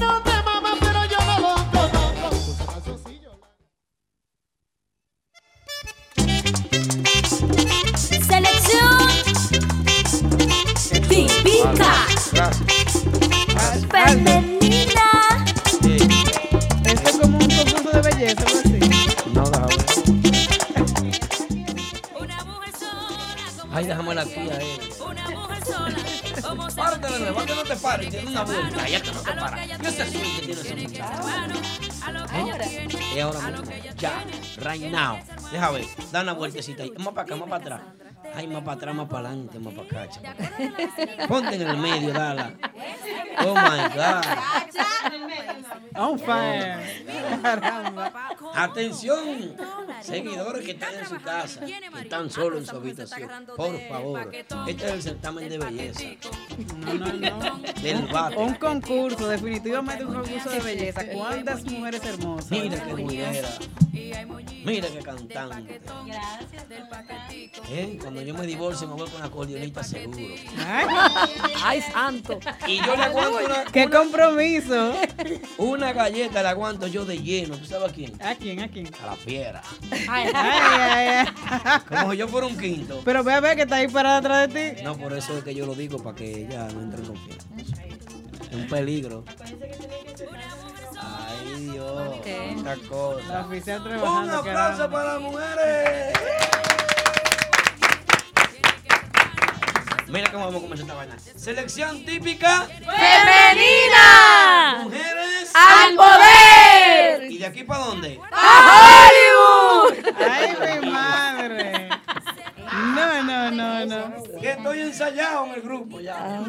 [8.28, 9.08] Selección
[11.08, 12.08] típica
[13.90, 15.46] femenina.
[16.86, 18.46] Este es como un conjunto de belleza,
[23.74, 24.80] Ay, déjame la tía eh.
[26.76, 29.68] Párate de nuevo, que no te pares, tiene una vuelta, ya que no te paras.
[29.80, 31.91] ¿Qué es eso que tiene ese muchacho?
[32.34, 32.88] ¿Eh?
[33.16, 33.66] Y ahora mismo,
[33.98, 34.24] ya,
[34.58, 35.18] right now.
[35.52, 36.92] Deja ver, da una vueltecita ahí.
[36.98, 37.82] Más para acá, más para atrás.
[38.34, 41.28] Ay, más para atrás, más para adelante, más para acá, chaval.
[41.28, 42.54] Ponte en el medio, dala.
[43.40, 44.26] Oh my God.
[45.96, 46.80] On fire.
[47.42, 48.12] Caramba.
[48.56, 49.56] Atención,
[50.02, 53.30] seguidores que están en su casa, que están solos en su habitación.
[53.58, 54.32] Por favor,
[54.68, 56.04] este es el certamen de belleza.
[56.78, 57.60] No, no, no.
[57.82, 58.08] Del.
[58.38, 61.06] Un concurso, definitivamente un concurso de belleza.
[61.08, 62.52] ¿Cuántas mujeres hermosas?
[62.52, 63.46] Mira qué mujer.
[64.64, 65.82] Mira qué cantante.
[67.70, 67.98] ¿Eh?
[68.02, 70.36] Cuando yo me divorcie me voy con la acordeonista seguro.
[71.64, 72.40] Ay, santo.
[72.68, 74.94] Y yo le aguanto una, ¡Qué compromiso!
[75.58, 77.58] una galleta, le aguanto yo de lleno.
[77.58, 78.22] ¿Tú sabes a quién?
[78.22, 78.60] ¿A quién?
[78.62, 78.90] ¿A quién?
[79.02, 79.62] A la fiera.
[80.10, 81.80] Ay, ay, ay.
[81.88, 83.02] Como si yo fuera un quinto.
[83.04, 84.84] Pero ve a ver que está ahí parada atrás de ti.
[84.84, 87.48] No, por eso es que yo lo digo, para que ella no entre en confianza.
[88.50, 89.24] Es un peligro.
[89.44, 89.58] Ay,
[92.64, 92.78] Dios.
[92.78, 93.34] Esta cosa.
[93.34, 94.90] La oficial Un aplauso caramba.
[94.92, 96.14] para las mujeres.
[100.08, 101.18] Mira cómo vamos a comenzar esta vaina.
[101.38, 102.68] Selección típica.
[102.68, 104.04] ¡Femenina!
[104.84, 105.52] Mujeres.
[105.54, 107.32] ¡Al poder!
[107.32, 108.20] ¿Y de aquí para dónde?
[108.32, 110.16] ¡A Hollywood!
[110.20, 111.71] ¡Ay, mi madre!
[113.02, 114.24] No, no, no, no.
[114.40, 116.44] Que estoy ensayado en el grupo ya.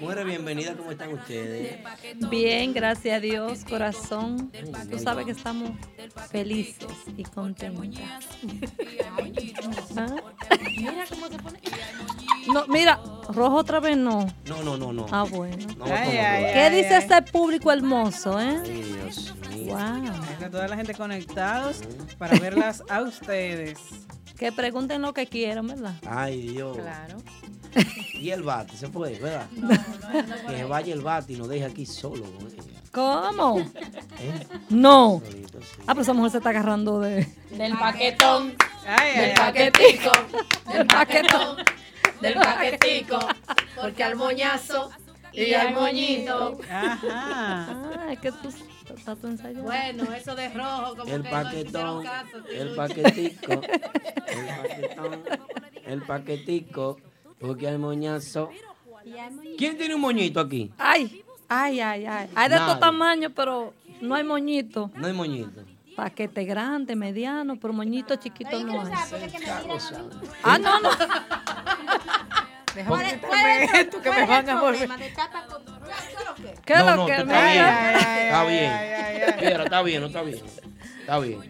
[0.00, 0.76] Mujeres, bienvenidas.
[0.76, 1.78] ¿Cómo están ustedes?
[2.30, 4.52] Bien, gracias a Dios, corazón.
[4.90, 5.70] Tú sabes que estamos
[6.30, 6.86] felices
[7.16, 8.28] y contentas.
[9.96, 10.16] ¿Ah?
[10.76, 11.60] Mira cómo se pone.
[12.52, 14.26] No, mira, rojo otra vez no.
[14.46, 15.06] No, no, no, no.
[15.10, 15.66] Ah, bueno.
[15.76, 16.52] No, Ay, como ay, no.
[16.52, 18.60] ¿Qué dice este público hermoso, eh?
[18.64, 19.74] Ay, Dios mío.
[19.74, 20.22] Wow.
[20.32, 21.82] Está toda la gente conectados
[22.16, 23.78] para verlas a ustedes.
[24.38, 25.94] Que pregunten lo que quieran, ¿verdad?
[26.06, 26.76] Ay, Dios.
[26.76, 27.16] Claro.
[28.14, 29.46] Y el bate, se fue, ¿verdad?
[30.48, 32.24] que se vaya el bate y nos deje aquí solo.
[32.24, 32.78] ¿eh?
[32.92, 33.60] ¿Cómo?
[33.60, 34.46] ¿Eh?
[34.70, 35.20] No.
[35.24, 35.66] Solito, sí.
[35.82, 37.26] Ah, pero esa mujer se está agarrando de...
[37.50, 38.54] Del paquetón.
[38.86, 39.34] Ay, ay, Del ay.
[39.36, 40.10] paquetico.
[40.72, 41.56] Del paquetón.
[42.20, 43.18] Del paquetico.
[43.80, 44.90] Porque al moñazo
[45.32, 46.58] y al moñito.
[46.70, 46.98] Ajá.
[47.10, 48.50] Ah, es que tú
[49.62, 52.38] Bueno, eso de rojo, como El que paquetón, no caso.
[52.52, 53.60] el paquetico, el
[54.62, 55.22] paquetón,
[55.86, 56.98] el paquetico,
[57.38, 58.50] porque hay moñazo.
[59.56, 60.70] ¿Quién tiene un moñito aquí?
[60.78, 62.28] Ay, ay, ay, ay.
[62.34, 62.66] Hay de Nadie.
[62.72, 64.90] todo tamaño, pero no hay moñito.
[64.94, 65.62] No hay moñito.
[65.96, 68.92] Paquete grande, mediano, pero moñito chiquito no hay.
[70.44, 70.90] Ah, no, no.
[72.86, 74.88] ¿Cuál es- cuál es el- que cuál me van a volver.
[76.64, 77.12] ¿Qué es lo que?
[77.12, 78.70] Está bien.
[81.00, 81.40] Está bien.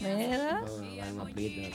[0.00, 0.60] Mira.
[0.60, 1.68] No, no, no sí.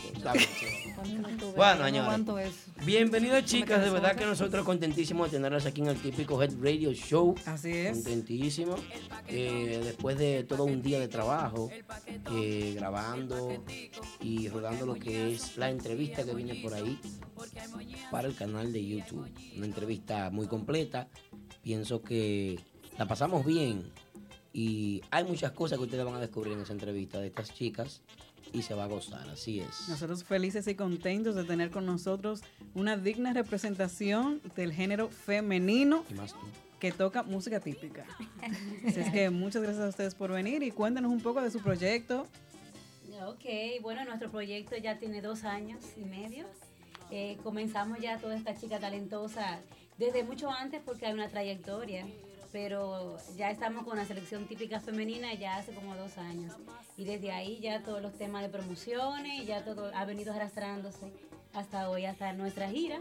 [0.98, 2.54] Bueno, Bueno, no señores.
[2.86, 6.92] Bienvenidas chicas, de verdad que nosotros contentísimos de tenerlas aquí en el típico Head Radio
[6.92, 7.36] Show.
[7.46, 7.92] Así es.
[7.94, 8.82] Contentísimos.
[9.28, 11.70] Eh, después de todo un día de trabajo,
[12.32, 13.64] eh, grabando
[14.22, 17.00] y rodando lo que es la entrevista que viene por ahí
[18.12, 19.30] para el canal de YouTube.
[19.56, 21.08] Una entrevista muy completa.
[21.62, 22.60] Pienso que
[22.98, 23.92] la pasamos bien
[24.62, 28.02] y hay muchas cosas que ustedes van a descubrir en esa entrevista de estas chicas
[28.52, 29.88] y se va a gozar, así es.
[29.88, 32.42] Nosotros felices y contentos de tener con nosotros
[32.74, 36.40] una digna representación del género femenino Y más tú.
[36.78, 38.06] que toca música típica.
[38.86, 41.62] Así es que muchas gracias a ustedes por venir y cuéntanos un poco de su
[41.62, 42.28] proyecto.
[43.28, 43.46] Ok,
[43.82, 46.46] bueno, nuestro proyecto ya tiene dos años y medio.
[47.12, 49.60] Eh, comenzamos ya toda esta chica talentosa
[49.98, 52.06] desde mucho antes porque hay una trayectoria,
[52.52, 56.54] pero ya estamos con la selección típica femenina ya hace como dos años.
[56.98, 61.12] Y desde ahí ya todos los temas de promociones, ya todo ha venido arrastrándose
[61.54, 63.00] hasta hoy, hasta nuestra gira,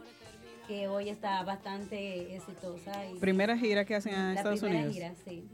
[0.66, 3.06] que hoy está bastante exitosa.
[3.06, 4.94] y- Primera gira que hacen en la Estados primera Unidos.
[4.94, 5.48] gira, sí.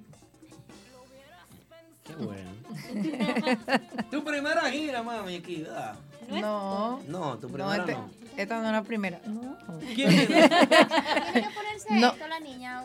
[2.05, 2.51] Qué bueno.
[4.11, 5.97] tu primera gira, mami, aquí, ¿verdad?
[6.29, 7.01] No.
[7.09, 8.11] No, tu No, primera este- no.
[8.36, 9.20] Esta no es la primera.
[9.94, 10.28] ¿Quién es?
[11.90, 12.15] No.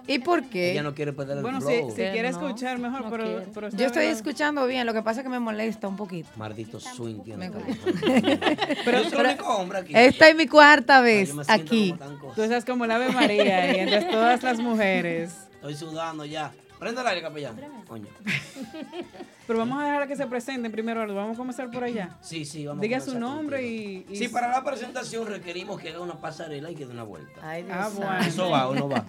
[0.07, 0.71] ¿Y por qué?
[0.71, 1.89] Ella no quiere perder el Bueno, si, flow.
[1.91, 4.15] si quiere escuchar mejor, pero, pero está Yo estoy bien.
[4.15, 6.27] escuchando bien, lo que pasa es que me molesta un poquito.
[6.35, 7.49] Maldito swing tiene.
[7.49, 7.55] Me-
[8.85, 9.93] Pero yo soy el único hombre aquí.
[9.95, 11.89] Esta es mi cuarta vez yo me siento aquí.
[11.91, 12.35] como tan cosa.
[12.35, 15.33] Tú estás como la Ave María y entre todas las mujeres.
[15.53, 16.51] Estoy sudando ya.
[16.77, 17.55] Prende el aire, capellán.
[17.87, 18.07] Coño.
[19.49, 21.11] Pero vamos a dejar a que se presenten primero.
[21.11, 22.15] Vamos a comenzar por allá.
[22.21, 25.89] Sí, sí, vamos a Diga su nombre y, y- Sí, para la presentación requerimos que
[25.89, 27.41] haga una pasarela y que dé una vuelta.
[27.41, 28.19] Ah, bueno.
[28.19, 29.03] ¿Eso va o no va?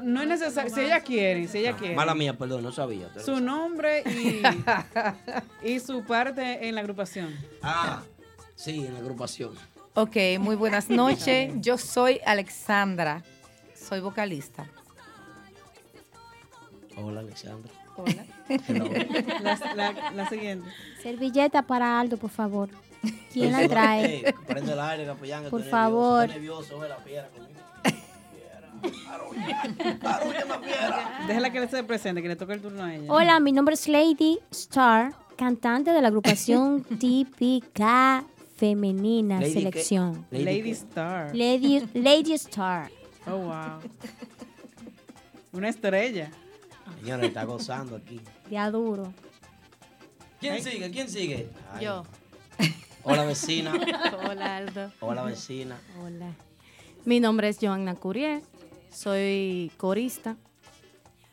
[0.00, 0.72] No es necesario.
[0.72, 1.96] Si ella quiere, si ella quiere.
[1.96, 3.08] Mala mía, perdón, no sabía.
[3.24, 4.42] Su nombre y,
[5.68, 7.34] y su parte en la agrupación.
[7.60, 8.04] Ah,
[8.54, 9.54] sí, en la agrupación.
[9.94, 11.52] Ok, muy buenas noches.
[11.56, 13.24] Yo soy Alexandra.
[13.74, 14.68] Soy vocalista.
[16.96, 17.72] Hola, Alexandra.
[18.02, 18.24] Hola.
[19.42, 20.68] La, la- la siguiente.
[21.02, 22.68] Servilleta para Aldo, por favor.
[23.32, 24.34] ¿Quién la trae?
[24.46, 25.44] prende el aire, capellán.
[25.48, 25.70] Por estoy nervioso.
[25.70, 26.24] favor.
[26.24, 27.60] Estoy nervioso, la piedra conmigo.
[31.28, 33.12] Déjala que le se presente, que le toque el turno a ella.
[33.12, 38.24] Hola, mi nombre es Lady Star, cantante de la agrupación típica
[38.56, 40.26] femenina Lady selección.
[40.30, 41.36] Lady Lady Star.
[41.36, 42.90] Lady, Lady Star.
[43.26, 43.80] Oh, wow.
[45.52, 46.30] Una estrella.
[46.98, 48.20] Señora, está gozando aquí.
[48.50, 49.12] Ya duro.
[50.40, 50.90] ¿Quién sigue?
[50.90, 51.50] ¿Quién sigue?
[51.72, 51.84] Ay.
[51.84, 52.04] Yo.
[53.04, 53.72] Hola, vecina.
[54.28, 54.90] Hola, Aldo.
[55.00, 55.78] Hola, vecina.
[56.02, 56.32] Hola.
[57.04, 58.42] Mi nombre es Joanna Courier.
[58.90, 60.36] Soy corista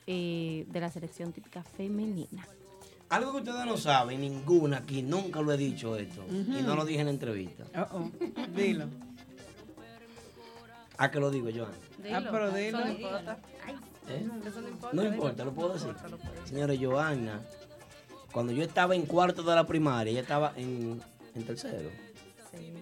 [0.05, 2.47] eh, de la selección típica femenina.
[3.09, 6.25] Algo que ustedes no saben, ninguna aquí, nunca lo he dicho esto.
[6.29, 7.63] Y no lo dije en la entrevista.
[7.75, 8.11] Oh, oh.
[8.53, 8.85] Dilo.
[10.97, 11.71] ¿A qué lo digo, Joan?
[12.13, 12.79] Ah, pero dilo.
[14.13, 14.45] Eso no importa.
[14.45, 14.49] ¿Eh?
[14.49, 14.95] Eso no importa.
[14.95, 15.89] No importa, lo puedo decir.
[15.89, 16.47] importa, lo.
[16.47, 17.41] Señores, Joanna,
[18.31, 21.01] cuando yo estaba en cuarto de la primaria, ella estaba en,
[21.35, 21.89] en tercero.
[22.51, 22.73] Sí.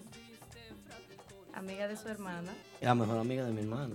[1.54, 2.52] Amiga de su hermana.
[2.80, 3.94] La mejor amiga de mi hermana.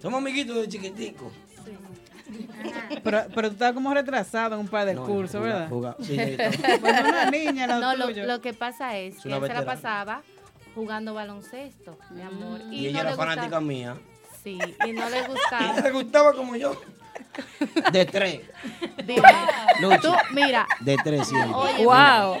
[0.00, 1.30] Somos amiguitos de chiquitico.
[3.04, 5.68] Pero, pero tú estabas como retrasado en un par de No, cursos, ¿verdad?
[5.68, 6.16] juga- sí.
[6.16, 10.22] Pues una niña, lo No, lo, que pasa es, Es que él se la pasaba
[10.74, 12.60] jugando baloncesto, mi amor.
[12.70, 13.96] Y, ella no era fanática gustaba- mía.
[14.42, 15.80] Sí, y no le gustaba.
[15.80, 16.74] le gustaba como yo.
[17.92, 18.40] De tres.
[19.80, 19.98] Luchi.
[20.02, 20.66] tú, mira.
[20.80, 21.54] De tres siempre.
[21.54, 22.36] Oye, Wow.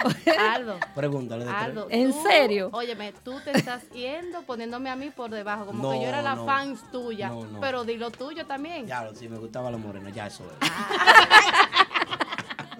[0.50, 0.78] Aldo.
[0.94, 1.62] Pregúntale de tres.
[1.62, 2.68] Aldo, ¿En tú- serio?
[2.72, 6.34] Óyeme, tú te estás yendo poniéndome a mí por debajo, como que yo era la
[6.34, 6.44] no.
[6.44, 7.28] fans tuya.
[7.28, 7.60] No, no.
[7.60, 8.86] Pero di lo tuyo también.
[8.86, 10.68] Ya, sí, me gustaba la morena, ya eso es.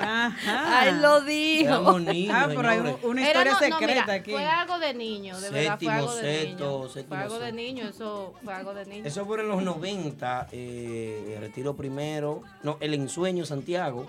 [0.03, 0.81] Ajá.
[0.81, 1.99] Ay, lo dijo.
[2.01, 4.31] Niños, Ah, pero hay una historia no- no, secreta mira, aquí.
[4.33, 6.89] Fue algo de niño, de verdad, fue Séptimo, algo de sexto, niño.
[6.89, 9.05] séptimo, Fue algo de niño, eso fue algo de niño.
[9.07, 14.07] Eso fue en los 90, eh, retiro primero, no, el ensueño Santiago,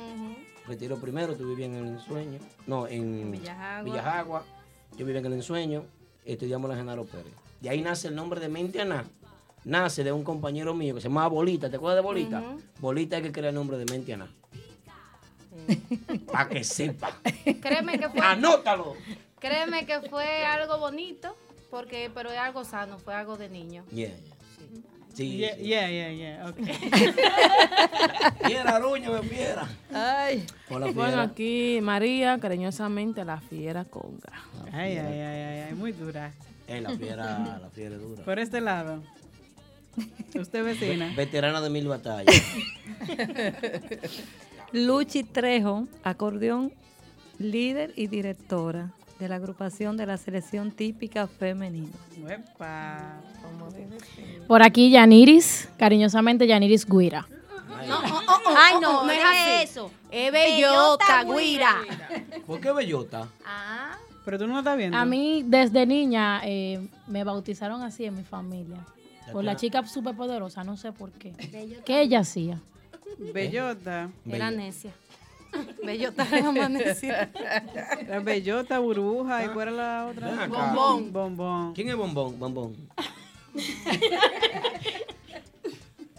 [0.67, 3.83] retiro primero, tú vivías en el ensueño, no, en Villajagua.
[3.83, 4.43] Villajagua,
[4.97, 5.83] yo vivía en el ensueño,
[6.25, 7.33] estudiamos la Genaro Pérez.
[7.61, 9.05] De ahí nace el nombre de Mentiana,
[9.65, 12.43] nace de un compañero mío que se llamaba Bolita, ¿te acuerdas de Bolita?
[12.79, 14.27] Bolita es que crea el nombre de Mentiana.
[16.31, 17.19] Para que sepa.
[17.61, 18.19] Créeme que fue.
[18.21, 18.95] Anótalo.
[19.39, 21.35] Créeme que fue algo bonito,
[21.69, 23.83] porque, pero es algo sano, fue algo de niño.
[23.91, 24.11] Yeah.
[25.13, 25.63] Sí, Yeah, sí.
[25.65, 26.57] yeah, yeah, yeah, ok.
[28.47, 29.67] Fiera, Ruña, me fiera.
[29.93, 30.43] Ay.
[30.71, 31.21] Hola, Bueno, fiera.
[31.21, 34.31] aquí María, cariñosamente la fiera conga.
[34.71, 36.31] Ay, ay, ay, ay, ay, muy dura.
[36.67, 38.23] Eh, la fiera, la fiera es dura.
[38.23, 39.03] Por este lado.
[40.33, 41.13] Usted vecina.
[41.15, 42.33] Veterana de mil batallas.
[44.73, 46.73] Luchi Trejo, acordeón,
[47.37, 51.89] líder y directora de la agrupación de la selección típica femenina.
[52.21, 53.21] Uepa.
[54.47, 57.27] Por aquí Yaniris, cariñosamente Yaniris Guira.
[57.87, 59.63] No, oh, oh, oh, Ay, no, oh, no es así.
[59.63, 59.91] eso.
[60.09, 61.75] Es bellota, Bellota, guira.
[62.45, 63.27] ¿Por qué bellota?
[63.45, 63.97] Ah.
[64.25, 64.97] Pero tú no lo estás viendo.
[64.97, 68.77] A mí, desde niña, eh, me bautizaron así en mi familia.
[69.31, 71.31] Por la chica superpoderosa, no sé por qué.
[71.85, 72.59] ¿Qué ella hacía?
[73.33, 74.09] Bellota.
[74.29, 74.93] Era necia.
[75.83, 76.25] Bellota
[76.69, 77.31] necia.
[78.07, 80.47] La bellota, burbuja, ¿y cuál era la otra?
[80.47, 81.13] Bombón.
[81.13, 81.73] Bombón.
[81.73, 82.39] ¿Quién es Bombón?
[82.39, 82.75] Bombón.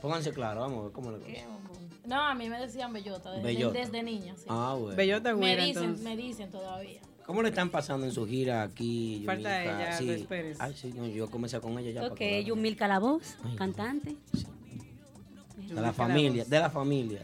[0.00, 1.32] Pónganse claro, vamos a ver cómo le cosa.
[2.06, 3.78] No, a mí me decían bellota, desde, Bellota.
[3.78, 4.34] desde niña.
[4.36, 4.44] sí.
[4.48, 4.94] Ah, bueno.
[4.96, 6.04] Bellota me güera, dicen, entonces.
[6.04, 7.00] me dicen todavía.
[7.24, 9.22] ¿Cómo le están pasando en su gira aquí?
[9.24, 9.82] Falta Yumilka?
[9.86, 10.04] ella, Sí.
[10.04, 10.58] Luis Pérez.
[10.60, 12.00] Ay, sí, no, yo comencé con ella ya.
[12.02, 12.20] para Ok.
[12.44, 14.16] Yumilka la voz, cantante.
[15.68, 17.22] De la familia, de la familia.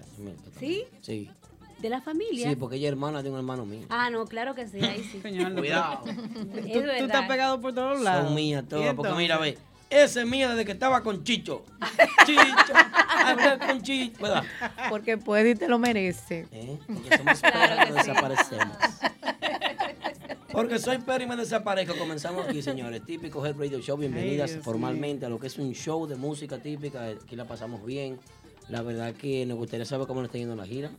[0.58, 0.84] ¿Sí?
[1.00, 1.30] Sí.
[1.78, 2.50] ¿De la familia?
[2.50, 3.86] Sí, porque ella es hermana de un hermano mío.
[3.88, 5.20] Ah, no, claro que sí, ahí sí.
[5.22, 6.02] Señor, Cuidado.
[6.04, 8.26] Tú, Es tú estás pegado por todos lados.
[8.26, 8.94] Son mías ¿Y todas.
[8.94, 9.56] Porque mira, ve,
[9.88, 11.64] esa es mía desde que estaba con Chicho.
[12.26, 14.22] Chicho, con Chicho.
[14.22, 14.44] ¿Verdad?
[14.90, 16.46] Porque puede y te lo merece.
[16.52, 16.78] ¿Eh?
[16.86, 18.76] Porque somos perros y nos desaparecemos.
[20.52, 21.96] Porque soy perro y me desaparezco.
[21.96, 23.04] Comenzamos aquí, señores.
[23.04, 23.96] Típico Head Radio Show.
[23.96, 27.06] Bienvenidas Ay, formalmente a lo que es un show de música típica.
[27.06, 28.18] Aquí la pasamos bien.
[28.68, 30.90] La verdad que nos gustaría saber cómo nos está yendo la gira.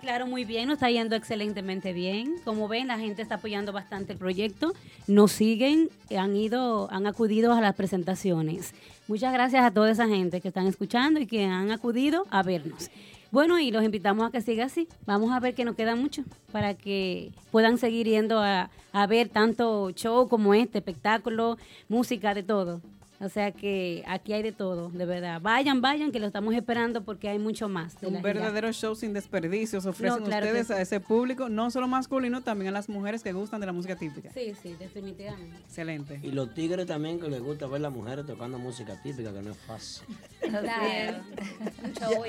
[0.00, 2.34] Claro, muy bien, nos está yendo excelentemente bien.
[2.44, 4.74] Como ven, la gente está apoyando bastante el proyecto.
[5.06, 8.74] Nos siguen, han ido, han acudido a las presentaciones.
[9.06, 12.90] Muchas gracias a toda esa gente que están escuchando y que han acudido a vernos.
[13.30, 14.88] Bueno, y los invitamos a que siga así.
[15.04, 19.28] Vamos a ver que nos queda mucho para que puedan seguir yendo a, a ver
[19.28, 22.80] tanto show como este, espectáculo, música, de todo.
[23.20, 25.40] O sea que aquí hay de todo, de verdad.
[25.40, 28.00] Vayan, vayan, que lo estamos esperando porque hay mucho más.
[28.00, 28.32] de la Un gira.
[28.34, 30.72] verdadero show sin desperdicios ofrecen No, claro ustedes sí.
[30.72, 33.96] a ese público, no solo masculino, también a las mujeres que gustan de la música
[33.96, 34.30] típica.
[34.32, 35.56] Sí, sí, definitivamente.
[35.64, 36.20] Excelente.
[36.22, 39.42] Y los tigres también que les gusta ver a las mujeres tocando música típica, que
[39.42, 40.06] no es fácil.
[40.40, 41.18] Claro.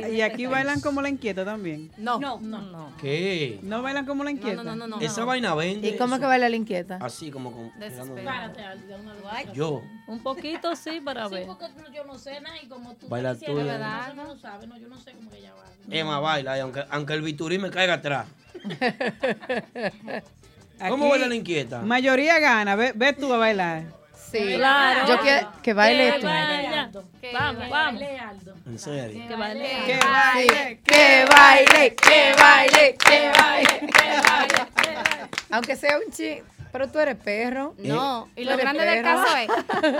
[0.10, 1.91] Y, y aquí bailan como la inquieta también.
[1.98, 2.94] No, no, no.
[2.99, 3.60] ¿Qué?
[3.61, 4.64] No bailan como la inquieta.
[4.64, 5.90] no, no, no, Esa vaina vende.
[5.90, 6.22] ¿Y cómo eso.
[6.22, 6.98] que baila la inquieta?
[7.02, 7.72] Así como con.
[9.53, 9.84] Yo.
[10.07, 11.47] Un poquito así para Sí, ver.
[11.47, 14.14] porque yo no sé nada y como tú Baila tú, que ¿verdad?
[14.14, 15.99] no lo sabes, no, yo no sé cómo que ella baila.
[15.99, 18.27] Emma baila, y aunque, aunque el biturí me caiga atrás.
[20.89, 21.81] ¿Cómo baila la inquieta?
[21.81, 22.76] Mayoría gana.
[22.76, 23.84] Ve, ve tú a bailar.
[24.31, 24.53] Sí.
[24.56, 25.07] Claro.
[25.07, 26.27] Yo quiero que baile Que tú.
[26.27, 26.89] vaya.
[27.34, 28.01] Vamos, vamos.
[28.68, 29.27] En serio.
[29.27, 29.69] Que baile.
[29.85, 30.80] Que baile.
[30.85, 35.30] Que baile, que baile, que baile, que baile.
[35.49, 37.73] Aunque sea un chi, pero tú eres perro.
[37.77, 39.23] No, y lo grande del perro.
[39.23, 39.47] caso es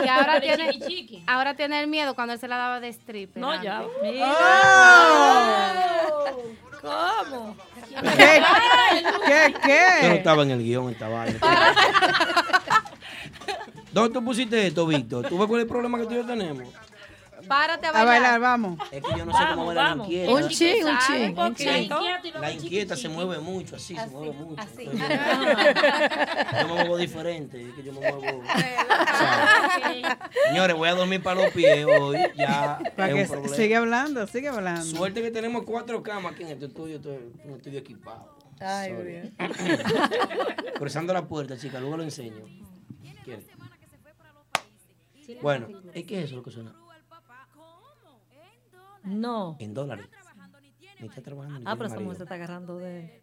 [0.02, 3.42] que ahora tiene, ahora tiene el miedo cuando él se la daba de stripper.
[3.42, 3.66] No, antes.
[3.66, 3.84] ya.
[6.82, 7.56] ¿Cómo?
[8.16, 8.44] ¿Qué?
[9.64, 9.80] ¿Qué?
[10.02, 10.16] Yo no ¿Qué?
[10.16, 11.40] estaba en el guion esta vaina.
[13.92, 15.28] ¿Dónde tú pusiste esto, Víctor?
[15.28, 16.68] ¿Tú ves cuál es el problema que tú y yo tenemos?
[17.50, 18.80] Párate a A bailar, vamos.
[18.92, 20.32] Es que yo no sé cómo la inquieta.
[20.32, 21.90] Un chin, un chin, un chin.
[22.40, 24.62] La inquieta se mueve mucho, así, se mueve mucho.
[24.62, 24.84] así.
[24.84, 28.44] Entonces, yo, yo me muevo diferente, es que yo me muevo.
[30.48, 33.56] Señores, voy a dormir para los pies hoy, ya Para que un problema.
[33.56, 34.84] sigue hablando, sigue hablando.
[34.86, 38.38] Suerte que tenemos cuatro camas aquí en este estudio, estoy- un estudio equipado.
[38.60, 38.94] Ay.
[38.94, 39.28] Dios.
[40.78, 42.44] Cruzando la puerta, chica, luego lo enseño.
[43.26, 43.46] ¿Quieres?
[45.42, 46.74] Bueno, ¿es qué es eso lo que suena?
[49.04, 49.58] No.
[49.60, 50.08] En dólares.
[51.00, 53.22] Ni está trabajando ni Ah, tiene pero esa mujer se está agarrando de.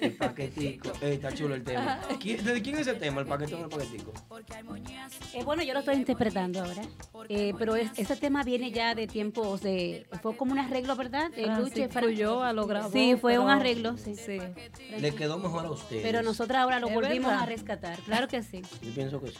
[0.00, 0.92] El paquetico.
[1.00, 1.98] Ey, está chulo el tema.
[2.20, 4.12] ¿Quién- ¿De quién es ese tema, el paquetón el paquetico?
[5.34, 6.82] Eh, bueno, yo lo estoy interpretando ahora.
[7.28, 10.06] Eh, pero es- ese tema viene ya de tiempos de.
[10.22, 11.32] Fue como un arreglo, ¿verdad?
[11.32, 14.14] De Ah, Luche sí, Fra- fluyó, a lo grabó, Sí, fue un pero- arreglo, sí.
[14.14, 14.38] Sí.
[15.00, 16.00] Le quedó mejor a usted.
[16.00, 17.42] Pero nosotros ahora lo Es volvimos verdad.
[17.42, 17.98] a rescatar.
[18.00, 18.62] Claro que sí.
[18.82, 19.36] Yo pienso que sí.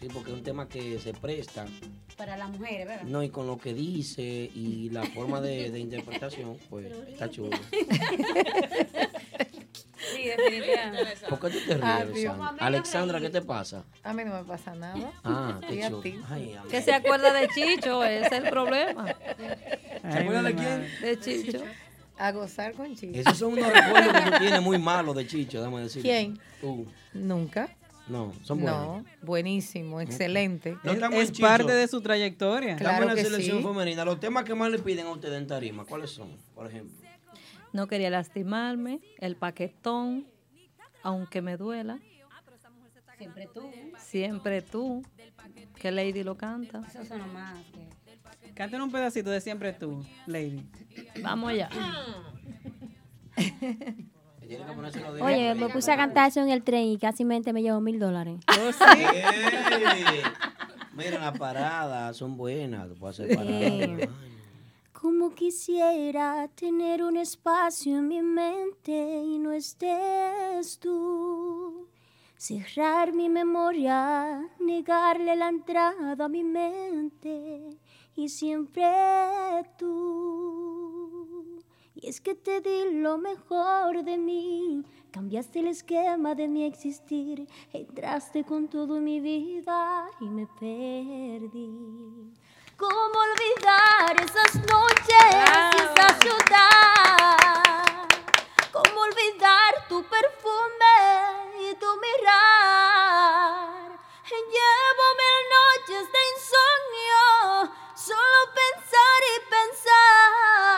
[0.00, 1.66] Sí, porque es un tema que se presta,
[2.16, 3.02] Para las mujeres, ¿verdad?
[3.04, 7.56] no, y con lo que dice y la forma de, de interpretación, pues está chulo.
[10.16, 11.26] Sí, definitivamente.
[11.28, 12.14] ¿Por qué tú te ríes, Ah, Alexandra?
[12.14, 12.60] Dios.
[12.60, 13.84] Alexandra, ¿qué te pasa?
[14.02, 15.12] A mí no me pasa nada.
[15.24, 16.02] Ah, qué chulo.
[16.70, 19.06] Que se acuerda de Chicho, ese es el problema.
[20.10, 20.88] ¿Se acuerdan de quién?
[21.02, 21.62] De Chicho.
[22.18, 23.18] A gozar con chicos.
[23.18, 26.02] Esos son unos recuerdos que tú tienes muy malos de Chicho, déjame decir.
[26.02, 26.38] ¿Quién?
[26.60, 26.86] Tú.
[27.12, 27.68] Nunca.
[28.10, 29.02] No, son buenos.
[29.02, 30.76] No, buenísimo, excelente.
[30.82, 32.72] No estamos Es parte de su trayectoria.
[32.72, 33.62] Estamos Claro en la que selección sí.
[33.64, 34.04] femenina.
[34.04, 36.28] Los temas que más le piden a ustedes en tarima, ¿cuáles son?
[36.54, 36.96] Por ejemplo.
[37.72, 40.26] No quería lastimarme, el paquetón,
[41.04, 42.00] aunque me duela.
[43.16, 43.70] Siempre tú.
[43.98, 45.04] Siempre tú,
[45.78, 46.82] que Lady lo canta.
[46.88, 47.58] Eso son nomás.
[47.66, 47.90] que-
[48.54, 50.66] Cántanos un pedacito de siempre tú, Lady.
[51.22, 51.70] Vamos allá.
[55.20, 57.98] Oye, me puse a cantar eso en el tren y casi mente me llevó mil
[57.98, 58.40] dólares.
[58.96, 60.22] ¡Ey!
[60.92, 62.88] Mira, las paradas son buenas.
[62.88, 64.08] tú puedes hacer paradas.
[64.92, 71.88] Como quisiera tener un espacio en mi mente y no estés tú.
[72.36, 77.78] Cerrar mi memoria, negarle la entrada a mi mente
[78.14, 78.84] y siempre
[79.78, 80.69] tú.
[82.02, 87.46] Y es que te di lo mejor de mí, cambiaste el esquema de mi existir,
[87.74, 92.32] entraste con todo mi vida y me perdí.
[92.78, 98.08] ¿Cómo olvidar esas noches y esa ciudad?
[98.72, 100.96] ¿Cómo olvidar tu perfume
[101.68, 102.80] y tu mirar?
[104.30, 110.69] Llevo mil noches de insomnio, solo pensar y pensar.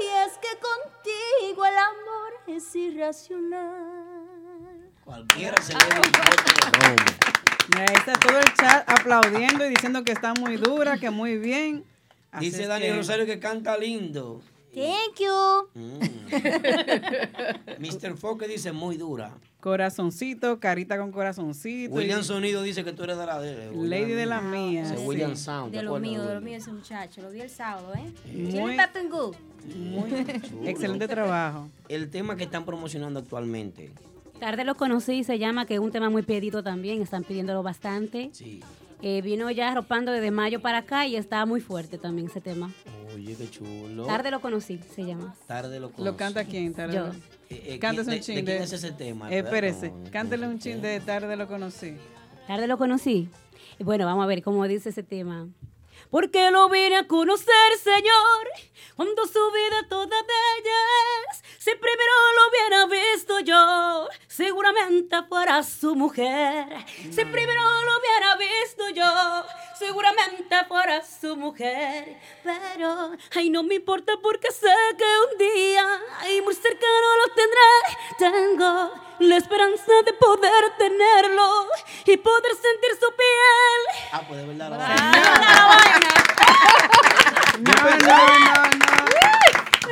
[0.00, 4.90] Y es que contigo el amor es irracional.
[5.04, 5.78] Cualquiera se le
[7.78, 11.84] ahí está todo el chat aplaudiendo y diciendo que está muy dura, que muy bien.
[12.30, 14.40] Así Dice que- Rosario que canta lindo.
[14.74, 15.68] Thank you.
[17.78, 18.16] Mr.
[18.16, 19.32] Foque dice muy dura.
[19.60, 21.94] Corazoncito, carita con corazoncito.
[21.94, 23.70] William y- Sonido dice que tú eres de la de.
[23.72, 24.82] Lady de la mía.
[24.82, 25.02] Ese sí.
[25.06, 25.70] William Sound.
[25.70, 27.22] ¿te De lo acuerdas mío, de lo mío ese muchacho.
[27.22, 28.12] Lo vi el sábado, ¿eh?
[28.32, 29.08] Muy- Chili Pepper
[29.66, 30.42] Good.
[30.48, 30.68] Chulo.
[30.68, 31.68] Excelente trabajo.
[31.88, 33.90] El tema que están promocionando actualmente.
[34.40, 38.30] Tarde lo conocí, se llama, que es un tema muy pedido también, están pidiéndolo bastante.
[38.32, 38.60] Sí.
[39.02, 42.72] Eh, vino ya arropando desde mayo para acá y está muy fuerte también ese tema.
[43.14, 44.06] Oye, qué chulo.
[44.06, 45.34] Tarde lo conocí, se llama.
[45.46, 46.16] Tarde lo ¿Lo conocí.
[46.16, 46.72] canta quién?
[46.72, 47.06] Tarde Yo.
[47.08, 47.12] lo-
[47.50, 48.46] Eh, eh, Cántese ¿quién- un chin de, de...
[48.52, 49.30] ¿De quién es ese tema?
[49.30, 51.94] Eh, Espérese, Perdón, cántele un ¿quién chin es de Tarde lo conocí.
[52.46, 53.28] Tarde lo conocí.
[53.78, 55.48] Bueno, vamos a ver cómo dice ese tema.
[56.14, 58.48] Porque lo vine a conocer, Señor,
[58.94, 65.96] cuando su vida toda de ellas, si primero lo hubiera visto yo, seguramente fuera su
[65.96, 66.68] mujer.
[67.10, 69.12] Si primero lo hubiera visto yo,
[69.78, 72.18] seguramente fuera su mujer.
[72.42, 75.84] Pero, ay, no me importa porque sé que un día,
[76.20, 77.70] ay, muy cercano lo tendré.
[78.18, 78.90] Tengo
[79.20, 81.66] la esperanza de poder tenerlo
[82.06, 84.10] y poder sentir su piel.
[84.12, 84.70] Ah, pues de verdad.
[84.70, 84.78] la
[87.60, 89.03] No, no, no, no.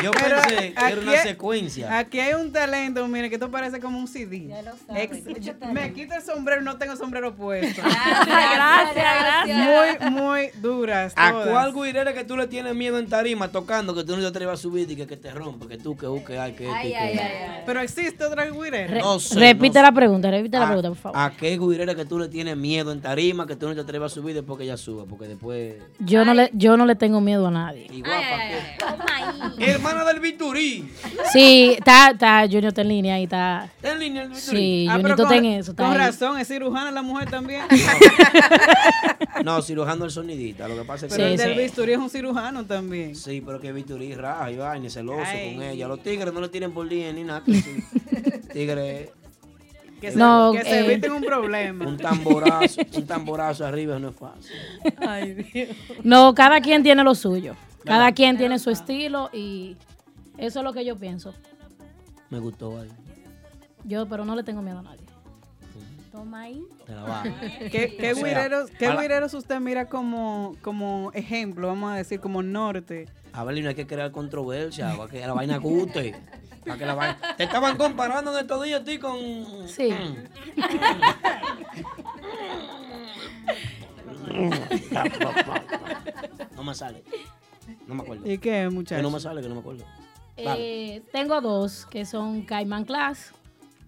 [0.03, 1.99] Yo Pero pensé que era una aquí- secuencia.
[1.99, 4.49] Aquí hay un talento, mire, que esto parece como un CD.
[4.87, 5.81] sabes, Ex- mucho yo- talento.
[5.81, 7.83] me quito el sombrero y no tengo sombrero puesto.
[7.83, 10.11] Gracias, gracias.
[10.11, 11.13] Muy, muy duras.
[11.17, 11.49] ¿A todas.
[11.49, 14.59] cuál guirera que tú le tienes miedo en tarima tocando que tú no te atrevas
[14.59, 16.91] a subir y que, que te rompa, que tú, que que hay, que esto y
[16.93, 19.01] que- Pero existe otra guirera.
[19.01, 19.95] No sé, repite no la sé.
[19.95, 21.19] pregunta, repite la ¿A- pregunta, por favor.
[21.19, 24.13] ¿A qué guirera que tú le tienes miedo en tarima que tú no te atrevas
[24.13, 25.05] a subir después que ella suba?
[25.09, 25.75] Porque después...
[25.99, 27.87] Yo no, le, yo no le tengo miedo a nadie.
[27.93, 28.39] Y guapa
[29.59, 29.67] que...
[29.93, 30.89] Hermana del Viturí.
[31.33, 33.69] Sí, está, está Junior está en línea y está.
[33.77, 34.57] ¿Está en línea el Viturí?
[34.57, 35.71] Sí, Ah, Junior pero está en eso.
[35.73, 35.99] Está con ahí.
[35.99, 37.63] razón, es cirujana la mujer también.
[39.45, 40.69] No, cirujano el sonidista.
[40.69, 41.17] Lo que pasa es que...
[41.19, 43.17] Pero el del bisturí es un cirujano también.
[43.17, 45.55] Sí, pero que Viturí raja y vaina, y celoso Ay.
[45.55, 45.89] con ella.
[45.89, 47.43] Los tigres no le tienen por día ni nada.
[47.47, 47.63] sí.
[48.53, 49.11] Tigres...
[50.01, 50.85] Que se, No, que se eh.
[50.85, 51.87] eviten un problema.
[51.87, 55.77] Un tamborazo, un tamborazo arriba no es fácil.
[56.03, 57.55] No, cada quien tiene lo suyo.
[57.85, 59.77] Cada quien tiene su estilo y
[60.39, 61.35] eso es lo que yo pienso.
[62.31, 62.89] Me gustó ahí.
[63.85, 65.03] Yo, pero no le tengo miedo a nadie.
[66.11, 66.63] Toma ahí.
[66.85, 67.23] Te la va.
[67.71, 72.43] ¿Qué, qué O sea, guireros, qué usted mira como, como ejemplo, vamos a decir, como
[72.43, 73.09] norte?
[73.33, 76.15] A ver, no hay que crear controversia, para que la vaina guste.
[76.67, 77.19] Para que la vaina...
[77.37, 79.19] Te estaban comparando en estos días a ti con...
[79.69, 79.95] Sí.
[86.55, 87.03] No me sale.
[87.87, 88.25] No me acuerdo.
[88.31, 89.03] ¿Y qué, Que muchachos?
[89.03, 89.85] no me sale, que no me acuerdo.
[90.37, 93.33] Eh, tengo dos que son Caimán Class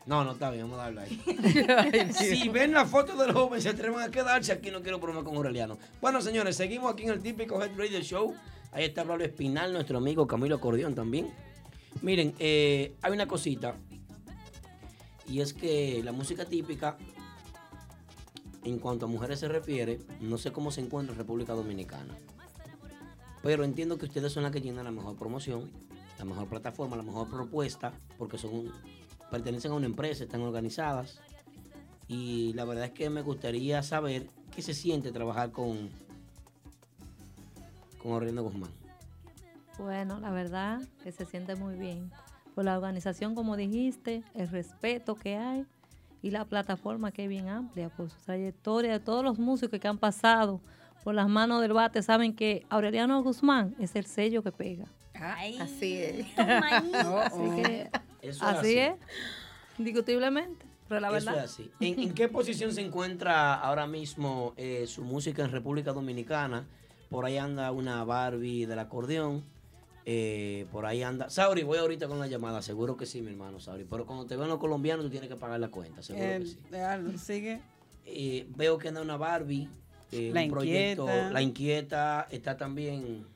[0.07, 2.13] No, no está bien, vamos a darle ahí.
[2.13, 4.71] Si ven la foto del joven, se atreven a quedarse aquí.
[4.71, 5.79] No quiero bromear con Aureliano.
[6.01, 8.35] Bueno, señores, seguimos aquí en el típico Head Radio Show.
[8.73, 11.33] Ahí está Pablo Espinal, nuestro amigo Camilo Acordeón también.
[12.03, 13.77] Miren, eh, hay una cosita.
[15.27, 16.97] Y es que la música típica,
[18.63, 22.15] en cuanto a mujeres se refiere, no sé cómo se encuentra en República Dominicana.
[23.43, 25.71] Pero entiendo que ustedes son las que tienen la mejor promoción,
[26.19, 28.71] la mejor plataforma, la mejor propuesta, porque son
[29.31, 31.21] pertenecen a una empresa, están organizadas.
[32.07, 35.91] Y la verdad es que me gustaría saber qué se siente trabajar con,
[38.01, 38.71] con Guzmán.
[39.79, 42.13] Bueno, la verdad que se siente muy bien.
[42.55, 45.67] Por la organización, como dijiste, el respeto que hay
[46.23, 49.89] y la plataforma que es bien amplia, por su trayectoria de todos los músicos que
[49.89, 50.61] han pasado
[51.03, 54.87] por las manos del bate, saben que Aureliano Guzmán es el sello que pega.
[55.15, 56.27] Así es.
[56.39, 57.91] Así que,
[58.23, 58.95] Eso es así es,
[59.79, 60.65] indiscutiblemente.
[60.89, 61.45] Pero la Eso verdad.
[61.45, 61.71] es así.
[61.81, 66.67] ¿En, en qué posición se encuentra ahora mismo eh, su música en República Dominicana?
[67.11, 69.43] Por ahí anda una Barbie del acordeón.
[70.07, 71.31] Eh, por ahí anda.
[71.31, 72.61] Sauri, voy ahorita con la llamada.
[72.63, 73.85] Seguro que sí, mi hermano Sauri.
[73.85, 76.03] Pero cuando te vean los colombianos, tú tienes que pagar la cuenta.
[76.03, 77.19] Seguro que El- sí.
[77.25, 77.61] sigue.
[78.07, 79.69] Eh, veo que anda una Barbie.
[80.13, 81.03] eh, La un proyecto.
[81.05, 81.31] Inquieta.
[81.31, 82.27] La inquieta.
[82.31, 83.27] Está también.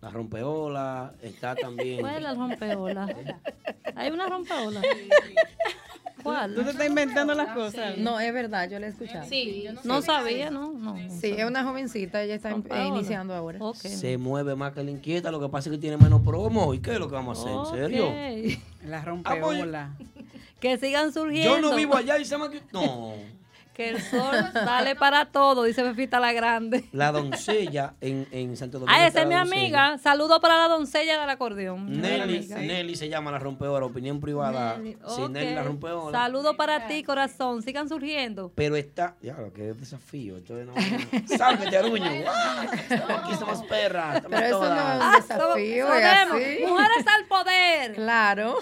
[0.00, 1.14] La rompeola.
[1.22, 2.00] Está también.
[2.00, 3.06] ¿Cuál es la rompeola?
[3.94, 4.82] Hay una rompeola.
[6.22, 6.54] ¿Cuál?
[6.54, 7.98] Tú te estás inventando las cosas.
[7.98, 9.26] No, es verdad, yo la he escuchado.
[9.28, 10.72] Sí, yo no No sabía, ¿no?
[10.72, 10.96] No.
[10.96, 12.82] no Sí, es una jovencita, ella está Rompeola.
[12.84, 13.58] eh, iniciando ahora.
[13.74, 15.30] Se mueve más que la inquieta.
[15.30, 16.74] Lo que pasa es que tiene menos promo.
[16.74, 17.52] ¿Y qué es lo que vamos a hacer?
[17.52, 18.58] ¿En serio?
[18.86, 19.90] La Ah, rompeola.
[20.60, 21.56] Que sigan surgiendo.
[21.56, 22.46] Yo no vivo allá y se me...
[22.72, 23.14] No.
[23.74, 26.84] Que el sol sale para todo, dice Fefita la Grande.
[26.92, 28.94] La doncella en, en Santo Domingo.
[28.94, 29.96] Ah, esa es mi amiga.
[29.96, 32.00] Saludo para la doncella del acordeón.
[32.00, 32.48] Nelly.
[32.48, 34.76] Nelly se llama la rompeora, opinión privada.
[34.76, 35.66] Nelly, Sí, Nelly la ok.
[35.68, 36.18] rompeora.
[36.18, 37.62] Saludo para ti, corazón.
[37.62, 38.52] Sigan surgiendo.
[38.54, 40.36] Pero está, ya lo que es desafío.
[40.36, 40.74] Esto es no,
[41.36, 42.04] Sálvete, Aruño.
[42.90, 44.22] Aquí somos perras.
[44.28, 46.36] Pero eso no es Ah, un desafío, es Podemos.
[46.36, 46.64] así.
[46.66, 47.94] Mujeres al poder.
[47.94, 48.58] Claro.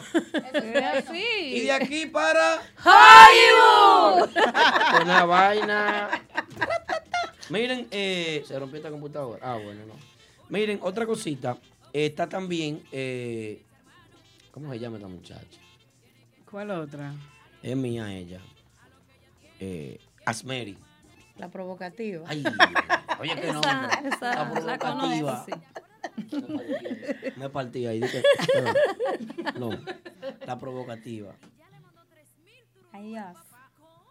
[0.55, 1.25] Es así.
[1.43, 4.31] Y de aquí para Hollywood.
[5.03, 6.11] una vaina.
[7.49, 9.41] Miren, eh, se rompió esta computadora.
[9.43, 9.95] Ah, bueno, no.
[10.49, 11.59] Miren, otra cosita.
[11.93, 13.63] Está también, eh,
[14.53, 15.61] ¿cómo se llama esta muchacha?
[16.49, 17.15] ¿Cuál otra?
[17.63, 18.41] Es mía ella.
[19.59, 20.79] Eh, Asmeri.
[21.37, 22.25] La provocativa.
[22.29, 22.45] Ay,
[23.21, 23.71] oye, qué nombre.
[24.05, 25.47] esa la provocativa.
[27.37, 28.01] Me partí ahí.
[28.01, 28.23] dije,
[29.59, 29.79] no, no,
[30.47, 31.35] la provocativa.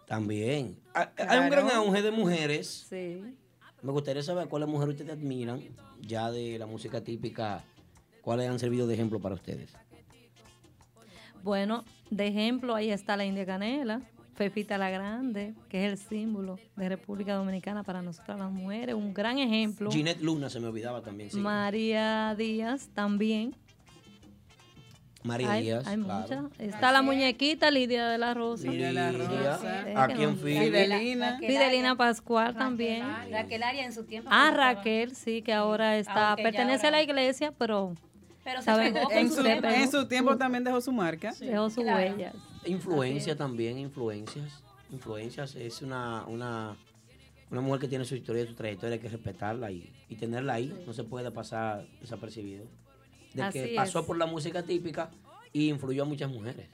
[0.10, 0.76] También.
[0.96, 2.88] Ah, Hay un gran auge de mujeres.
[2.90, 3.22] Sí.
[3.84, 5.62] Me gustaría saber cuáles mujeres ustedes admiran,
[6.02, 7.64] ya de la música típica,
[8.22, 9.72] cuáles han servido de ejemplo para ustedes.
[11.44, 14.02] Bueno, de ejemplo, ahí está la India Canela,
[14.34, 19.14] Fefita la Grande, que es el símbolo de República Dominicana para nosotras las mujeres, un
[19.14, 19.92] gran ejemplo.
[19.92, 21.30] Ginette Luna se me olvidaba también.
[21.30, 21.38] sí.
[21.40, 23.56] María Díaz también.
[25.24, 25.86] María hay, Díaz.
[25.88, 26.22] Hay claro.
[26.44, 26.60] muchas.
[26.60, 28.72] Está la muñequita Lidia de la Rosa.
[28.72, 30.04] Lidia de la Rosa.
[30.04, 30.38] Aquí en.
[30.38, 31.38] Fidelina.
[31.40, 33.04] Fidelina Pascual también.
[33.30, 34.30] Raquel Aria en su tiempo.
[34.32, 34.52] Ah.
[34.56, 37.94] Raquel, sí, que ahora está, pertenece a la iglesia, pero,
[38.46, 38.94] Pero se ¿saben?
[38.94, 39.30] pegó con En
[39.92, 41.34] su en tiempo también dejó su marca.
[41.40, 41.98] dejó su Claro.
[41.98, 42.34] huella.
[42.66, 44.64] Influencia también, influencias.
[44.92, 46.76] Influencias es una, una,
[47.52, 50.54] una mujer que tiene su historia y su trayectoria, hay que respetarla y, y tenerla
[50.54, 50.74] ahí.
[50.88, 52.66] No se puede pasar desapercibido.
[53.34, 54.06] De Así que pasó es.
[54.06, 55.10] por la música típica
[55.54, 56.68] y influyó a muchas mujeres.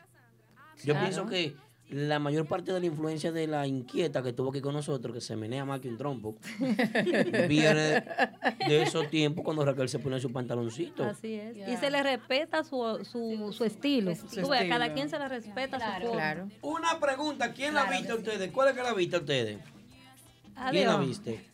[0.84, 1.00] Yo Claro.
[1.02, 1.56] pienso que
[1.90, 5.22] la mayor parte de la influencia de la inquieta que tuvo aquí con nosotros, que
[5.22, 6.36] se menea más que un trompo,
[7.48, 8.04] viene
[8.68, 11.04] de esos tiempos cuando Raquel se ponía su pantaloncito.
[11.04, 11.56] Así es.
[11.68, 12.78] Y se le respeta su,
[13.10, 14.14] su, su estilo.
[14.16, 16.48] Tú ves, a cada quien se le respeta su forma.
[16.62, 18.52] Una pregunta, ¿quién la viste a ustedes?
[18.52, 19.60] ¿Cuál es que la viste a ustedes?
[20.72, 21.46] ¿Quién la viste?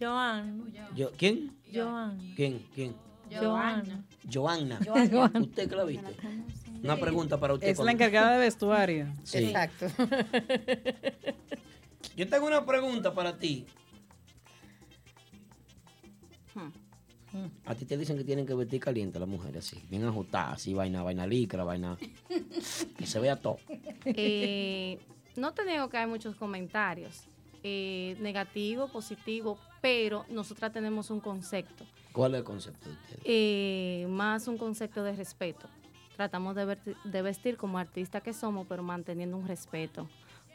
[0.00, 0.72] Joan.
[0.94, 1.56] Yo, ¿Quién?
[1.74, 2.18] Joan.
[2.36, 2.66] ¿Quién?
[2.74, 2.94] ¿Quién?
[3.38, 4.06] Joan.
[4.28, 4.78] Joanna.
[4.84, 5.40] Joanna.
[5.40, 6.16] ¿Usted que la viste?
[6.82, 7.68] Una pregunta para usted.
[7.68, 9.06] Es la encargada de vestuario.
[9.22, 9.38] Sí.
[9.38, 9.86] Exacto.
[12.16, 13.66] Yo tengo una pregunta para ti.
[17.64, 20.74] A ti te dicen que tienen que vestir caliente las mujeres, así, bien ajustadas, así,
[20.74, 21.96] vaina, vaina licra, vaina.
[22.96, 23.58] Que se vea todo.
[24.04, 24.98] Eh,
[25.36, 27.24] no te digo que hay muchos comentarios
[27.62, 32.90] eh, negativos, positivos, pero nosotras tenemos un concepto, ¿Cuál es el concepto
[33.24, 35.68] eh, más un concepto de respeto.
[36.16, 40.08] Tratamos de, vestir como artistas que somos, pero manteniendo un respeto.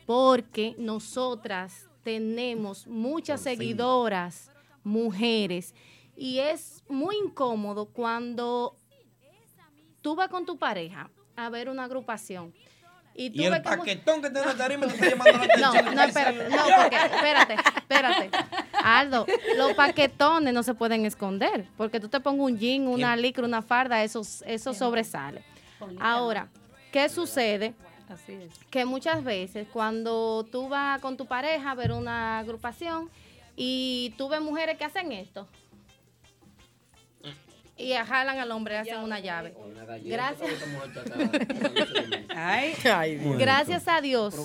[0.06, 4.52] Porque nosotras tenemos muchas seguidoras,
[4.84, 5.74] mujeres,
[6.16, 8.76] y es muy incómodo cuando
[10.02, 12.54] tú vas con tu pareja a ver una agrupación.
[13.18, 15.68] Y, tú Y el que paquetón que tiene la tarima te está llamando la no,
[15.70, 15.96] atención.
[15.96, 18.30] no, espérate, no, porque, espérate, espérate.
[18.84, 19.26] Aldo,
[19.56, 23.62] los paquetones no se pueden esconder, porque tú te pongas un jean, una licra, una
[23.62, 25.44] farda, eso, eso sobresale.
[26.00, 26.50] Ahora,
[26.92, 27.74] ¿qué sucede?
[28.10, 28.52] Así es.
[28.70, 33.10] Que muchas veces cuando tú vas con tu pareja a ver una agrupación
[33.56, 35.48] y tú ves mujeres que hacen esto
[37.78, 39.54] y jalan al hombre, hacen una llave.
[40.04, 40.50] Gracias.
[42.36, 42.74] Ay,
[43.38, 44.36] Gracias a Dios.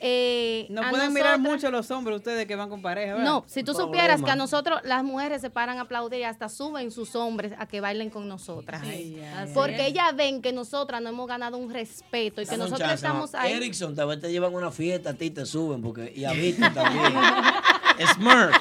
[0.00, 3.24] eh, No a pueden mirar mucho los hombres ustedes que van con pareja, ¿verdad?
[3.24, 6.48] No, si tú supieras que a nosotros las mujeres se paran a aplaudir y hasta
[6.48, 8.82] suben sus hombres a que bailen con nosotras.
[8.84, 9.22] Ay,
[9.54, 9.92] Porque ay.
[9.92, 13.34] ellas ven que nosotras no hemos ganado un respeto y que Dame nosotros chance, estamos
[13.34, 13.52] ahí.
[13.52, 16.72] Erickson, tal vez te llevan una fiesta, a ti te suben, porque, y a Víctor
[16.74, 17.12] también.
[18.14, 18.56] Smurf.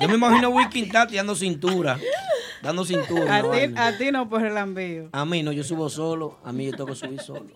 [0.00, 1.98] Yo me imagino a Wiking Tati dando cintura.
[2.62, 3.36] Dando cintura.
[3.36, 5.08] A ti, a ti no por el envío.
[5.12, 6.38] A mí no, yo subo solo.
[6.44, 7.46] A mí yo tengo que subir solo.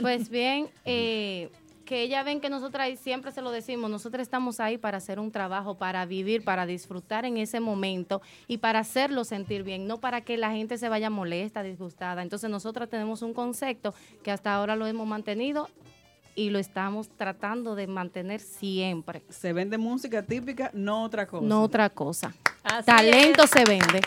[0.00, 1.50] Pues bien, eh,
[1.84, 5.18] que ellas ven que nosotras, y siempre se lo decimos, nosotros estamos ahí para hacer
[5.18, 9.98] un trabajo, para vivir, para disfrutar en ese momento y para hacerlo sentir bien, no
[9.98, 12.22] para que la gente se vaya molesta, disgustada.
[12.22, 15.68] Entonces nosotros tenemos un concepto que hasta ahora lo hemos mantenido
[16.34, 19.22] y lo estamos tratando de mantener siempre.
[19.28, 21.46] Se vende música típica, no otra cosa.
[21.46, 22.34] No otra cosa.
[22.62, 23.50] Así Talento es.
[23.50, 24.00] se vende.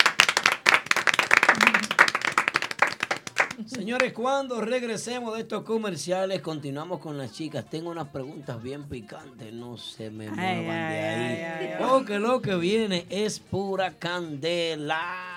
[3.65, 7.65] Señores, cuando regresemos de estos comerciales, continuamos con las chicas.
[7.69, 11.35] Tengo unas preguntas bien picantes, no se me muevan de ahí.
[11.35, 11.85] ay, ay, ay.
[11.89, 15.36] Porque lo que viene es pura candela.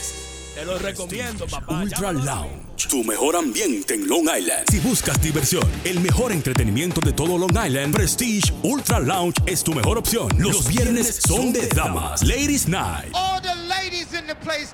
[0.55, 1.81] Te lo recomiendo, papá.
[1.83, 4.65] Ultra Lounge, tu mejor ambiente en Long Island.
[4.71, 9.75] Si buscas diversión, el mejor entretenimiento de todo Long Island, Prestige Ultra Lounge es tu
[9.75, 10.29] mejor opción.
[10.39, 13.11] Los viernes son de damas, Ladies Night.
[13.13, 14.73] All the ladies in the place,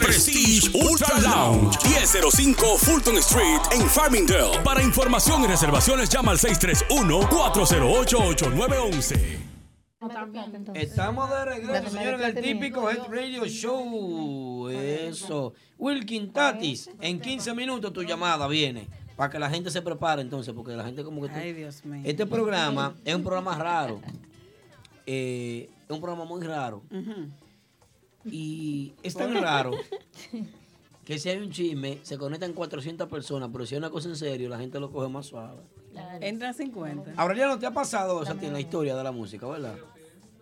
[0.00, 4.58] Prestige Ultra Lounge, 1005 Fulton Street en Farmingdale.
[4.64, 9.20] Para información y reservaciones llama al 631-408-8911.
[10.74, 14.68] Estamos de regreso, señores, en el típico Head Radio Show.
[14.70, 15.52] Eso.
[15.78, 18.88] Wilkin Tatis, en 15 minutos tu llamada viene.
[19.16, 21.28] Para que la gente se prepare entonces, porque la gente como que...
[21.30, 22.00] Ay, Dios mío.
[22.04, 24.00] Este programa es un programa raro.
[25.04, 26.82] Eh, es un programa muy raro.
[28.24, 29.72] Y es tan raro
[31.04, 34.16] que si hay un chisme, se conectan 400 personas, pero si hay una cosa en
[34.16, 35.62] serio, la gente lo coge más suave.
[36.20, 37.14] Entra 50.
[37.16, 39.76] Aureliano, ¿te ha pasado eso a ti en la historia de la música, verdad?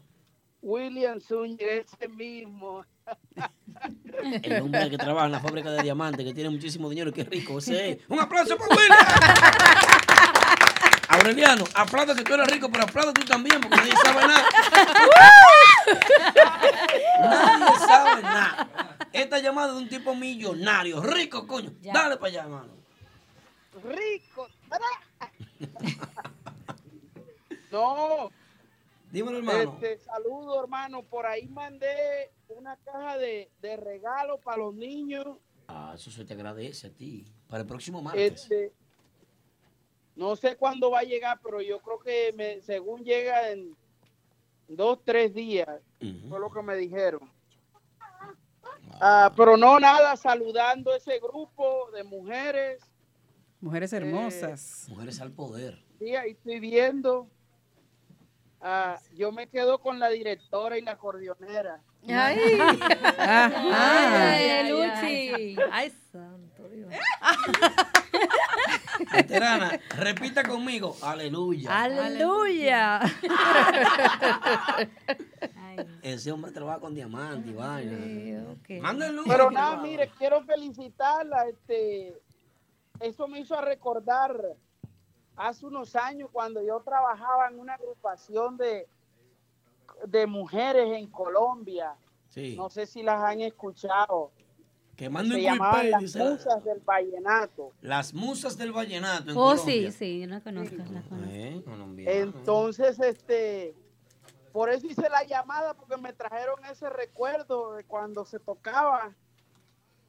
[0.63, 2.87] William Zúñiga, ese mismo.
[4.43, 7.21] El hombre que trabaja en la fábrica de diamantes, que tiene muchísimo dinero y que
[7.21, 7.59] es rico.
[7.59, 7.99] Es.
[8.09, 8.99] ¡Un aplauso para William!
[11.11, 14.45] Aureliano, aplauda que tú eres rico, pero aplauda tú también, porque nadie sabe nada.
[17.21, 18.69] nadie sabe nada.
[19.13, 21.73] Esta llamada de un tipo millonario, rico, coño.
[21.81, 22.73] Dale para allá, hermano.
[23.85, 24.49] Rico.
[27.73, 28.31] no.
[29.11, 29.79] Dímelo, hermano.
[29.81, 31.03] Este, saludo, hermano.
[31.03, 35.27] Por ahí mandé una caja de, de regalo para los niños.
[35.69, 37.25] Ah, eso se te agradece a ti.
[37.49, 38.43] Para el próximo martes.
[38.43, 38.73] Este,
[40.17, 43.77] no sé cuándo va a llegar, pero yo creo que me, según llega en
[44.67, 45.69] dos, tres días,
[46.29, 47.38] fue lo que me dijeron.
[49.01, 52.83] Ah, pero no nada, saludando ese grupo de mujeres.
[53.61, 54.87] Mujeres hermosas.
[54.89, 55.85] Mujeres al poder.
[55.99, 57.29] Sí, ahí estoy viendo.
[58.61, 61.83] Ah, yo me quedo con la directora y la acordeonera.
[62.09, 62.61] Ay.
[63.19, 64.31] Ajá.
[64.33, 65.57] Ay, Luchi.
[65.71, 66.69] Ay, santo.
[69.13, 70.97] Veterana, repita conmigo.
[71.03, 71.83] Aleluya.
[71.83, 73.01] Aleluya.
[76.03, 78.57] Ese hombre trabaja con diamante y vaina.
[78.81, 79.23] Mándenlo.
[79.27, 81.47] Pero nada, mire, quiero felicitarla.
[81.49, 82.21] Este,
[83.01, 84.35] eso me hizo recordar
[85.37, 88.89] hace unos años cuando yo trabajaba en una agrupación de,
[90.07, 91.95] de mujeres en Colombia.
[92.29, 92.55] Sí.
[92.57, 94.31] No sé si las han escuchado.
[94.97, 96.19] Que manden Se llamaban las dice.
[96.25, 97.73] musas del vallenato.
[97.83, 99.91] Las musas del vallenato en Oh, Colombia.
[99.93, 100.75] sí, sí, yo la conozco.
[100.77, 101.15] la conozco.
[101.29, 101.63] Eh.
[101.99, 103.75] Entonces, este,
[104.53, 109.15] por eso hice la llamada porque me trajeron ese recuerdo de cuando se tocaba.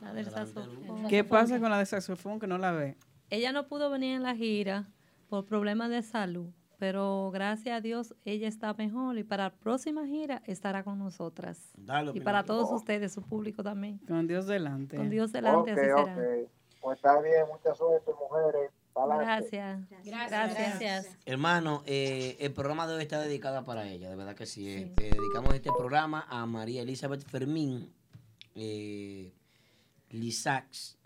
[0.00, 1.08] La del saxofón.
[1.08, 2.96] ¿Qué pasa con la de saxofón que no la ve?
[3.30, 4.88] Ella no pudo venir en la gira
[5.28, 10.06] por problemas de salud, pero gracias a Dios ella está mejor y para la próxima
[10.06, 11.70] gira estará con nosotras.
[11.76, 13.98] Dale, y para todos ustedes, su público también.
[14.08, 14.96] Con Dios delante.
[14.96, 16.48] Con Dios delante, Ok, así será.
[16.80, 18.70] Pues está bien, mucha suerte, mujeres.
[18.92, 19.24] Pa'lante.
[19.24, 20.04] Gracias.
[20.04, 21.18] Gracias.
[21.24, 24.68] Hermano, eh, el programa de hoy está dedicado para ella, de verdad que sí.
[24.68, 24.92] eh.
[24.98, 27.92] Eh, dedicamos este programa a María Elizabeth Fermín
[28.54, 29.32] eh,
[30.10, 30.98] Lisax,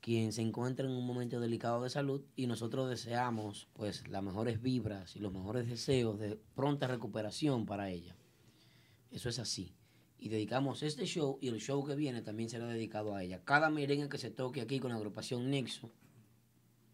[0.00, 4.60] quien se encuentra en un momento delicado de salud y nosotros deseamos pues las mejores
[4.60, 8.16] vibras y los mejores deseos de pronta recuperación para ella.
[9.12, 9.76] Eso es así.
[10.22, 13.42] Y dedicamos este show y el show que viene también será dedicado a ella.
[13.42, 15.90] Cada merengue que se toque aquí con la agrupación Nexo,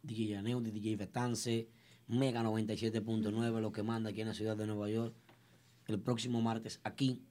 [0.02, 1.68] DJ Yaneudi, DJ Betance,
[2.06, 5.14] Mega 97.9, lo que manda aquí en la ciudad de Nueva York.
[5.88, 7.22] El próximo martes aquí.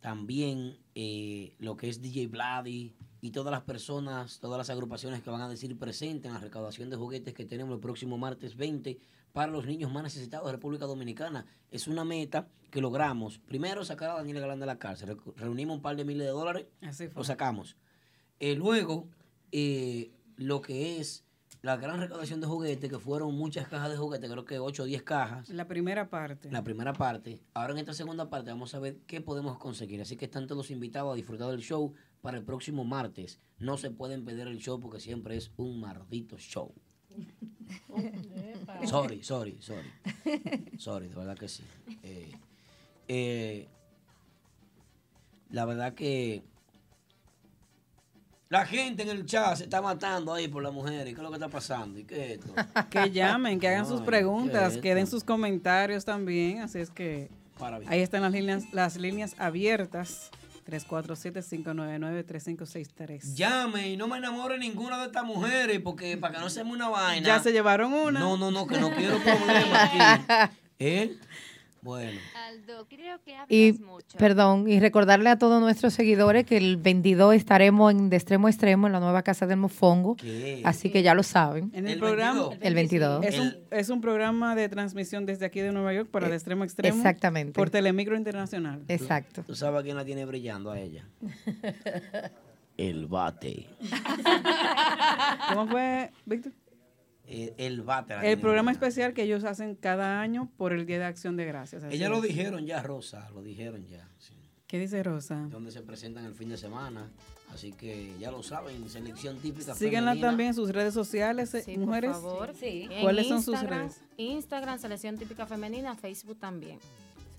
[0.00, 5.30] También eh, lo que es DJ Vladi y todas las personas, todas las agrupaciones que
[5.30, 8.98] van a decir presente en la recaudación de juguetes que tenemos el próximo martes 20
[9.32, 11.46] para los niños más necesitados de República Dominicana.
[11.70, 13.38] Es una meta que logramos.
[13.38, 15.16] Primero sacar a Daniel Galán de la cárcel.
[15.36, 17.20] Reunimos un par de miles de dólares, Así fue.
[17.20, 17.76] lo sacamos.
[18.38, 19.08] Eh, luego,
[19.52, 21.24] eh, lo que es
[21.62, 24.86] la gran recaudación de juguetes, que fueron muchas cajas de juguetes, creo que 8 o
[24.86, 25.48] 10 cajas.
[25.50, 26.50] La primera parte.
[26.50, 27.42] La primera parte.
[27.52, 30.00] Ahora en esta segunda parte vamos a ver qué podemos conseguir.
[30.00, 31.92] Así que están todos invitados a disfrutar del show
[32.22, 33.40] para el próximo martes.
[33.58, 36.72] No se pueden perder el show porque siempre es un maldito show.
[38.86, 39.92] Sorry, sorry, sorry.
[40.78, 41.62] Sorry, de verdad que sí.
[42.02, 42.32] Eh,
[43.08, 43.68] eh,
[45.50, 46.42] la verdad que
[48.48, 51.04] la gente en el chat se está matando ahí por las mujeres.
[51.04, 51.98] ¿Qué es lo que está pasando?
[51.98, 52.54] ¿Y qué es esto?
[52.90, 56.60] Que llamen, que hagan sus Ay, preguntas, ¿qué que es den sus comentarios también.
[56.60, 57.30] Así es que
[57.86, 60.30] ahí están las líneas, las líneas abiertas.
[60.70, 63.34] 347-599-3563.
[63.34, 66.72] Llame y no me enamore ninguna de estas mujeres porque para que no se me
[66.72, 67.26] una vaina.
[67.26, 68.20] Ya se llevaron una.
[68.20, 69.98] No, no, no, que no quiero problemas aquí.
[70.78, 71.16] ¿Eh?
[71.82, 72.20] Bueno.
[72.48, 74.18] Aldo, creo que hablas Y, mucho.
[74.18, 78.50] perdón, y recordarle a todos nuestros seguidores que el 22 estaremos en De Extremo a
[78.50, 80.16] Extremo en la nueva Casa del Mofongo.
[80.16, 80.60] ¿Qué?
[80.64, 81.70] Así que ya lo saben.
[81.74, 82.50] En el, programa.
[82.60, 83.24] El 22.
[83.24, 86.62] Es un, es un programa de transmisión desde aquí de Nueva York para de extremo
[86.62, 86.96] a extremo.
[86.96, 87.52] exactamente.
[87.52, 88.82] Por Telemicro Internacional.
[88.88, 89.42] Exacto.
[89.46, 91.06] ¿Tú sabes a quién la tiene brillando a ella?
[92.76, 93.66] El bate.
[95.48, 96.52] ¿Cómo fue, Víctor?
[97.30, 97.54] El,
[98.24, 101.84] el programa especial que ellos hacen cada año por el Día de Acción de Gracias.
[101.84, 102.22] así Ellas lo es.
[102.24, 104.08] dijeron ya, Rosa, lo dijeron ya.
[104.18, 104.34] sí.
[104.66, 105.48] ¿Qué dice Rosa?
[105.50, 107.10] Donde se presentan el fin de semana.
[107.52, 109.74] Así que ya lo saben, selección típica.
[109.74, 110.28] Síguenla femenina.
[110.28, 112.12] también en sus redes sociales, eh, Sí, por mujeres.
[112.12, 112.52] favor.
[113.02, 114.00] ¿Cuáles son sus Instagram- redes?
[114.16, 116.78] Instagram, Selección Típica Femenina, Facebook también.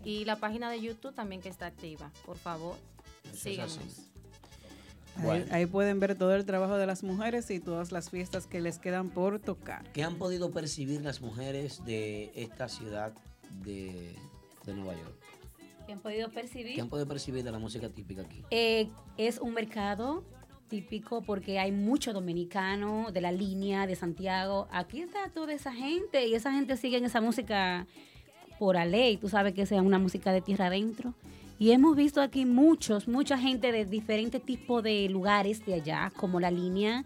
[0.03, 2.11] Y la página de YouTube también que está activa.
[2.25, 2.75] Por favor,
[3.33, 4.10] Eso
[5.15, 5.19] así.
[5.21, 5.45] Ahí, Bueno.
[5.51, 8.79] ahí pueden ver todo el trabajo de las mujeres y todas las fiestas que les
[8.79, 9.83] quedan por tocar.
[9.93, 13.13] ¿Qué han podido percibir las mujeres de esta ciudad
[13.63, 14.15] de,
[14.65, 15.15] de Nueva York?
[15.87, 16.75] que han podido percibir.
[16.75, 18.43] ¿Qué han podido percibir de la música típica aquí?
[18.51, 20.23] Eh, es un mercado
[20.69, 24.67] típico porque hay mucho dominicano de la línea de Santiago.
[24.71, 27.87] Aquí está toda esa gente y esa gente sigue en esa música
[28.59, 29.17] por la ley.
[29.17, 31.13] Tú sabes que esa es una música de tierra adentro.
[31.61, 36.39] Y hemos visto aquí muchos, mucha gente de diferentes tipos de lugares de allá, como
[36.39, 37.03] la línea,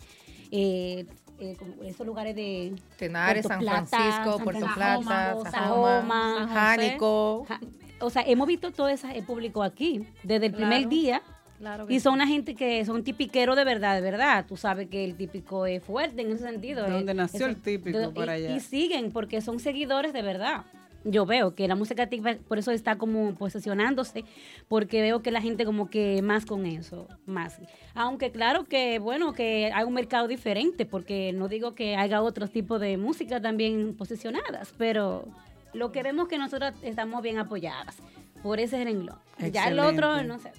[0.49, 1.05] eh,
[1.41, 7.45] eh, como esos lugares de Tenares, Puerto San Plata, Francisco, San Puerto Plata, Sajoma, Jánico.
[7.49, 7.59] Ja-
[7.99, 11.21] O sea, hemos visto todo ese público aquí desde el primer día.
[11.57, 11.99] Claro y sí.
[11.99, 14.45] son una gente que son tipiqueros de verdad, de verdad.
[14.47, 16.83] Tú sabes que el típico es fuerte en ese sentido.
[16.83, 18.55] De eh, donde nació el típico de- para y, allá.
[18.55, 20.63] y siguen porque son seguidores de verdad.
[21.07, 24.25] Yo veo que la música típica por eso está como posesionándose,
[24.67, 27.61] porque veo que la gente como que más con eso, más.
[27.93, 32.49] Aunque claro que, bueno, que hay un mercado diferente, porque no digo que haya otros
[32.49, 35.25] tipos de música también posicionadas, pero
[35.73, 37.97] lo que vemos que nosotros estamos bien apoyadas
[38.41, 39.19] por ese renglón.
[39.51, 40.51] Ya el otro, no sé.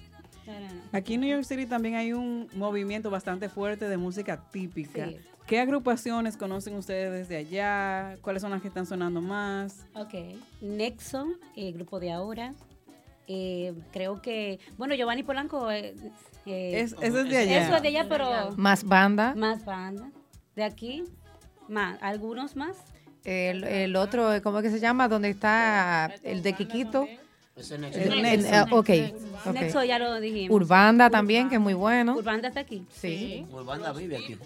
[0.93, 5.07] Aquí en New York City también hay un movimiento bastante fuerte de música típica.
[5.07, 5.17] Sí.
[5.47, 8.17] ¿Qué agrupaciones conocen ustedes desde allá?
[8.21, 9.85] ¿Cuáles son las que están sonando más?
[9.95, 10.13] Ok.
[10.61, 11.25] Nexo,
[11.55, 12.53] el grupo de ahora.
[13.27, 15.71] Eh, creo que, bueno, Giovanni Polanco.
[15.71, 15.95] eh,
[16.45, 17.65] eh, Es- eso es de allá.
[17.65, 18.51] Eso es de allá, pero.
[18.57, 19.33] Más banda.
[19.35, 20.11] Más banda.
[20.55, 21.03] De aquí,
[21.69, 21.97] más.
[22.01, 22.75] Algunos más.
[23.23, 25.07] El, el otro, ¿cómo es que se llama?
[25.07, 27.07] ¿Dónde está el de Quiquito?
[27.57, 27.99] Es El- Nexo.
[27.99, 28.89] el- eh, ok,
[29.47, 29.53] ok.
[29.53, 30.55] Nexo ya lo dijimos.
[30.55, 32.15] Urbanda también, que es muy bueno.
[32.15, 32.83] Urbanda está aquí.
[32.91, 33.45] Sí.
[33.51, 34.37] Urbanda vive aquí.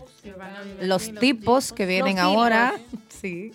[0.81, 2.73] Los tipos que vienen ahora.
[3.09, 3.51] Sí.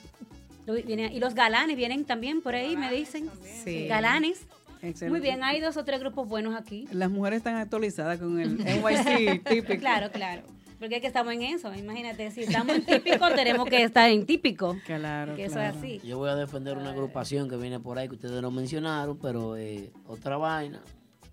[0.66, 3.30] Y los galanes vienen también por ahí, me dicen.
[3.64, 3.86] Sí.
[3.86, 4.40] Galanes.
[4.82, 5.08] Excelente.
[5.08, 6.86] Muy bien, hay dos o tres grupos buenos aquí.
[6.92, 9.78] Las mujeres están actualizadas con el NYC típico.
[9.80, 10.42] Claro, claro.
[10.78, 11.74] Porque es que estamos en eso.
[11.74, 14.76] Imagínate, si estamos en típico, tenemos que estar en típico.
[14.84, 15.70] Claro, Que eso claro.
[15.70, 16.00] es así.
[16.04, 19.56] Yo voy a defender una agrupación que viene por ahí que ustedes no mencionaron, pero
[19.56, 20.80] eh, otra vaina.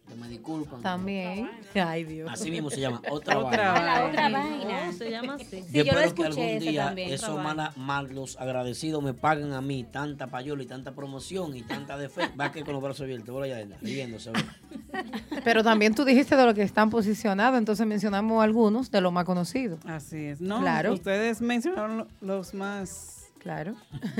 [0.07, 0.81] Que me disculpan.
[0.81, 1.49] También.
[1.75, 2.30] Ay, Dios.
[2.31, 3.85] Así mismo se llama, otra, Otra vaina.
[4.01, 4.91] La otra vaina.
[4.91, 5.45] se llama así.
[5.45, 7.09] Sí, yo lo espero que escuché algún día también.
[7.13, 7.55] esos otra vaina.
[7.55, 12.34] mala- malos agradecidos me paguen a mí tanta payola y tanta promoción y tanta defensa.
[12.39, 14.31] Va que con los brazos abiertos, voy allá, riéndose.
[15.43, 19.23] Pero también tú dijiste de lo que están posicionados, entonces mencionamos algunos de los más
[19.25, 19.80] conocidos.
[19.85, 20.41] Así es.
[20.41, 20.93] No, Claro.
[20.93, 23.12] ustedes mencionaron lo- los más.
[23.43, 23.75] Claro.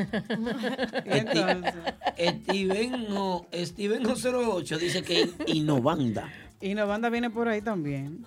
[2.19, 6.29] Steven, no, Steven 08 dice que innovanda.
[6.85, 8.25] banda viene por ahí también.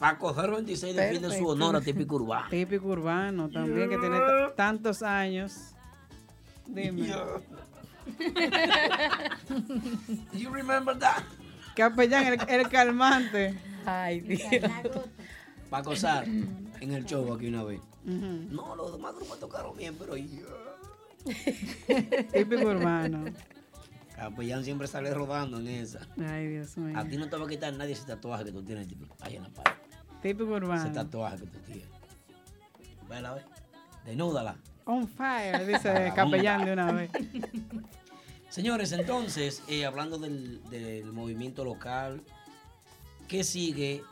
[0.00, 2.48] Paco 026 defiende su honor a típico urbano.
[2.50, 4.18] Típico urbano también, que tiene
[4.56, 5.74] tantos años.
[6.66, 7.12] Dime.
[10.32, 11.22] You remember that?
[11.76, 13.54] Capellán, el, el calmante.
[13.84, 14.40] Ay, Dios.
[15.72, 17.80] Va a gozar en el show aquí una vez.
[18.04, 20.46] No, los demás grupos tocaron bien, pero yo.
[22.32, 23.24] Típico urbano.
[24.16, 26.00] Capellán siempre sale rodando en esa.
[26.20, 26.98] Ay, Dios mío.
[26.98, 29.36] A ti no te va a quitar nadie ese tatuaje que tú tienes tipo, ahí
[29.36, 29.76] en la pared.
[30.22, 30.92] Típico Ese urbano.
[30.92, 31.86] tatuaje que tú tienes.
[33.08, 33.42] Vela, ve.
[34.04, 34.56] Denúdala.
[34.86, 37.10] On fire, dice Capellán de una vez.
[38.48, 42.22] Señores, entonces, eh, hablando del, del movimiento local,
[43.28, 44.02] ¿qué sigue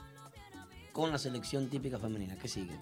[0.92, 2.36] con la selección típica femenina?
[2.36, 2.78] ¿Qué sigue?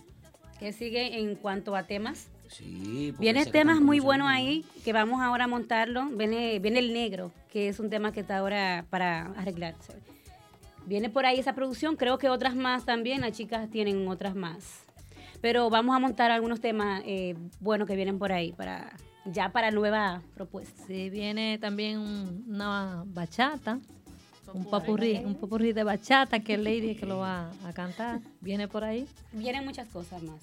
[0.59, 2.29] Que sigue en cuanto a temas.
[2.49, 6.07] Sí, Vienen temas muy buenos ahí que vamos ahora a montarlo.
[6.11, 9.95] Viene, viene el negro, que es un tema que está ahora para arreglarse.
[10.87, 14.83] Viene por ahí esa producción, creo que otras más también, las chicas tienen otras más.
[15.41, 18.93] Pero vamos a montar algunos temas eh, buenos que vienen por ahí para
[19.25, 20.83] ya para nueva propuesta.
[20.87, 23.81] Sí, viene también un- una bachata,
[24.55, 28.21] un papurrí, un papurrí de bachata que Lady que lo va a cantar.
[28.41, 29.07] Viene por ahí.
[29.33, 30.41] Vienen muchas cosas más.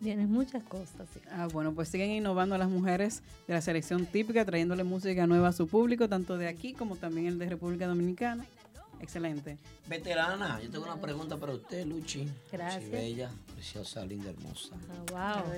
[0.00, 1.08] Vienen muchas cosas.
[1.12, 1.20] sí.
[1.32, 5.52] Ah, bueno, pues siguen innovando las mujeres de la selección típica, trayéndole música nueva a
[5.52, 8.44] su público, tanto de aquí como también el de República Dominicana.
[9.00, 9.58] Excelente.
[9.88, 12.28] Veterana, yo tengo una pregunta para usted, Luchi.
[12.50, 12.84] Gracias.
[12.84, 14.74] Luchi bella, preciosa, linda, hermosa.
[15.14, 15.52] Ah, wow.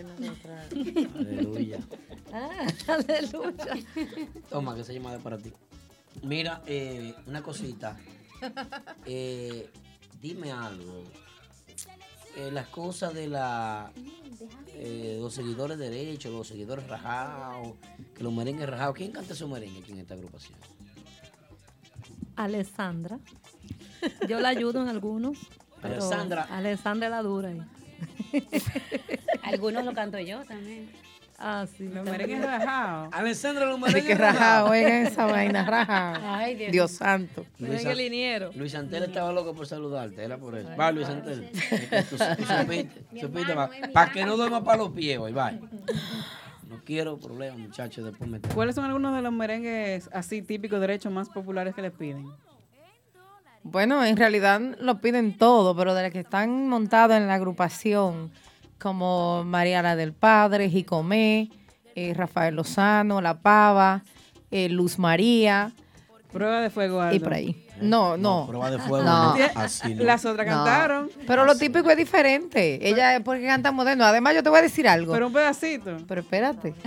[1.20, 1.78] Aleluya.
[2.32, 3.76] Ah, aleluya.
[4.48, 5.52] Toma, que se llama de para ti.
[6.22, 7.96] Mira, eh, una cosita.
[9.04, 9.70] Eh,
[10.20, 11.04] dime algo.
[12.36, 13.92] Eh, las cosas de la
[14.74, 17.74] eh, los seguidores derechos, los seguidores rajados,
[18.14, 18.94] que los merengues rajados.
[18.96, 20.58] ¿Quién canta esos merengues aquí en esta agrupación?
[22.36, 23.18] Alessandra.
[24.28, 25.38] Yo la ayudo en algunos.
[25.82, 26.42] pero Alessandra.
[26.44, 27.48] Alessandra es la dura.
[27.50, 27.60] ahí.
[29.42, 30.90] Algunos lo canto yo también.
[31.42, 31.88] Ah, sí.
[31.88, 33.08] Los merengues rajados.
[33.14, 34.70] Alessandra, los merengues rajados.
[34.70, 36.18] oigan esa vaina, rajado.
[36.22, 36.72] Ay, Dios.
[36.72, 37.46] Dios santo.
[37.58, 38.50] Luis, liniero.
[38.54, 40.68] Luis Antel estaba loco por saludarte, era por eso.
[40.78, 41.50] Va, Luis Antel.
[42.10, 43.54] Supiste, supiste.
[43.92, 45.52] Para que no duerma para los pies hoy, va.
[45.52, 48.38] No quiero problemas, muchachos, después me...
[48.40, 52.30] ¿Cuáles son algunos de los merengues así típicos derechos más populares que les piden?
[53.62, 58.30] Bueno, en realidad lo piden todo, pero de las que están montados en la agrupación,
[58.80, 61.50] como Mariana del Padre, Jicomé,
[61.94, 64.02] eh, Rafael Lozano, La Pava,
[64.50, 65.70] eh, Luz María.
[66.32, 67.24] Prueba de fuego, Y Aldo.
[67.24, 67.66] por ahí.
[67.80, 68.46] No, no.
[68.46, 69.36] prueba de fuego, No.
[69.36, 70.04] no, así no.
[70.04, 70.52] Las otras No.
[70.52, 71.10] cantaron.
[71.26, 72.78] Pero lo típico es diferente.
[72.86, 74.04] Ella es porque canta moderno.
[74.04, 75.12] Además, yo te voy a decir algo.
[75.14, 75.96] Pero un pedacito.
[76.06, 76.74] Pero espérate.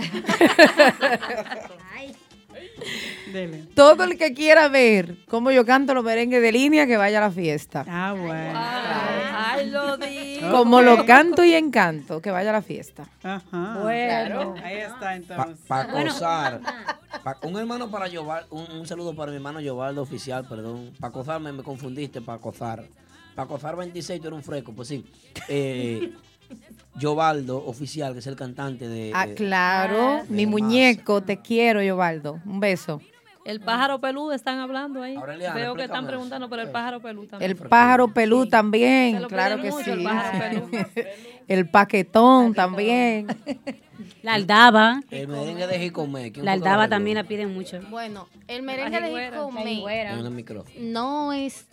[3.32, 3.64] Dele.
[3.74, 7.22] Todo el que quiera ver cómo yo canto los merengues de línea, que vaya a
[7.22, 7.84] la fiesta.
[7.88, 8.60] Ah, bueno.
[9.36, 10.40] Ay, lo di.
[10.50, 13.04] Como lo canto y encanto, que vaya a la fiesta.
[13.22, 13.78] Ajá.
[13.82, 14.54] Bueno.
[14.62, 15.56] Ahí está entonces.
[15.66, 16.60] Para acosar.
[17.22, 20.90] Pa- un hermano para Yoval, un, un saludo para mi hermano Yovaldo oficial, perdón.
[21.00, 22.84] Para acosarme me confundiste, para acosar.
[23.34, 25.04] Para acosar 26, tú eres un fresco, pues sí.
[25.48, 26.12] Eh,
[26.96, 29.10] Yovaldo oficial, que es el cantante de...
[29.14, 30.22] Ah, de- claro.
[30.28, 32.40] Mi muñeco, te quiero, Yobaldo.
[32.44, 33.00] Un beso.
[33.44, 35.16] El pájaro peludo están hablando ahí.
[35.16, 37.50] Aureliana, Veo que están preguntando por el pájaro peludo también.
[37.50, 39.90] El pájaro pelú también, claro que mucho, sí.
[40.00, 40.86] el pájaro pelú.
[41.46, 43.26] El paquetón también.
[44.22, 45.02] La aldaba.
[45.10, 46.32] El merengue de Jicomé.
[46.32, 47.80] ¿quién La aldaba también la piden mucho.
[47.90, 49.70] Bueno, el merengue de Jicomé
[50.78, 51.66] no es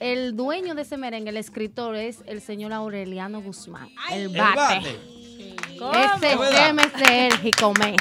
[0.00, 4.56] el dueño de ese merengue, el escritor es el señor Aureliano Guzmán, el El bate.
[4.56, 5.00] bate.
[5.78, 6.66] Ese ¿Es verdad?
[6.66, 7.94] tema es de él, Jicomé.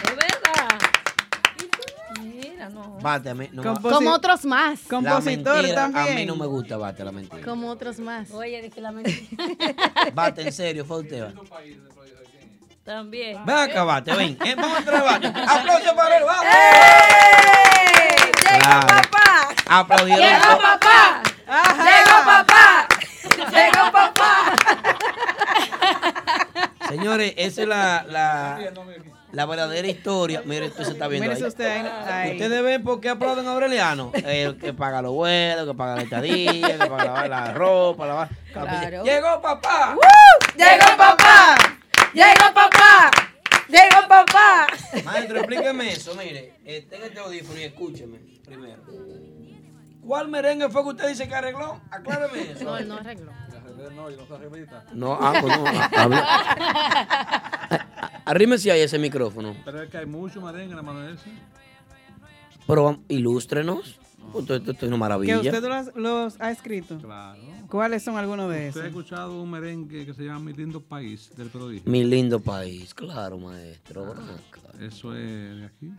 [2.21, 2.97] Mira, no.
[3.01, 4.79] Bate, a mí no me- Como otros más.
[4.89, 7.43] La mentira, A mí no me gusta Bate, la mentira.
[7.43, 8.31] Como otros más.
[8.31, 9.43] Oye, que la mentira.
[10.13, 11.23] Bate, en serio, fue usted.
[11.23, 11.33] va.
[12.83, 13.45] También.
[13.45, 14.37] Ven acá, Bate, ven.
[14.45, 15.27] Eh, vamos a entrar, Bate.
[15.47, 16.45] Aplausos para él, vamos.
[18.59, 18.87] Claro.
[18.87, 19.49] papá!
[19.67, 20.23] Aplaudieron.
[20.25, 21.21] ¡Llegó papá!
[21.47, 22.87] ¡Llegó papá!
[23.51, 24.55] ¡Llegó papá!
[26.89, 28.59] Señores, esa es la, la,
[29.31, 30.41] la verdadera historia.
[30.45, 31.41] Mire, esto se está viendo ahí.
[31.41, 31.87] usted ahí.
[32.05, 32.31] ahí.
[32.33, 34.11] Ustedes ven por qué aplauden a Aureliano.
[34.13, 38.29] El que paga los vuelos, que paga la estadía, que paga la, la ropa, la,
[38.51, 39.03] Claro.
[39.03, 39.95] ¡Llegó papá!
[40.55, 41.55] ¡Llegó papá!
[42.13, 43.11] ¡Llegó papá!
[43.67, 44.67] ¡Llegó papá!
[45.03, 46.55] Maestro, explíqueme eso, mire.
[46.65, 48.81] Eh, tenga este audífono y escúcheme primero.
[50.07, 51.81] ¿Cuál merengue fue que usted dice que arregló?
[51.91, 52.63] Acláreme eso.
[52.63, 53.31] No, él no arregló.
[53.95, 54.85] No, yo no soy arreglista.
[54.93, 55.65] No, ah, pues no.
[55.67, 56.25] ah, habla-
[58.25, 59.55] Arrímese ahí ese micrófono.
[59.65, 61.29] Pero es que hay mucho merengue, hermano ese.
[62.65, 63.99] Pero ilústrenos.
[64.37, 65.37] Esto, esto- esto es una ¿Que maravilla.
[65.39, 66.97] usted los, los ha escrito?
[66.99, 67.39] Claro.
[67.69, 68.97] ¿Cuáles son algunos de ¿Usted ha esos?
[68.99, 71.89] escuchado un merengue que se llama Mi lindo país del prodigio?
[71.89, 74.11] Mi lindo país, claro, maestro.
[74.11, 74.29] acá.
[74.81, 75.91] Eso es de aquí.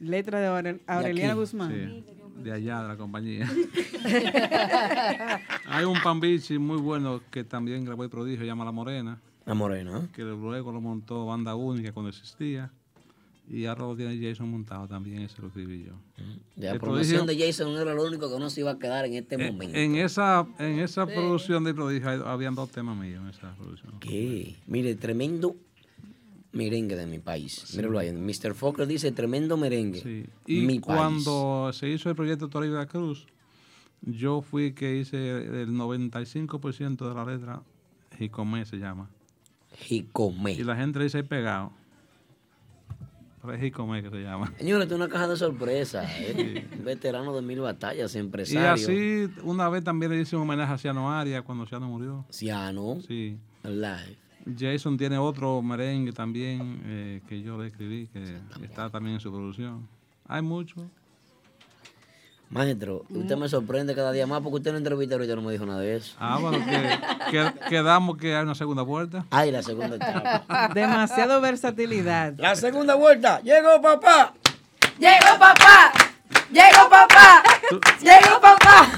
[0.00, 1.36] Letra de Aurel- Aureliano.
[1.36, 1.70] Guzmán.
[1.70, 2.04] Sí,
[2.42, 3.48] de allá, de la compañía.
[5.66, 9.20] Hay un pambichi muy bueno que también grabó el prodigio, se llama La Morena.
[9.44, 10.08] La Morena.
[10.14, 12.70] Que luego lo montó Banda Única cuando existía.
[13.48, 15.92] Y ahora lo tiene Jason montado también, ese lo escribí yo.
[16.56, 19.04] La El promoción prodigio- de Jason era lo único que no se iba a quedar
[19.04, 19.78] en este en, momento.
[19.78, 24.00] en esa, en esa producción de prodigio habían dos temas míos en esa producción.
[24.00, 24.56] ¿Qué?
[24.66, 25.54] Mire, tremendo
[26.56, 27.74] merengue de mi país.
[27.76, 28.12] Míralo ahí.
[28.12, 28.54] Mr.
[28.54, 30.28] Fokker dice tremendo merengue.
[30.46, 30.80] Y mi país.
[30.80, 33.26] cuando se hizo el proyecto Torre de la Cruz,
[34.02, 35.16] yo fui que hice
[35.62, 37.62] el 95% de la letra,
[38.18, 39.10] Jicomé se llama.
[39.78, 40.52] Jicomé.
[40.52, 41.72] Y la gente dice pegado.
[43.42, 44.52] Pero es Jicomé que se llama.
[44.58, 46.04] Señores, una caja de sorpresa.
[46.18, 46.66] ¿eh?
[46.78, 48.70] Un veterano de mil batallas, Y empresario.
[48.72, 52.24] así, una vez también le hice un homenaje a Ciano Arias cuando Ciano murió.
[52.30, 52.98] Ciano.
[53.06, 53.38] Sí.
[53.62, 54.16] Live.
[54.58, 59.30] Jason tiene otro merengue también eh, que yo le escribí, que está también en su
[59.32, 59.88] producción.
[60.28, 60.76] Hay mucho.
[62.48, 65.66] Maestro, usted me sorprende cada día más porque usted no entrevista ahorita no me dijo
[65.66, 66.14] nada de eso.
[66.20, 69.26] Ah, bueno, que, que- quedamos que hay una segunda vuelta.
[69.30, 70.70] Ay, la segunda etapa.
[70.74, 72.34] Demasiado versatilidad.
[72.38, 73.40] La segunda vuelta.
[73.40, 74.32] Llegó papá.
[74.98, 75.92] ¡Llegó papá!
[76.52, 77.42] ¡Llegó papá!
[78.00, 78.88] ¡Llegó papá!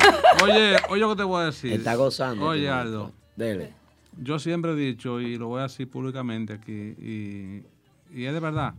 [0.44, 1.72] Oye, oye lo que te voy a decir.
[1.72, 2.44] Está gozando.
[2.44, 2.98] Oye, este Aldo.
[3.04, 3.18] maestro.
[3.34, 3.72] Dele.
[4.20, 7.62] Yo siempre he dicho, y lo voy a decir públicamente aquí, y,
[8.12, 8.74] y es de verdad,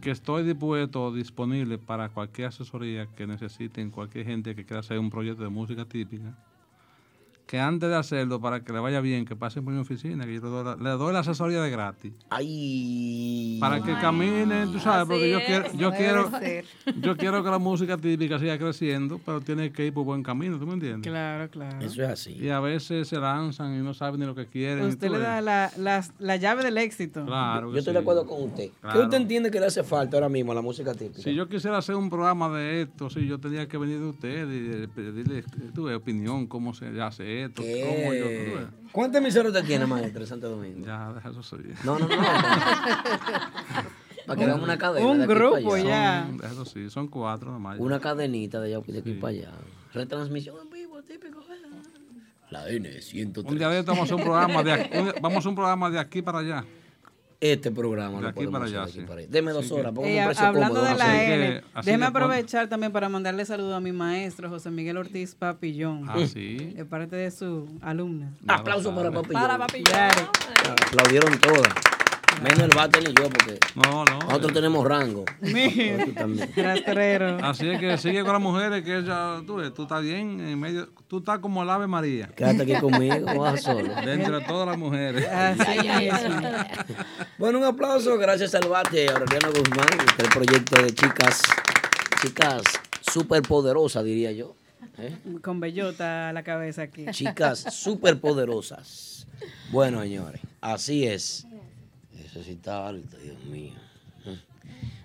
[0.00, 5.10] que estoy dispuesto, disponible para cualquier asesoría que necesiten, cualquier gente que quiera hacer un
[5.10, 6.36] proyecto de música típica,
[7.52, 10.32] que antes de hacerlo, para que le vaya bien, que pasen por mi oficina, que
[10.32, 12.14] yo le doy la, le doy la asesoría de gratis.
[12.30, 13.58] Ay.
[13.60, 16.64] Para que caminen, tú sabes, porque yo quiero, yo quiero, ser.
[17.02, 20.58] yo quiero que la música típica siga creciendo, pero tiene que ir por buen camino,
[20.58, 21.12] ¿tú me entiendes?
[21.12, 21.78] Claro, claro.
[21.84, 22.32] Eso es así.
[22.40, 24.86] Y a veces se lanzan y no saben ni lo que quieren.
[24.86, 27.26] Usted le da la, la, la llave del éxito.
[27.26, 27.70] Claro.
[27.70, 27.96] Yo estoy sí.
[27.96, 28.70] de acuerdo con usted.
[28.92, 31.20] ¿Qué usted entiende que le hace falta ahora mismo a la música típica?
[31.20, 34.48] Si yo quisiera hacer un programa de esto, sí, yo tenía que venir de usted
[34.50, 38.24] y pedirle tu opinión, cómo se hace esto, cómo yo.
[38.24, 38.66] tú ves.
[38.92, 40.86] ¿Cuántas emisoras usted tiene, maestro, en Santo Domingo?
[40.86, 41.56] Ya, deja eso sí.
[41.84, 42.16] No, no, no.
[44.26, 45.06] Para que hagamos una cadena.
[45.06, 46.26] Un de aquí grupo para allá.
[46.26, 47.78] Son- Eso sí, son cuatro nomás.
[47.80, 49.50] Una cadenita de, allá, de aquí para allá.
[49.92, 51.42] Retransmisión en vivo, típico.
[52.50, 53.48] La N103.
[53.48, 55.48] Un día de esto vamos a hacer un programa de aquí, un- vamos a hacer
[55.48, 56.64] un programa de aquí para allá.
[57.44, 59.00] Este programa De aquí para allá, de aquí sí.
[59.00, 59.28] para allá.
[59.28, 62.08] Deme dos horas, que- Eh, un precio hablando cómodo, de la que- así déjeme que
[62.08, 66.04] aprovechar también para mandarle saludos a mi maestro, José Miguel Ortiz Papillón.
[66.08, 66.56] Ah, sí.
[66.76, 68.32] De parte de su alumna.
[68.46, 69.42] Aplauso para Papillón.
[69.42, 70.10] Para Papillón.
[70.86, 71.74] Aplaudieron todas.
[72.42, 74.18] Menos el Batel y yo, porque No, no.
[74.18, 75.24] nosotros tenemos rango.
[75.40, 76.04] Mira.
[76.56, 77.38] Rastrero.
[77.44, 81.18] Así es que sigue con las mujeres, que ella, tú, estás bien en medio, tú
[81.18, 82.28] estás como el Ave María.
[82.28, 83.94] Quédate aquí conmigo, vas solo.
[84.04, 85.26] Dentro de todas las mujeres.
[85.28, 85.88] Así.
[87.38, 91.42] Bueno, un aplauso, gracias al bate, Aureliano Guzmán, este el proyecto de chicas,
[92.22, 92.62] chicas
[93.00, 94.54] súper poderosas, diría yo.
[94.98, 95.16] ¿eh?
[95.42, 97.06] Con bellota a la cabeza aquí.
[97.10, 99.26] Chicas súper poderosas.
[99.70, 101.46] Bueno, señores, así es.
[102.32, 103.74] Eso sí está alto, Dios mío.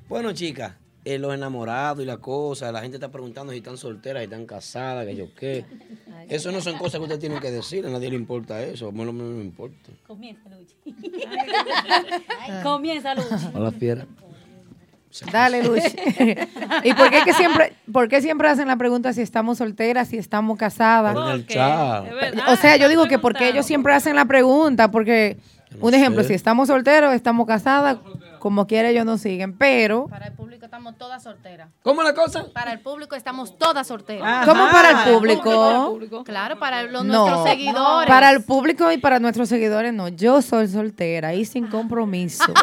[0.07, 0.71] Bueno, chicas,
[1.03, 4.45] eh, los enamorados y la cosa, la gente está preguntando si están solteras, si están
[4.45, 5.65] casadas, que yo qué.
[6.29, 8.91] Eso no son cosas que ustedes tienen que decir, a nadie le importa eso, a
[8.93, 9.91] mí no me importa.
[10.05, 10.75] Comienza, Luchi.
[12.63, 13.47] Comienza, Luchi.
[13.53, 14.07] Hola, fiera.
[15.31, 15.83] Dale, Luch.
[16.83, 20.17] ¿Y por qué, que siempre, por qué siempre hacen la pregunta si estamos solteras, si
[20.17, 21.13] estamos casadas?
[21.13, 22.05] Por el chat.
[22.49, 25.37] O sea, yo digo que porque ellos siempre hacen la pregunta, porque,
[25.79, 27.97] un ejemplo, si estamos solteros, estamos casadas,
[28.39, 30.07] como quiera ellos nos siguen, pero...
[30.07, 31.69] Para el público estamos todas solteras.
[31.83, 32.45] ¿Cómo la cosa?
[32.53, 34.23] Para el público estamos todas solteras.
[34.23, 34.45] Ajá.
[34.45, 36.23] ¿Cómo para el público?
[36.23, 38.07] Claro, para los, No, nuestros seguidores.
[38.07, 40.07] para el público y para nuestros seguidores no.
[40.09, 42.45] Yo soy soltera y sin compromiso.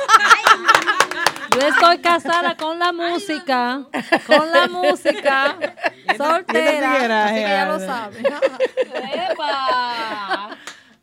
[1.55, 3.85] Yo estoy casada con la música,
[4.27, 5.57] con la música,
[6.17, 8.27] soltera, así que ya lo saben.
[9.31, 10.51] ¡Epa!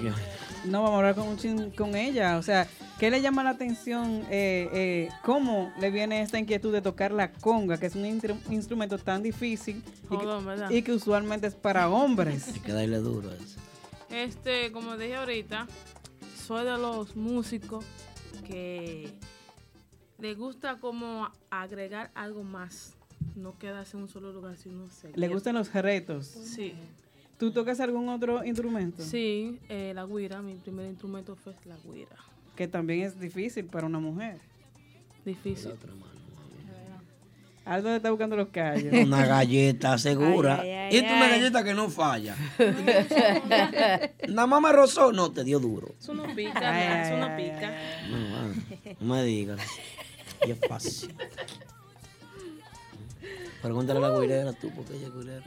[0.66, 2.38] No, vamos a hablar con un chin con ella.
[2.38, 2.68] O sea,
[3.00, 4.24] ¿qué le llama la atención?
[4.32, 8.40] Eh, eh, ¿Cómo le viene esta inquietud de tocar la conga, que es un instru-
[8.50, 9.84] instrumento tan difícil
[10.72, 12.48] y que usualmente es para hombres?
[12.54, 13.60] Hay que darle duro a eso.
[14.10, 15.68] Este, como dije ahorita,
[16.48, 17.86] soy de los músicos
[18.48, 19.14] que
[20.18, 22.94] le gusta como agregar algo más.
[23.35, 25.18] No quedarse en un solo lugar, sino seguir.
[25.18, 26.26] ¿Le gustan los retos?
[26.27, 26.73] Sí.
[27.38, 29.03] ¿Tú tocas algún otro instrumento?
[29.03, 32.15] Sí, eh, la guira, mi primer instrumento fue la guira.
[32.56, 34.39] Que también es difícil para una mujer.
[35.26, 35.73] Difícil.
[37.65, 38.93] Aldo le está buscando los callos.
[39.06, 40.61] Una galleta segura.
[40.61, 42.35] Ay, ay, y tú una galleta que no falla.
[44.30, 45.11] Nada más me rozó.
[45.11, 45.95] No, te dio duro.
[45.99, 47.73] Eso no pica, eso ay, no ay, pica.
[48.07, 49.60] No, no me digas.
[50.45, 51.15] Y es fácil.
[53.66, 55.44] Pregúntale a la guirera tú, porque ella es guirera.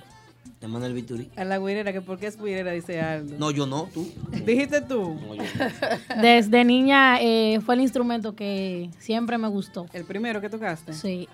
[0.61, 1.31] Llaman el Viturí.
[1.36, 3.36] A la guirera, que por qué es guirera, dice Aldo.
[3.39, 4.12] No, yo no, tú.
[4.45, 5.15] ¿Dijiste tú?
[5.15, 6.20] No, yo no.
[6.20, 9.86] Desde niña eh, fue el instrumento que siempre me gustó.
[9.93, 10.95] ¿El primero que tocaste?
[10.95, 11.28] Sí.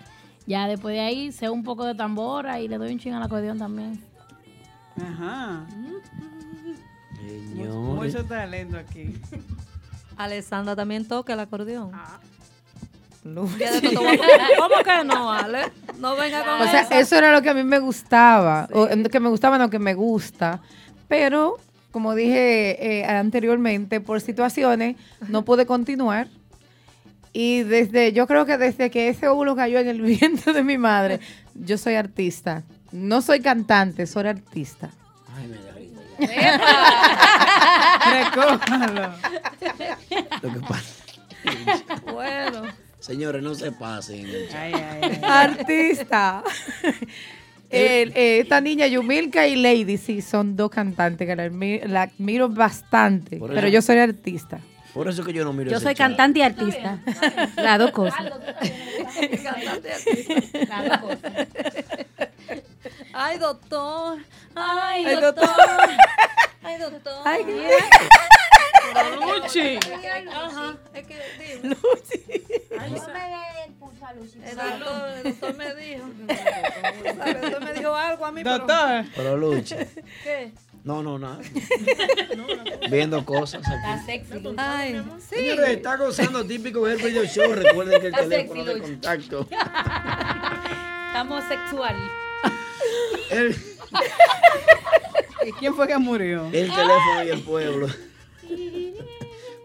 [0.47, 3.23] Ya después de ahí sé un poco de tambora y le doy un ching al
[3.23, 3.99] acordeón también.
[5.01, 5.65] Ajá.
[7.17, 7.75] Señores.
[7.75, 9.19] Mucho talento aquí.
[10.19, 11.93] Alessandra también toca el acordeón.
[13.25, 15.73] ¿Cómo que no, Ale?
[15.99, 16.95] No venga con O sea, eso.
[16.95, 18.69] eso era lo que a mí me gustaba.
[18.73, 20.61] O, que me gustaba, no, que me gusta.
[21.09, 21.57] Pero
[21.91, 24.97] como dije eh, anteriormente, por situaciones
[25.29, 26.29] no pude continuar.
[27.33, 30.77] Y desde, yo creo que desde que ese óvulo cayó en el vientre de mi
[30.77, 31.21] madre,
[31.55, 32.63] yo soy artista.
[32.93, 34.91] No soy cantante, soy artista.
[35.37, 36.01] Ay, me da risa.
[38.13, 39.15] Recójalo.
[40.43, 41.05] Lo que pasa.
[42.13, 42.84] Bueno.
[43.05, 44.25] Señores, no se pasen.
[45.23, 46.43] Artista.
[47.71, 52.03] El- eh, esta niña Yumilka y Lady, sí, son dos cantantes que la, admi- la
[52.03, 53.37] admiro bastante.
[53.37, 54.61] Por Pero eso- yo soy artista.
[54.95, 56.07] Por eso que yo no miro Yo ese soy chat.
[56.09, 56.99] cantante y artista.
[57.57, 58.25] Las dos cosas.
[63.13, 64.19] Ay, doctor.
[64.55, 65.47] Ay, Ay, doctor.
[65.47, 65.91] doctor.
[66.63, 67.13] Ay, doctor.
[67.25, 67.45] Ay,
[69.21, 69.79] Luchi.
[70.33, 70.77] Ajá.
[70.95, 71.69] Es que, dime.
[71.75, 72.25] Luchi.
[72.79, 74.39] Ay, no me impulsa, Luchi.
[74.45, 76.05] El doctor, el doctor me dijo.
[77.25, 78.43] El doctor me dijo algo a mí.
[78.45, 79.05] pero- Doctor.
[79.17, 79.75] Pero Luchi.
[80.23, 80.53] ¿Qué?
[80.85, 81.39] No, no, nada.
[82.91, 84.05] Viendo cosas aquí.
[84.05, 84.35] sexy.
[84.59, 85.37] Ay, sí.
[85.37, 87.53] Señores, está gozando típico del radio show.
[87.55, 89.49] Recuerden que el Está teléfono sexy, de contacto.
[91.09, 91.97] Estamos sexual.
[93.31, 93.57] El,
[95.47, 96.45] ¿Y quién fue que murió?
[96.47, 97.87] el teléfono y el pueblo.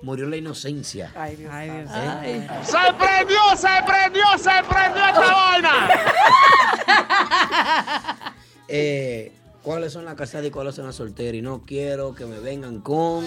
[0.01, 1.11] Murió la inocencia.
[1.15, 1.51] Ay, Dios.
[1.53, 1.89] Ay, Dios.
[2.23, 2.47] ¿Eh?
[2.63, 5.89] ¡Se prendió, se prendió, se prendió esta vaina!
[8.69, 9.33] Eh,
[9.63, 11.35] ¿Cuáles son las casadas y cuáles son las solteras?
[11.35, 13.23] Y no quiero que me vengan con.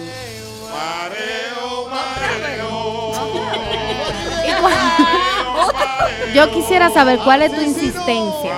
[6.33, 8.55] Yo quisiera saber cuál es tu insistencia.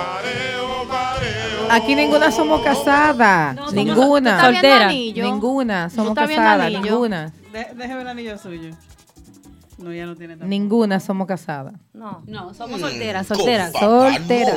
[1.70, 3.72] Aquí ninguna somos casadas.
[3.72, 4.40] ninguna.
[4.40, 4.88] ¿Tú estás viendo Soltera.
[4.88, 5.88] Ninguna.
[5.88, 6.70] ¿Tú Somos casadas.
[6.72, 7.32] Ninguna.
[7.52, 8.70] De- déjeme el anillo suyo.
[9.78, 10.48] No, ya no tiene tampoco.
[10.48, 11.74] Ninguna somos casadas.
[11.92, 12.54] No, no, Mm.
[12.54, 13.72] somos solteras, solteras.
[13.78, 14.56] Soltera.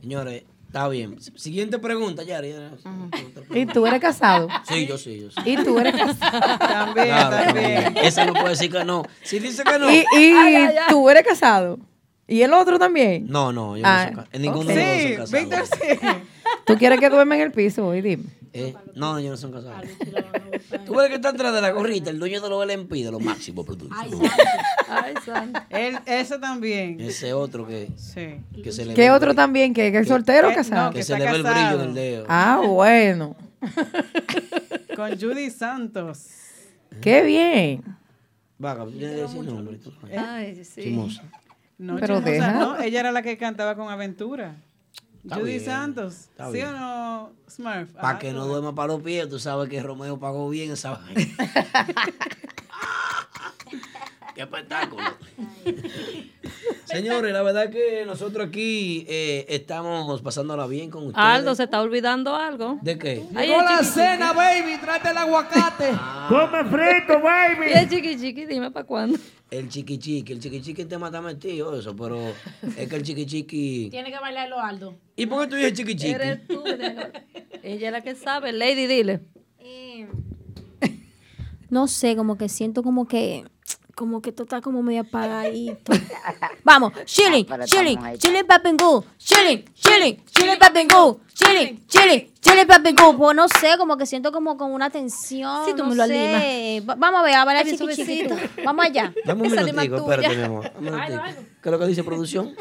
[0.00, 0.44] Señores,
[0.76, 1.16] está bien.
[1.36, 2.54] Siguiente pregunta, Yari.
[3.54, 4.48] ¿Y tú eres casado?
[4.68, 5.40] Sí, yo sí, yo sí.
[5.44, 6.58] ¿Y tú eres casado?
[6.58, 7.84] También, Claro, también.
[7.84, 8.04] también.
[8.06, 9.02] Esa no puede decir que no.
[9.22, 9.90] Si dice que no.
[9.90, 10.34] ¿Y, y
[10.88, 11.78] tú eres casado?
[12.28, 13.26] ¿Y el otro también?
[13.28, 14.28] No, no, yo Ah, no soy casado.
[14.32, 14.76] En ninguno ok.
[14.76, 15.80] de los dos soy casado.
[15.80, 16.22] Víctor sí.
[16.66, 18.02] ¿Tú quieres que duerma en el piso hoy?
[18.02, 18.24] Dime.
[18.58, 19.82] Eh, No, yo no soy casado.
[20.84, 23.20] Tú ves que está atrás de la gorrita, el dueño de los LMP, de lo
[23.20, 23.94] máximo producto.
[24.88, 25.60] Ay, santo.
[25.70, 27.00] Él, ese también.
[27.00, 28.40] Ese otro que, Sí.
[28.62, 29.74] que se le ¿Qué otro también?
[29.74, 30.86] ¿Que, que es soltero que- casado?
[30.86, 32.26] no, que que se le ve el brillo en el dedo.
[32.28, 33.36] Ah, bueno.
[34.94, 36.26] Con Judy Santos.
[37.00, 37.82] Qué bien.
[38.58, 39.78] Vaga, que decir nombre.
[40.16, 40.82] Ay, sí.
[40.84, 41.22] Chimosa.
[41.78, 42.52] No, Pero chismosa, deja.
[42.52, 44.56] no, ella era la que cantaba con Aventura.
[45.26, 46.14] Está Judy bien, Santos.
[46.14, 46.68] está ¿Sí bien.
[46.68, 47.90] o no, Smurf?
[47.94, 50.92] Para Ah, que no duerma para los pies, tú sabes que Romeo pagó bien esa
[50.92, 51.20] vaina.
[54.34, 55.02] Qué espectáculo.
[56.84, 61.24] Señores, la verdad que nosotros aquí eh, estamos pasándola bien con ustedes.
[61.26, 62.78] Aldo, se está olvidando algo.
[62.82, 63.24] ¿De qué?
[63.34, 64.76] Llegó la cena, baby.
[64.78, 65.88] Trate el aguacate.
[65.92, 66.26] Ah.
[66.28, 67.66] Come frito, baby.
[67.74, 69.18] Y el chiqui chiqui, dime para cuándo.
[69.50, 72.18] El chiqui chiqui, el chiqui chiqui te mata metido eso, pero
[72.76, 73.88] es que el chiqui chiqui.
[73.90, 74.96] Tiene que bailarlo Aldo.
[75.16, 76.12] ¿Y por qué tú dices chiqui chiqui?
[76.12, 76.64] Eres tú.
[77.62, 78.52] Ella es la que sabe.
[78.52, 79.20] Lady, dile.
[81.68, 83.44] No sé, como que siento como que
[83.96, 85.90] como que tú estás como medio apagadito.
[86.62, 93.16] Vamos, chilling, chilling, chilling papingú, chilling, chilling, chilling papingú, chilling, chilling, chilling papingú.
[93.16, 95.64] Pues no sé, como que siento como con una tensión.
[95.64, 96.82] Sí, tú no me lo sé.
[96.88, 98.36] Va- Vamos a ver, a ver, Ay, chiqui, suavecito.
[98.36, 98.62] chiquito.
[98.66, 99.14] Vamos allá.
[99.24, 100.70] Dame un minutico, espérate, mi amor.
[101.62, 102.54] ¿Qué es lo que dice producción?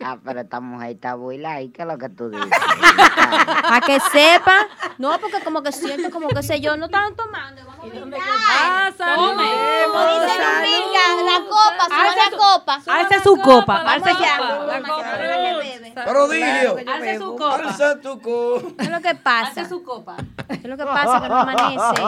[0.00, 2.48] Ah, pero esta mujer está buila y ¿qué es lo que tú dices?
[2.48, 4.66] A que sepa.
[4.96, 7.62] No, porque como que siento como que sé yo, no estaban tomando.
[7.66, 8.20] Vamos a brindar.
[8.48, 9.30] Ah, salud.
[9.30, 12.78] Como dice Yumilka, la copa, suba la copa.
[12.86, 14.34] la su copa, Vamos alza su copa.
[15.94, 16.04] allá.
[16.06, 16.76] Prodigio.
[16.86, 17.54] Alza su copa.
[17.56, 18.72] Alza tu copa.
[18.78, 19.48] ¿Qué es lo que pasa?
[19.48, 20.16] Alza su copa.
[20.48, 21.20] ¿Qué es lo que pasa?
[21.20, 22.02] Que no amanece.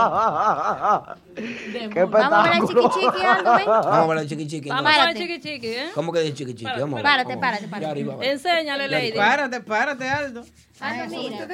[1.92, 3.66] ¿Qué Vamos a ver el chiqui chiqui algo, ven.
[3.66, 4.68] Vamos a ver el chiqui chiqui.
[4.68, 5.90] Vamos a ver chiqui chiqui, ¿eh?
[5.94, 6.79] ¿Cómo que dice chiqui chiqui?
[7.02, 8.30] Párate, párate, párate.
[8.30, 9.12] Enséñale, Lady.
[9.12, 10.44] Párate, párate, Aldo.
[10.80, 11.46] Aldo, mira.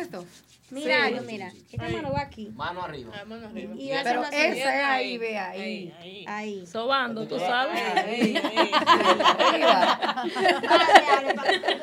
[0.70, 1.52] Mira, Aldo, mira.
[1.70, 2.50] Esta mano va aquí.
[2.54, 3.12] Mano arriba.
[3.76, 6.24] Y hace Pero esa es ahí, ve ahí.
[6.26, 6.66] Ahí.
[6.66, 7.80] Sobando, tú sabes.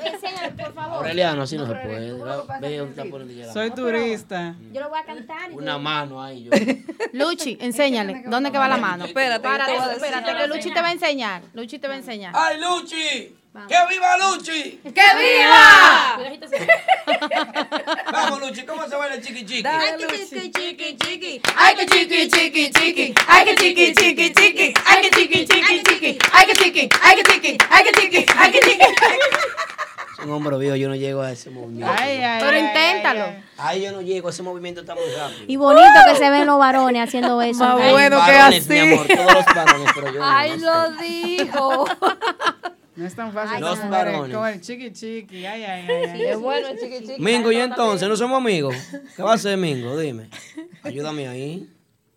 [0.03, 0.97] Enséñale, por favor.
[0.97, 2.13] Aureliano, así no se puede.
[2.13, 2.19] Ve,
[2.59, 4.55] Ve, dónde está poniendo ya la Soy turista.
[4.73, 5.51] Yo lo voy a cantar.
[5.51, 6.43] Una mano ahí.
[6.43, 6.51] Yo.
[7.13, 8.23] Luchi, enséñale.
[8.27, 9.05] ¿Dónde que va la mano?
[9.05, 11.41] Espérate, yo espérate, que Luchi te va a enseñar.
[11.53, 12.33] Luchi te va a enseñar.
[12.35, 13.42] ¡Ay, Luchi!
[13.53, 14.79] ¡Que viva Luchi!
[14.81, 16.17] ¡Que viva!
[18.11, 19.61] Vamos, Luchi, ¿cómo se baila el chiqui chiqui?
[19.61, 20.51] Dale, Luchi.
[20.51, 21.41] chiqui, chiqui.
[21.55, 23.13] Ay, que chiqui, chiqui, chiqui.
[23.27, 24.73] Ay, que chiqui, chiqui, chiqui.
[24.87, 26.17] Ay, que chiqui, chiqui, chiqui.
[26.31, 28.85] Ay, que chiqui, ay, que chiqui, ay, que chiqui, ay, que chiqui.
[30.23, 31.93] Un hombre viejo, yo no llego a ese movimiento.
[31.95, 33.25] Ay, ay, Pero ay, inténtalo.
[33.25, 35.43] ay, Ahí yo no llego, ese movimiento está muy rápido.
[35.47, 37.63] Y bonito que se ven los varones haciendo eso.
[37.65, 38.93] Más bueno que varones, mi así.
[38.93, 40.25] amor, todos los varones, pero yo no.
[40.25, 41.85] Ay, lo dijo.
[42.95, 43.59] No es tan fácil.
[43.59, 44.33] Los como varones.
[44.35, 45.45] Como el chiqui chiqui.
[45.45, 46.09] Ay, ay, ay.
[46.11, 46.21] ay.
[46.25, 47.21] Es bueno el chiqui chiqui.
[47.21, 48.75] Mingo, ¿y entonces no somos amigos?
[49.15, 49.97] ¿Qué va a hacer Mingo?
[49.97, 50.29] Dime.
[50.83, 51.69] Ayúdame ahí.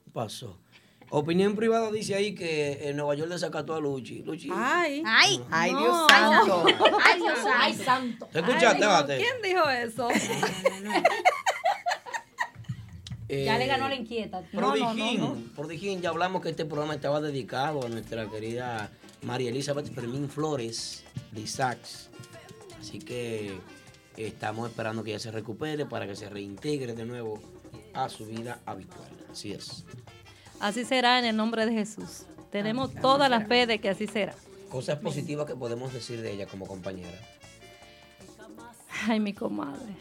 [0.05, 0.59] ¿Qué pasó?
[1.09, 4.23] Opinión privada dice ahí que en Nueva York le sacató a Luchi.
[4.25, 4.51] Luchi.
[4.53, 5.03] Ay.
[5.07, 5.81] Ay, Ay, no.
[5.81, 6.65] Dios santo.
[7.05, 7.51] Ay, Dios santo.
[7.59, 8.27] Ay, santo.
[8.33, 9.17] ¿Te escuchaste, Ay, Bate?
[9.19, 10.09] ¿Quién dijo eso?
[13.29, 14.43] Ya le Eh, ganó la inquieta.
[14.53, 18.91] Prodijín, Prodijín, ya hablamos que este programa estaba dedicado a nuestra querida
[19.27, 22.11] María Elizabeth Fermín Flores de Isaacs.
[22.81, 23.59] Así que
[24.17, 27.41] estamos esperando que ella se recupere para que se reintegre de nuevo
[27.93, 29.11] a su vida habitual.
[29.31, 29.85] Así es.
[30.61, 32.27] Así será en el nombre de Jesús.
[32.53, 34.33] Tenemos toda la fe de que así será.
[34.71, 37.19] Cosas positivas que podemos decir de ella como compañera.
[39.09, 39.97] Ay, mi comadre.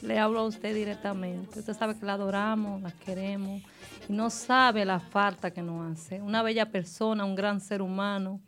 [0.00, 1.58] Le hablo a usted directamente.
[1.58, 3.62] Usted sabe que la adoramos, la queremos.
[4.08, 6.22] Y no sabe la falta que nos hace.
[6.22, 8.40] Una bella persona, un gran ser humano,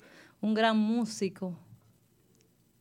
[0.42, 1.54] un gran músico.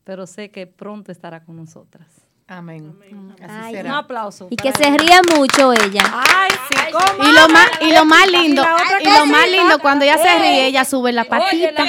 [0.03, 2.07] Pero sé que pronto estará con nosotras.
[2.47, 2.93] Amén.
[3.41, 3.89] Así Ay, será.
[3.91, 4.47] Un aplauso.
[4.49, 6.01] Y que se ría mucho ella.
[6.11, 7.23] Ay, sí, ¿cómo?
[7.29, 8.61] Y lo más, y lo más lindo,
[8.99, 11.83] Y lo más lindo, cuando ella se ríe, ella sube la Oye, patita.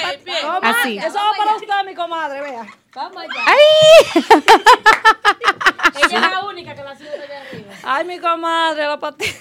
[0.62, 0.98] Así.
[0.98, 2.64] Eso va para usted, mi comadre, vea.
[2.94, 3.32] Vamos allá.
[3.46, 4.22] ¡Ay!
[6.04, 7.72] Ella es la única que la sube de arriba.
[7.82, 9.32] Ay, mi comadre, la patita.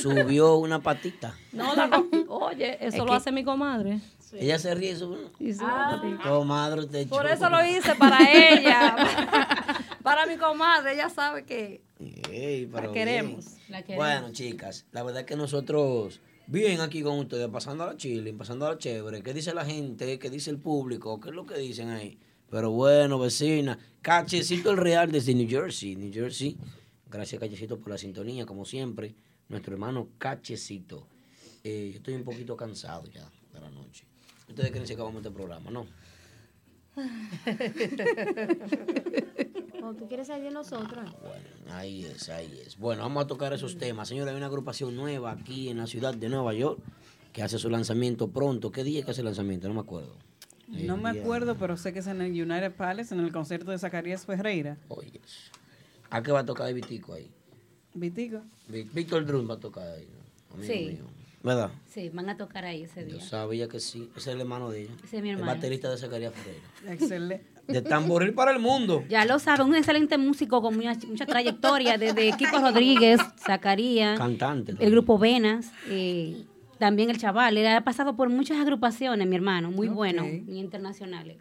[0.00, 1.34] Subió una patita.
[1.52, 3.98] No, la Oye, eso Es lo que- hace mi comadre.
[4.32, 4.96] Ella se ríe
[5.38, 6.20] y Ah.
[6.22, 8.18] Comadre, te Por eso lo hice para
[8.50, 8.96] ella.
[10.02, 11.82] para mi comadre, ella sabe que
[12.30, 13.44] Ey, pero la queremos.
[13.44, 13.58] bien.
[13.68, 14.04] La queremos.
[14.06, 18.32] Bueno, chicas, la verdad es que nosotros, bien aquí con ustedes, pasando a la chile,
[18.32, 19.22] pasando a la chévere.
[19.22, 20.18] ¿Qué dice la gente?
[20.18, 21.20] ¿Qué dice el público?
[21.20, 22.18] ¿Qué es lo que dicen ahí?
[22.50, 26.56] Pero bueno, vecina, Cachecito el Real desde New Jersey, New Jersey.
[27.10, 29.14] Gracias, Cachecito, por la sintonía, como siempre.
[29.48, 31.06] Nuestro hermano Cachecito.
[31.64, 34.04] Eh, yo estoy un poquito cansado ya de la noche.
[34.52, 35.86] Ustedes creen que acabamos este programa, ¿no?
[39.82, 41.10] ¿O tú quieres salir de nosotros?
[41.70, 42.76] Ahí es, ahí es.
[42.78, 44.08] Bueno, vamos a tocar esos temas.
[44.08, 46.78] Señores, hay una agrupación nueva aquí en la ciudad de Nueva York
[47.32, 48.70] que hace su lanzamiento pronto.
[48.70, 49.68] ¿Qué día es que hace el lanzamiento?
[49.68, 50.14] No me acuerdo.
[50.68, 53.78] No me acuerdo, pero sé que es en el United Palace, en el concierto de
[53.78, 54.76] Zacarías Ferreira.
[54.88, 55.20] Oye.
[56.10, 57.28] ¿A qué va a tocar Vitico ahí?
[57.94, 58.42] Vitico.
[58.68, 60.06] Vi- Víctor Drum va a tocar ahí.
[60.50, 60.54] ¿no?
[60.56, 60.86] Amigo Sí.
[60.86, 61.04] mío.
[61.42, 61.70] ¿Verdad?
[61.88, 63.20] Sí, van a tocar ahí ese Yo día.
[63.26, 64.08] sabía que sí.
[64.16, 64.92] Ese es el hermano de ella.
[65.04, 65.54] Ese es mi El hermano.
[65.54, 66.94] baterista de Zacarías Ferreira.
[66.94, 67.46] Excelente.
[67.68, 69.04] De tamboril para el mundo.
[69.08, 74.74] Ya lo saben, un excelente músico con mucha, mucha trayectoria, desde Kiko Rodríguez, Zacarías, Cantante.
[74.78, 76.44] el grupo Venas, eh,
[76.78, 77.56] también el chaval.
[77.56, 79.94] Él ha pasado por muchas agrupaciones, mi hermano, muy Ok.
[79.94, 81.38] bueno, y internacionales.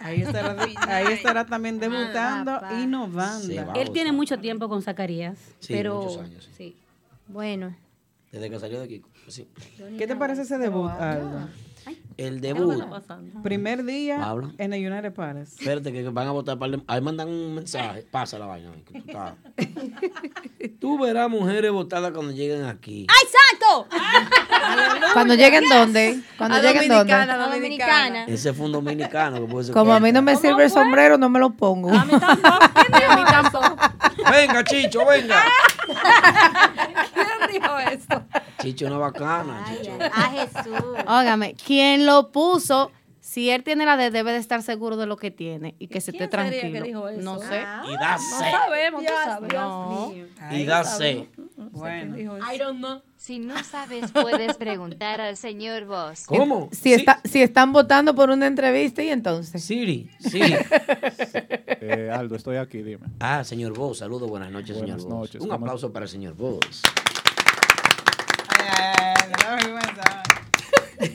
[0.00, 0.56] Ahí estará,
[0.88, 3.72] ahí estará también debutando, innovando.
[3.74, 6.76] Él tiene mucho tiempo con Zacarías, Sí, pero muchos años, sí.
[7.28, 7.74] Bueno.
[8.32, 9.08] Desde que salió de Kiko.
[9.26, 9.48] Sí.
[9.98, 11.48] ¿Qué te parece ese debut, Aldo?
[12.16, 12.84] El debut.
[13.42, 14.52] Primer día Pablo.
[14.58, 15.56] en el United Palace.
[15.58, 18.04] Espérate que van a votar par de- Ahí mandan un mensaje.
[18.10, 18.70] Pasa la vaina.
[18.86, 19.34] que tú, estás-
[20.80, 23.06] Tú verás mujeres votadas cuando lleguen aquí.
[23.08, 23.88] ¡Ay, santo!
[25.12, 26.20] Cuando lleguen dónde?
[26.38, 27.12] Cuando A lleguen dónde?
[27.12, 28.24] Dominicana, a Dominicana.
[28.26, 29.40] Ese fue un dominicano.
[29.40, 31.90] que puede ser Como a mí no me sirve el sombrero, no me lo pongo.
[31.92, 32.12] A mí
[34.30, 35.42] Venga, Chicho, venga.
[37.50, 38.24] ¿Quién dijo eso?
[38.62, 39.64] Chicho, una bacana.
[39.68, 39.92] Chicho.
[40.00, 40.84] A Jesús.
[41.06, 42.90] Óigame, quien lo puso,
[43.20, 46.00] si él tiene la de, debe de estar seguro de lo que tiene y que
[46.00, 46.82] se esté ¿Quién sería tranquilo.
[46.82, 47.20] que dijo eso?
[47.20, 47.60] No sé.
[47.88, 49.52] Y da No sabemos, tú sabes.
[49.52, 50.12] No.
[50.50, 51.24] Y da sed.
[51.72, 52.16] Bueno.
[52.16, 53.02] I don't know.
[53.16, 56.24] Si no sabes, puedes preguntar al señor Vos.
[56.26, 56.70] ¿Cómo?
[56.72, 59.62] Si, está, si están votando por una entrevista, ¿y entonces?
[59.62, 60.56] Siri, Siri.
[61.82, 63.06] Eh, Aldo, estoy aquí, dime.
[63.20, 65.20] Ah, señor Vos, saludos, buenas noches, Buenas señor Vos.
[65.28, 66.82] noches, Un ¿cómo aplauso para el señor Vos.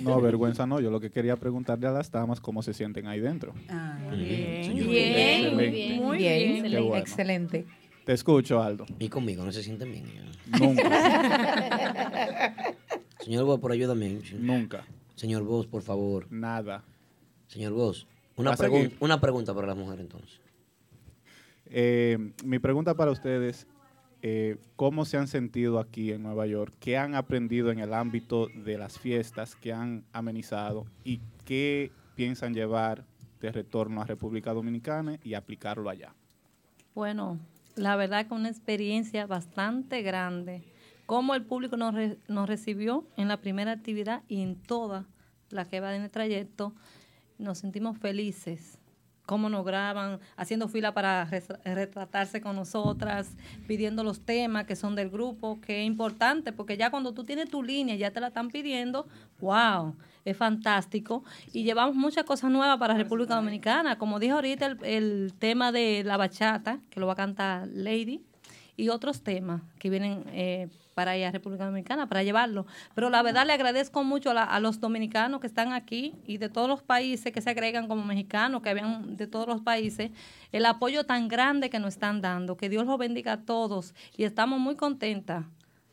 [0.02, 0.80] No, vergüenza no.
[0.80, 3.54] Yo lo que quería preguntarle a las damas cómo se sienten ahí dentro.
[4.12, 5.70] Bien, Señor, bien, excelente.
[5.70, 6.72] bien, Muy bien, bien.
[6.72, 6.96] Qué bueno.
[6.98, 7.66] excelente.
[8.06, 8.86] Te escucho, Aldo.
[9.00, 10.06] Y conmigo, no se sienten bien.
[10.60, 10.84] Nunca.
[13.20, 14.20] Señor Vos, por ayúdame.
[14.40, 14.86] Nunca.
[15.16, 16.28] Señor Vos, por favor.
[16.32, 16.84] Nada.
[17.48, 20.40] Señor Vos, una, ¿Va a pregun- una pregunta para la mujer entonces.
[21.68, 23.68] Eh, mi pregunta para ustedes,
[24.28, 26.74] eh, ¿cómo se han sentido aquí en Nueva York?
[26.80, 30.88] ¿Qué han aprendido en el ámbito de las fiestas que han amenizado?
[31.04, 33.06] ¿Y qué piensan llevar
[33.40, 36.16] de retorno a República Dominicana y aplicarlo allá?
[36.96, 37.38] Bueno,
[37.76, 40.64] la verdad que una experiencia bastante grande.
[41.06, 45.06] Cómo el público nos, re- nos recibió en la primera actividad y en toda
[45.52, 46.74] la que va en el trayecto,
[47.38, 48.80] nos sentimos felices
[49.26, 51.26] cómo nos graban, haciendo fila para
[51.66, 53.36] retratarse con nosotras,
[53.68, 57.50] pidiendo los temas que son del grupo, que es importante, porque ya cuando tú tienes
[57.50, 59.08] tu línea, ya te la están pidiendo,
[59.40, 61.24] wow, es fantástico.
[61.54, 66.04] Y llevamos muchas cosas nuevas para República Dominicana, como dijo ahorita el, el tema de
[66.04, 68.24] la bachata, que lo va a cantar Lady,
[68.78, 72.66] y otros temas que vienen eh, para allá a República Dominicana, para llevarlo.
[72.96, 76.38] Pero la verdad le agradezco mucho a, la- a los dominicanos que están aquí y
[76.38, 80.10] de todos los países que se agregan como mexicanos, que habían de todos los países,
[80.54, 82.56] el apoyo tan grande que nos están dando.
[82.56, 85.46] Que Dios los bendiga a todos y estamos muy contentas,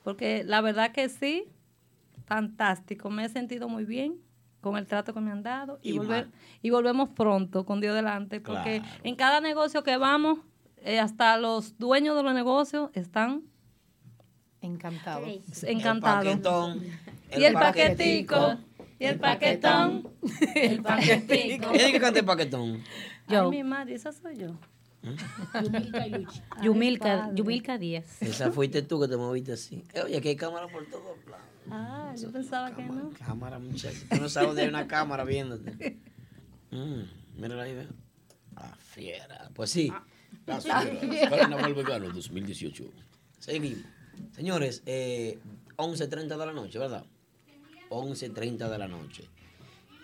[0.04, 1.44] porque la verdad que sí,
[2.26, 4.14] fantástico, me he sentido muy bien
[4.60, 6.28] con el trato que me han dado y, Y volver,
[6.62, 9.00] y volvemos pronto con Dios delante, porque Claro.
[9.02, 10.38] en cada negocio que vamos,
[10.84, 13.42] eh, hasta los dueños de los negocios están
[14.62, 15.28] encantados.
[15.62, 16.26] Encantados.
[16.26, 16.82] El paquetón,
[17.36, 18.58] y el paquetico,
[18.98, 20.08] y el paquetón,
[20.54, 21.70] el paquetico.
[21.70, 22.82] ¿Quién es que canta el paquetón?
[23.28, 23.44] Yo.
[23.44, 24.56] Ay, mi madre, esa soy yo.
[26.62, 28.22] Yumilka, Yumilka Díaz.
[28.22, 29.84] Esa fuiste tú que te moviste así.
[29.94, 31.46] Eh, Oye, aquí hay cámara por todos lados.
[31.70, 33.10] Ah, yo pensaba que no.
[33.10, 33.98] Cámara, muchacho.
[34.10, 35.98] Tú no sabes dónde hay una cámara viéndote.
[36.70, 37.88] Mm, mírala ahí, ve.
[38.56, 39.50] Ah, fiera.
[39.54, 39.92] Pues sí.
[39.92, 40.04] Ah,
[40.60, 40.88] fieras.
[41.00, 41.30] fiera.
[41.30, 42.84] Carnaval Vegano 2018.
[43.38, 43.84] Seguimos.
[44.32, 45.38] Señores, eh,
[45.76, 47.04] 11.30 de la noche, ¿verdad?
[47.90, 49.28] 11.30 de la noche.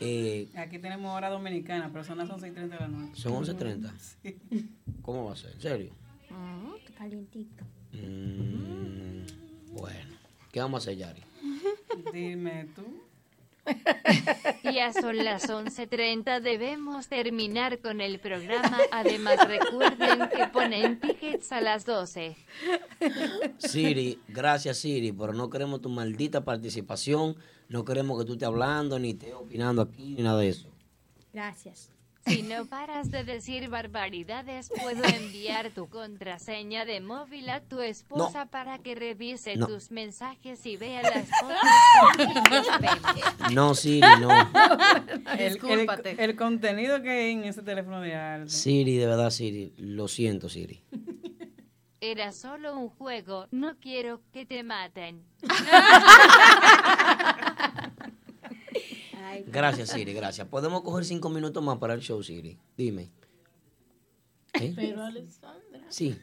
[0.00, 3.20] Eh, Aquí tenemos hora dominicana, pero son las 11 y 30 de la noche.
[3.20, 3.90] son 11.30.
[5.02, 5.52] ¿Cómo va a ser?
[5.52, 5.92] ¿En serio?
[6.96, 7.64] Calientito.
[7.92, 9.24] Mm,
[9.72, 10.16] bueno.
[10.52, 11.22] ¿Qué vamos a hacer, Yari?
[12.12, 12.84] Dime tú.
[14.64, 18.78] Ya son las 11.30, debemos terminar con el programa.
[18.92, 22.36] Además, recuerden que ponen tickets a las 12.
[23.58, 27.36] Siri, gracias Siri, pero no queremos tu maldita participación,
[27.68, 30.68] no queremos que tú estés hablando, ni estés opinando aquí, ni nada de eso.
[31.32, 31.90] Gracias.
[32.28, 38.46] Si no paras de decir barbaridades, puedo enviar tu contraseña de móvil a tu esposa
[38.46, 39.66] para que revise No.
[39.66, 41.56] tus mensajes y vea las fotos.
[43.52, 44.28] No, Siri, no.
[45.38, 45.88] El, el,
[46.18, 48.48] el contenido que hay en ese teléfono de Aldo.
[48.50, 50.82] Siri, de verdad, Siri, lo siento, Siri.
[52.00, 55.22] Era solo un juego, no quiero que te maten.
[59.46, 60.46] Gracias, Siri, gracias.
[60.48, 62.58] Podemos coger cinco minutos más para el show, Siri.
[62.76, 63.10] Dime.
[64.54, 64.72] ¿Eh?
[64.74, 65.84] Pero Alessandra.
[65.88, 66.18] Sí.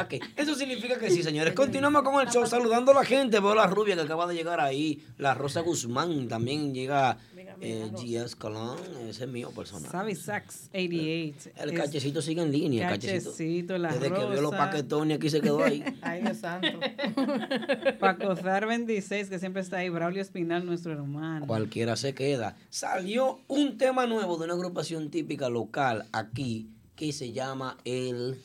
[0.00, 1.54] Ok, eso significa que sí, señores.
[1.54, 3.40] Continuamos con el show, saludando a la gente.
[3.40, 5.04] Veo la rubia que acaba de llegar ahí.
[5.18, 7.18] La Rosa Guzmán también llega.
[7.60, 8.36] Eh, G.S.
[8.36, 9.90] Colón, ese es mío personal.
[9.90, 11.50] Sabi Sax 88.
[11.56, 12.86] El Es- cachecito sigue en línea.
[12.86, 13.32] el Cachecito.
[13.32, 15.82] Cachecito, la Desde que vio los paquetones aquí se quedó ahí.
[16.02, 16.68] Ay, Dios santo.
[17.98, 19.88] Paco Zar 26, que siempre está ahí.
[19.88, 21.46] Braulio Espinal, nuestro hermano.
[21.46, 22.56] Cualquiera se queda.
[22.70, 28.40] Salió un tema nuevo de una agrupación típica local aquí que se llama el.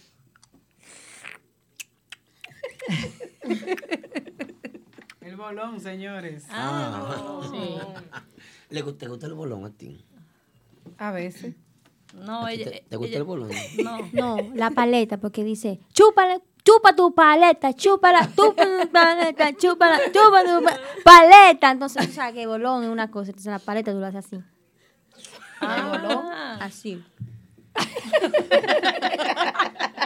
[5.22, 6.45] El bolón, señores.
[6.51, 7.22] Ah,
[8.69, 10.03] ¿Le gu- ¿Te gusta el bolón a ti?
[10.97, 11.55] A veces.
[12.14, 12.65] No, ¿A ti ella.
[12.72, 13.49] te, te gusta ella- el bolón?
[13.84, 13.97] No.
[14.14, 20.43] No, la paleta, porque dice, chúpala, chupa tu paleta, chúpala, chupa tu paleta, chúpala, chupa
[20.43, 21.72] tu pa- paleta.
[21.72, 24.35] Entonces, o sea, que bolón es una cosa, entonces la paleta tú la haces así.
[25.61, 26.26] El bolón,
[26.60, 27.01] así.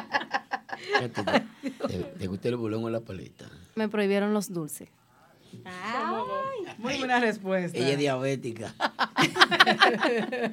[0.95, 1.43] ¿A ti te,
[1.87, 3.45] te- te gusta el bolón o la paleta?
[3.75, 4.89] Me prohibieron los dulces.
[6.77, 7.77] Muy buena respuesta.
[7.77, 8.73] Ella es diabética.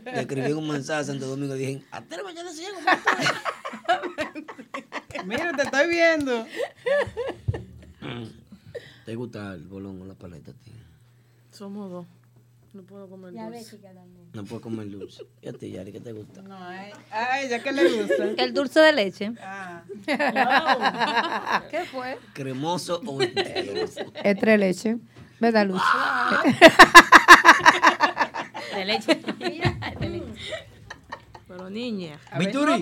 [0.04, 2.68] Le escribí un mensaje a Santo Domingo y dije, atrévete a decir.
[5.26, 6.46] Mira, te estoy viendo.
[9.04, 10.72] ¿Te gusta el bolón o la paleta a ti?
[11.50, 12.06] Somos dos.
[12.74, 13.78] No puedo comer dulce.
[14.32, 15.22] No puedo comer dulce.
[15.40, 16.42] ¿Y a ti, Yari, qué te gusta?
[16.42, 18.24] No, ay, ay, ya que le gusta.
[18.36, 19.32] El dulce de leche.
[19.40, 19.84] Ah.
[21.70, 22.18] ¿Qué fue?
[22.32, 24.96] ¿Cremoso o tres leche.
[25.38, 25.80] ¿Verdad, Luz?
[28.74, 29.20] De leche.
[31.46, 32.18] Pero niña.
[32.38, 32.80] Vituri.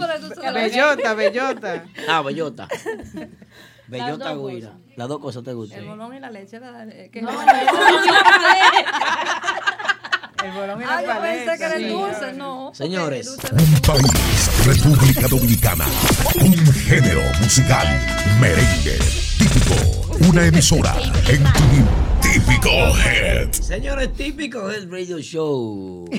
[0.54, 1.84] Bellota, bellota.
[2.08, 2.66] Ah, bellota.
[3.88, 4.78] Bellota guira.
[4.96, 5.80] Las dos cosas te gustan.
[5.80, 6.88] El bolón y la leche, ¿verdad?
[6.90, 7.20] Eh, que-
[10.42, 12.72] El bolón y la Ay, yo pensé que era el dulce, no.
[12.74, 15.86] Señores, Un país, República Dominicana.
[16.40, 17.86] Un género musical,
[18.40, 18.98] merengue,
[19.38, 20.28] típico.
[20.28, 20.96] Una emisora
[21.28, 23.52] en tu típico head.
[23.52, 26.10] señores, típico es Radio Show.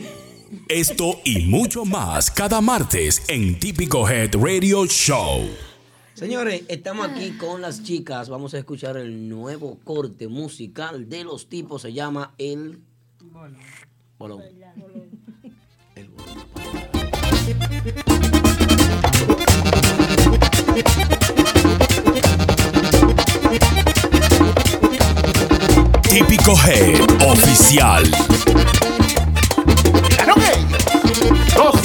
[0.69, 5.49] Esto y mucho más cada martes en Típico Head Radio Show.
[6.13, 8.29] Señores, estamos aquí con las chicas.
[8.29, 11.81] Vamos a escuchar el nuevo corte musical de los tipos.
[11.81, 12.79] Se llama El
[13.19, 13.57] Bolón
[14.23, 14.41] bolón.
[26.09, 26.95] Típico G
[27.27, 28.03] oficial.
[31.55, 31.75] ¡Los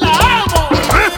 [0.00, 0.68] ¡La amo!
[0.98, 1.10] ¿Eh?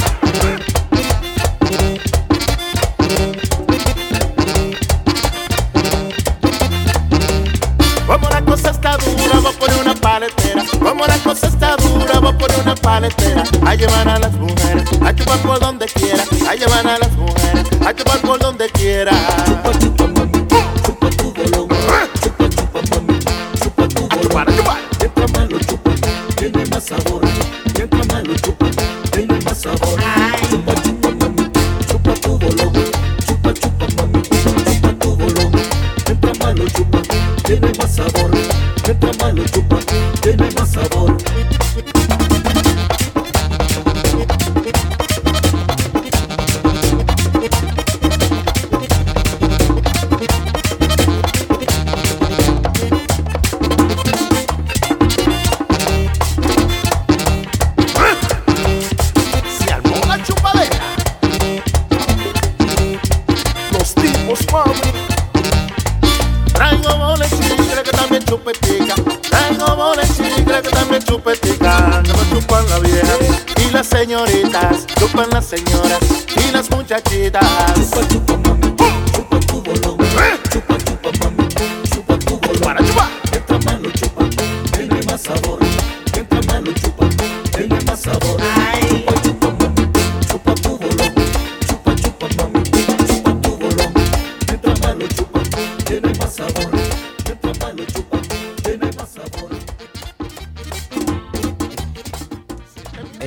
[8.07, 10.63] Vamos, la cosa está dura, vamos paletera.
[10.79, 13.43] Como la cosa está dura, voy a poner una paletera.
[13.67, 16.23] A llevar a las mujeres, a chupar por donde quiera.
[16.49, 19.13] A llevar a las mujeres, a chupar por donde quiera.
[19.47, 20.47] Chupa, chupa, mami.
[20.85, 21.69] Chupa tu bolón.
[22.23, 23.19] Chupa, chupa, mami.
[23.61, 24.39] Chupa tu bolón.
[24.39, 24.79] A chupar, a chupar.
[25.01, 25.95] Mientras más lo chupas,
[26.37, 27.23] tiene más sabor.
[27.75, 28.56] Mientras más lo chupas,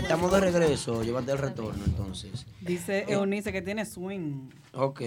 [0.10, 2.48] Estamos de regreso, llévate el retorno entonces.
[2.62, 4.50] Dice Eh, Eunice que tiene swing.
[4.74, 5.02] Ok.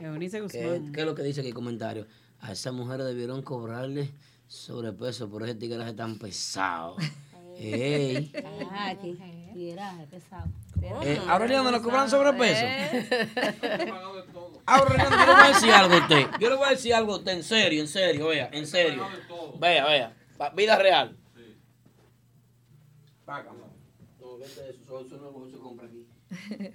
[0.00, 0.92] Eunice ¿Qué, Guzmán.
[0.92, 2.06] qué es lo que dice aquí el comentario?
[2.40, 4.08] A esas mujeres debieron cobrarle
[4.46, 6.94] sobrepeso, por ese tigre es tan pesado.
[7.58, 8.30] Ey.
[8.70, 9.16] Ah, que
[10.08, 10.46] pesado.
[11.02, 12.62] Eh, Aureliano, ¿le cobran sobrepeso?
[12.64, 13.92] Eh.
[14.66, 16.26] Aureliano, yo le voy a decir algo a usted.
[16.38, 19.08] Yo le voy a decir algo a usted, en serio, en serio, vea, en serio.
[19.58, 20.16] Vea, vea.
[20.54, 21.16] Vida real.
[23.32, 23.64] Págame.
[24.20, 26.06] No, vete de eso, eso no es lo que se compra aquí.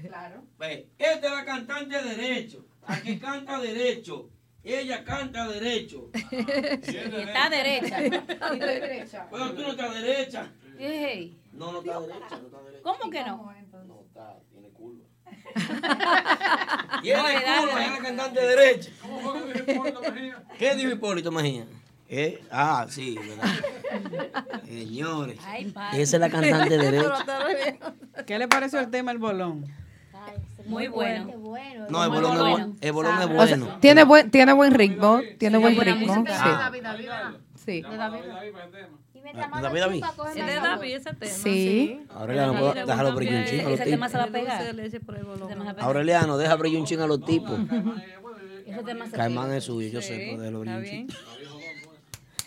[0.08, 0.44] Claro.
[0.58, 4.32] Ve, esta es la cantante derecho, la que canta derecho.
[4.64, 6.10] Ella canta derecho.
[6.14, 8.02] Está derecha.
[8.56, 9.28] Y de derecha.
[9.30, 10.52] Bueno, tú no estás derecha.
[10.80, 12.84] Ey, No, no está derecha, no está derecha.
[12.84, 13.54] ¿Cómo que no?
[13.86, 15.06] No está, tiene curva.
[17.04, 17.86] Tiene No, dale, curva, dale.
[17.86, 18.92] es la cantante derecha.
[20.58, 21.68] ¿Qué dijo Hipólito Mejía?
[22.10, 22.42] ¿Eh?
[22.52, 24.62] Ah, sí, ¿verdad?
[24.66, 26.02] Señores, Ay, padre.
[26.02, 27.26] esa es la cantante derecha.
[28.26, 29.66] ¿Qué le pareció el tema El Bolón?
[30.66, 31.28] Muy bueno.
[31.90, 32.76] No, el bolón, es bueno.
[32.82, 33.78] el bolón es O sea, bueno.
[33.80, 36.14] tiene buen, tiene buen ritmo, tiene buen buena ritmo.
[36.16, 36.34] música.
[36.36, 36.42] Sí.
[36.44, 37.34] Ah.
[37.56, 37.82] Sí.
[37.82, 38.20] David,
[39.80, 40.04] David.
[40.36, 41.32] Es de David ese tema.
[41.32, 42.02] Sí.
[42.10, 45.48] Aureliano, ¿puedo- déjalo brillar un chingo a los tipos.
[45.48, 45.82] de.
[45.84, 47.60] Aureliano, deja brillar un chingo a los tipos.
[48.66, 49.58] Ese tema se Caimán pega.
[49.58, 51.14] es suyo, yo Sí, sé, pero déjalo brillar un está chingo.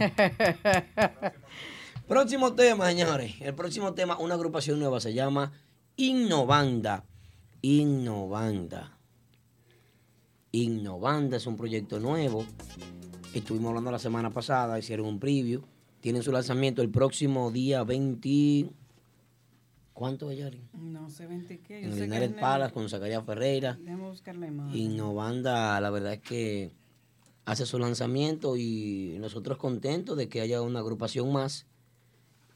[2.09, 3.35] Próximo tema, señores.
[3.41, 5.53] El próximo tema, una agrupación nueva, se llama
[5.97, 7.05] Innovanda.
[7.63, 8.97] Innovanda.
[10.53, 12.45] Innovanda es un proyecto nuevo.
[13.35, 15.63] Estuvimos hablando la semana pasada, hicieron un preview.
[16.01, 18.71] Tienen su lanzamiento el próximo día 20.
[19.93, 20.63] ¿Cuánto es, Yari?
[20.73, 21.83] No sé, 20 qué.
[21.83, 23.77] Yo En Linares Palas con Zacarías Ferreira.
[23.79, 24.77] Déjame buscar la imagen.
[24.77, 26.73] Innovanda, la verdad es que
[27.45, 31.67] hace su lanzamiento y nosotros contentos de que haya una agrupación más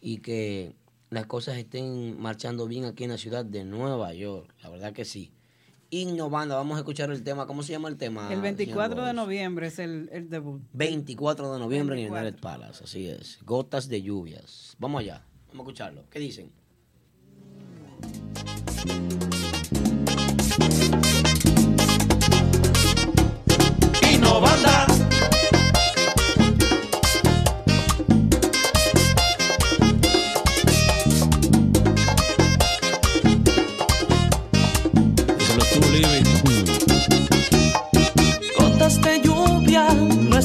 [0.00, 0.74] y que
[1.10, 4.54] las cosas estén marchando bien aquí en la ciudad de Nueva York.
[4.62, 5.32] La verdad que sí.
[5.90, 7.46] Innovanda, vamos a escuchar el tema.
[7.46, 8.32] ¿Cómo se llama el tema?
[8.32, 10.60] El 24 señor de noviembre es el, el debut.
[10.72, 13.38] 24 de noviembre en Linares Palace, así es.
[13.44, 14.74] Gotas de lluvias.
[14.78, 16.04] Vamos allá, vamos a escucharlo.
[16.10, 16.50] ¿Qué dicen?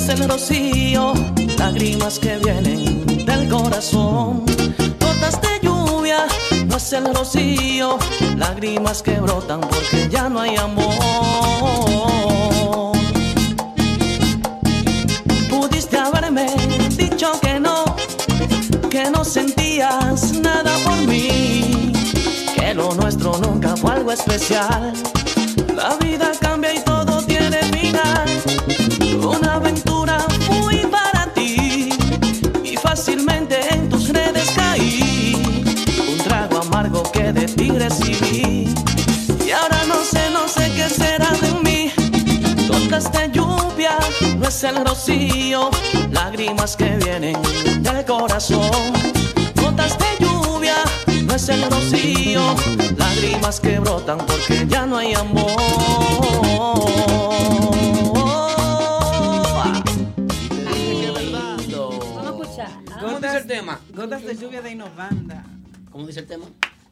[0.09, 1.13] El rocío,
[1.57, 4.43] lágrimas que vienen del corazón.
[4.99, 6.25] Gotas de lluvia,
[6.67, 7.97] no es el rocío,
[8.37, 10.93] lágrimas que brotan porque ya no hay amor.
[15.49, 16.47] Pudiste haberme
[16.97, 17.85] dicho que no,
[18.89, 21.93] que no sentías nada por mí,
[22.55, 24.93] que lo nuestro nunca fue algo especial.
[25.75, 26.79] La vida cambia y
[32.99, 35.33] fácilmente en tus redes caí.
[36.11, 38.67] Un trago amargo que de ti recibí.
[39.47, 41.93] Y ahora no sé, no sé qué será de mí.
[43.13, 43.97] De lluvia,
[44.37, 45.69] no es el rocío.
[46.11, 47.37] Lágrimas que vienen
[47.81, 48.69] del corazón.
[49.55, 50.75] Gotas de lluvia,
[51.23, 52.41] no es el rocío.
[52.97, 56.19] Lágrimas que brotan porque ya no hay amor.
[63.49, 63.79] Tema?
[63.95, 65.43] Gotas de lluvia de Innovanda.
[65.91, 66.45] ¿Cómo dice el tema?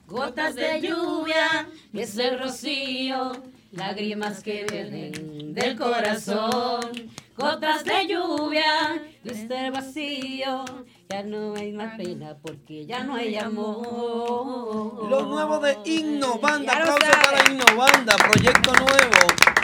[0.08, 3.32] Gotas de lluvia, es el rocío,
[3.74, 7.12] lágrimas que vienen del corazón.
[7.38, 10.66] Gotas de lluvia, este vacío,
[11.08, 15.08] ya no hay más pena porque ya no hay amor.
[15.12, 16.74] Lo nuevo de Innovanda.
[16.74, 19.57] Aplauso para Innovanda, proyecto nuevo.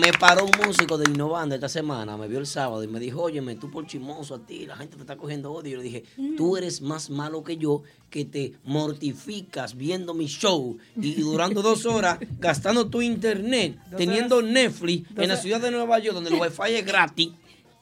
[0.00, 3.22] Me paró un músico de Innovanda esta semana, me vio el sábado y me dijo,
[3.22, 5.72] óyeme, tú por chismoso a ti, la gente te está cogiendo odio.
[5.72, 6.04] Yo le dije,
[6.36, 11.62] tú eres más malo que yo, que te mortificas viendo mi show y, y durando
[11.62, 14.42] dos horas gastando tu internet, teniendo.
[14.42, 17.30] Netflix en la ciudad de Nueva York, donde el wifi es gratis.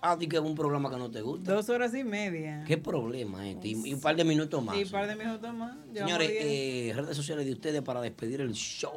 [0.01, 1.55] A ti que es un programa que no te gusta.
[1.55, 2.63] Dos horas y media.
[2.67, 3.69] ¿Qué problema este?
[3.69, 4.77] Y, y un par de minutos más.
[4.77, 5.75] Y un par de minutos más.
[5.95, 8.93] Señores, eh, redes sociales de ustedes para despedir el show.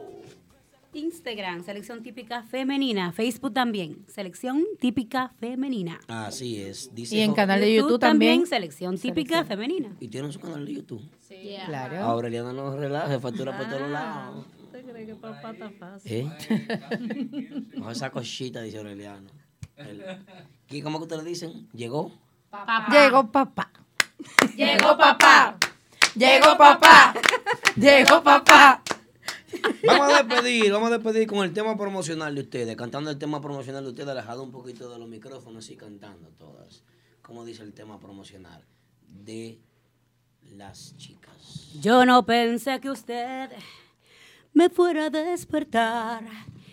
[0.97, 3.11] Instagram, selección típica femenina.
[3.11, 5.99] Facebook también, selección típica femenina.
[6.07, 6.93] Así es.
[6.93, 8.45] Dice Y en canal de YouTube también.
[8.47, 9.89] selección típica femenina.
[9.99, 11.01] Y tienen su canal de YouTube.
[11.27, 11.55] Sí.
[11.65, 11.97] Claro.
[12.03, 14.45] Aureliana no relaje, factura por todos lados.
[14.63, 16.11] ¿Usted cree que papá está fácil?
[16.11, 16.29] ¿Eh?
[17.75, 19.29] No, esa cosita, dice Aureliano.
[19.75, 20.03] El-
[20.69, 21.67] ¿Y cómo que ustedes dicen?
[21.73, 22.11] ¿Llegó?
[22.91, 23.69] Llegó papá.
[24.55, 25.57] Llegó papá.
[26.15, 27.13] Llegó papá.
[27.75, 28.81] Llegó papá.
[29.85, 33.41] Vamos a despedir, vamos a despedir con el tema promocional de ustedes, cantando el tema
[33.41, 36.83] promocional de ustedes, alejado un poquito de los micrófonos y cantando todas.
[37.21, 38.63] Como dice el tema promocional
[39.07, 39.59] de
[40.55, 41.71] las chicas.
[41.81, 43.49] Yo no pensé que usted
[44.53, 46.23] me fuera a despertar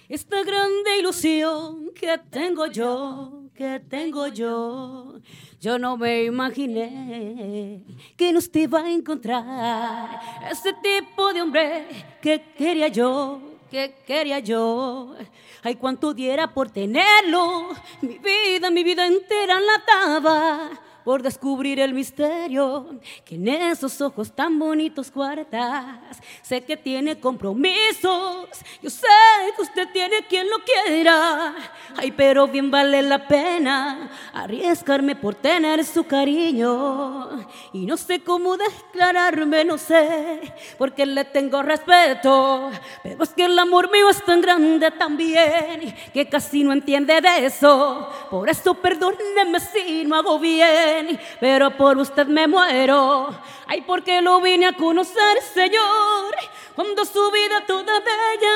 [0.09, 5.21] esta grande ilusión que tengo yo, que tengo yo.
[5.61, 7.83] Yo no me imaginé
[8.17, 11.87] que nos te iba a encontrar ese tipo de hombre
[12.21, 15.15] que quería yo, que quería yo.
[15.63, 17.71] Ay, cuánto diera por tenerlo,
[18.03, 20.71] mi vida, mi vida entera la daba
[21.05, 26.19] por descubrir el misterio que en esos ojos tan bonitos guardas.
[26.43, 28.49] Sé que tiene compromisos,
[28.83, 29.07] yo sé
[29.55, 31.55] que usted tiene quien lo quiera.
[31.97, 37.47] Ay, pero bien vale la pena arriesgarme por tener su cariño.
[37.73, 40.41] Y no sé cómo declararme, no sé,
[40.79, 42.71] porque le tengo respeto.
[43.03, 47.47] Pero es que el amor mío es tan grande también que casi no entiende de
[47.47, 48.09] eso.
[48.31, 50.94] Por eso perdóneme si no hago bien,
[51.41, 53.35] pero por usted me muero.
[53.67, 56.35] Ay, porque lo vine a conocer, Señor,
[56.75, 58.53] cuando su vida toda bella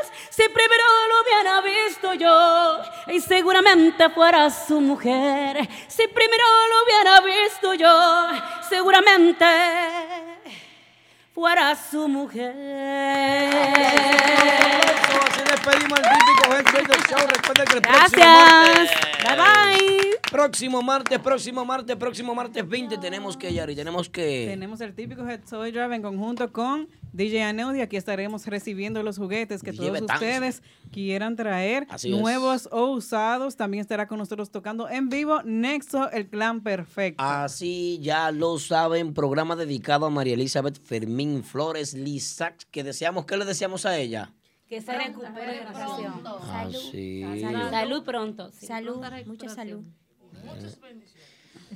[0.00, 0.12] es.
[0.30, 5.68] Si primero lo hubiera visto yo, y seguramente fuera su mujer.
[5.88, 8.28] Si primero lo hubiera visto yo,
[8.68, 9.46] seguramente
[11.36, 12.54] fuera su mujer.
[15.26, 17.26] Así despedimos el típico Head Radio Show.
[17.28, 18.26] Recuerden que el próximo Gracias.
[18.26, 18.90] martes.
[19.22, 20.16] Bye bye.
[20.30, 24.46] Próximo martes, próximo martes, próximo martes 20 tenemos que, Yari, tenemos que...
[24.48, 27.80] Tenemos el típico Head Soy Drive en conjunto con DJ Aneudi.
[27.80, 30.14] Aquí estaremos recibiendo los juguetes que DJ todos Betanzo.
[30.24, 30.62] ustedes
[30.92, 32.18] quieran traer, Así es.
[32.20, 33.56] nuevos o usados.
[33.56, 37.22] También estará con nosotros tocando en vivo Nexo, el clan perfecto.
[37.22, 43.36] Así ya lo saben, programa dedicado a María Elizabeth Fermín Flores Lizac, que deseamos, ¿qué
[43.36, 44.32] le deseamos a ella?
[44.68, 46.38] Que se recupere pronto.
[46.42, 47.22] Así.
[47.40, 47.70] Salud.
[47.70, 48.50] Salud pronto.
[48.52, 48.66] sí.
[48.66, 48.96] Salud,
[49.26, 49.84] mucha salud.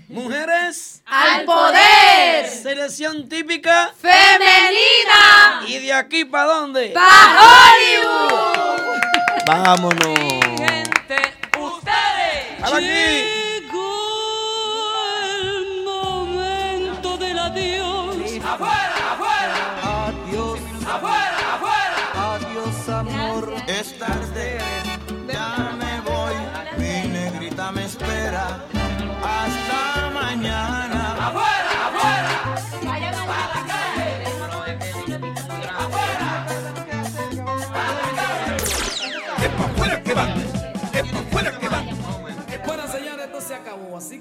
[0.08, 2.48] Mujeres ¡Al poder!
[2.48, 5.62] Selección típica ¡Femenina!
[5.66, 6.88] ¿Y de aquí para dónde?
[6.90, 9.00] ¡Pa' Hollywood!
[9.46, 10.18] Vámonos.
[11.58, 12.60] ¡Ustedes!
[12.60, 13.29] ¡Para aquí!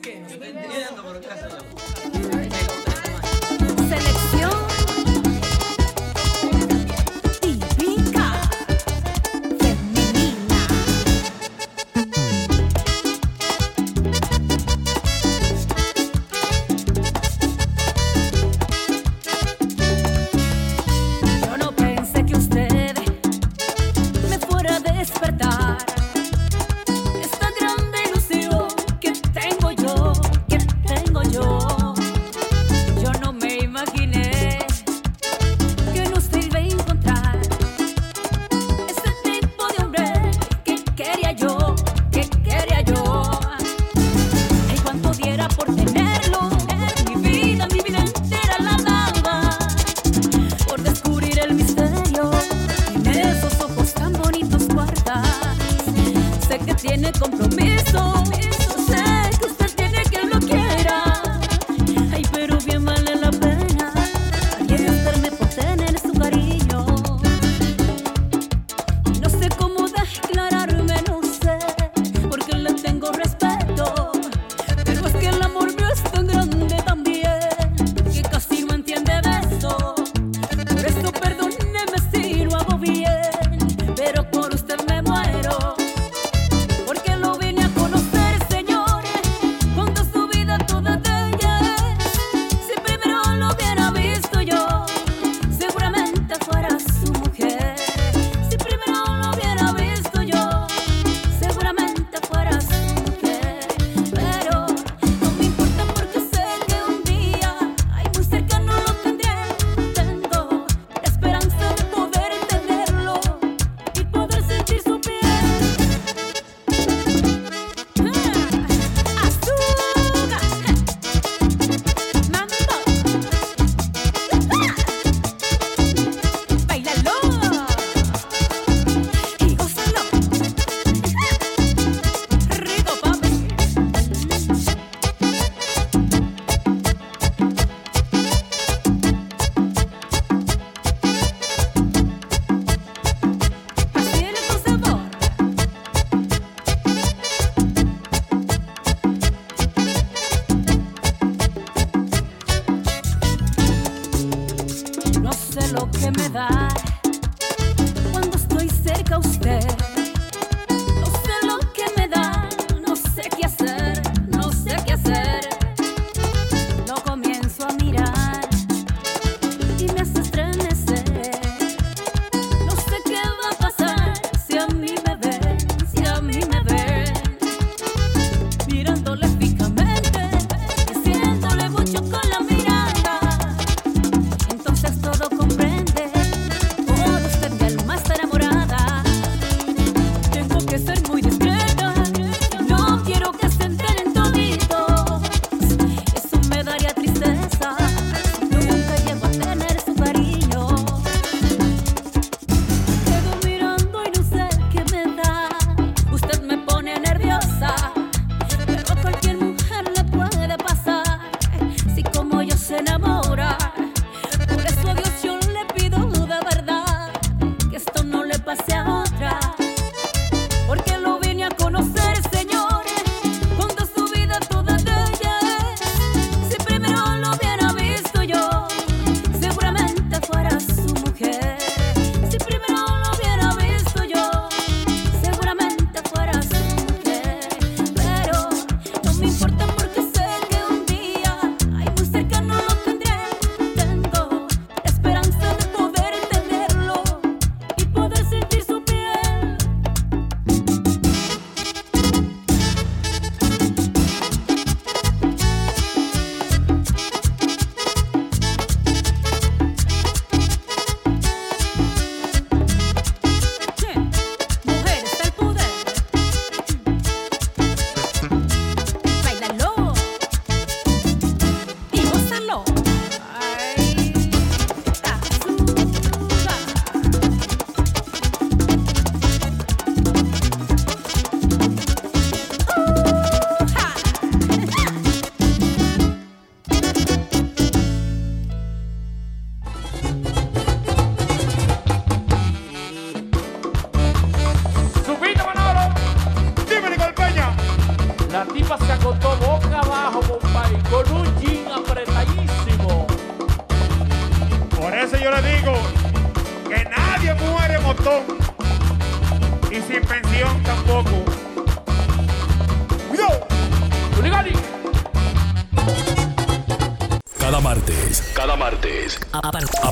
[0.02, 0.64] Que vemos.
[0.66, 1.59] Selección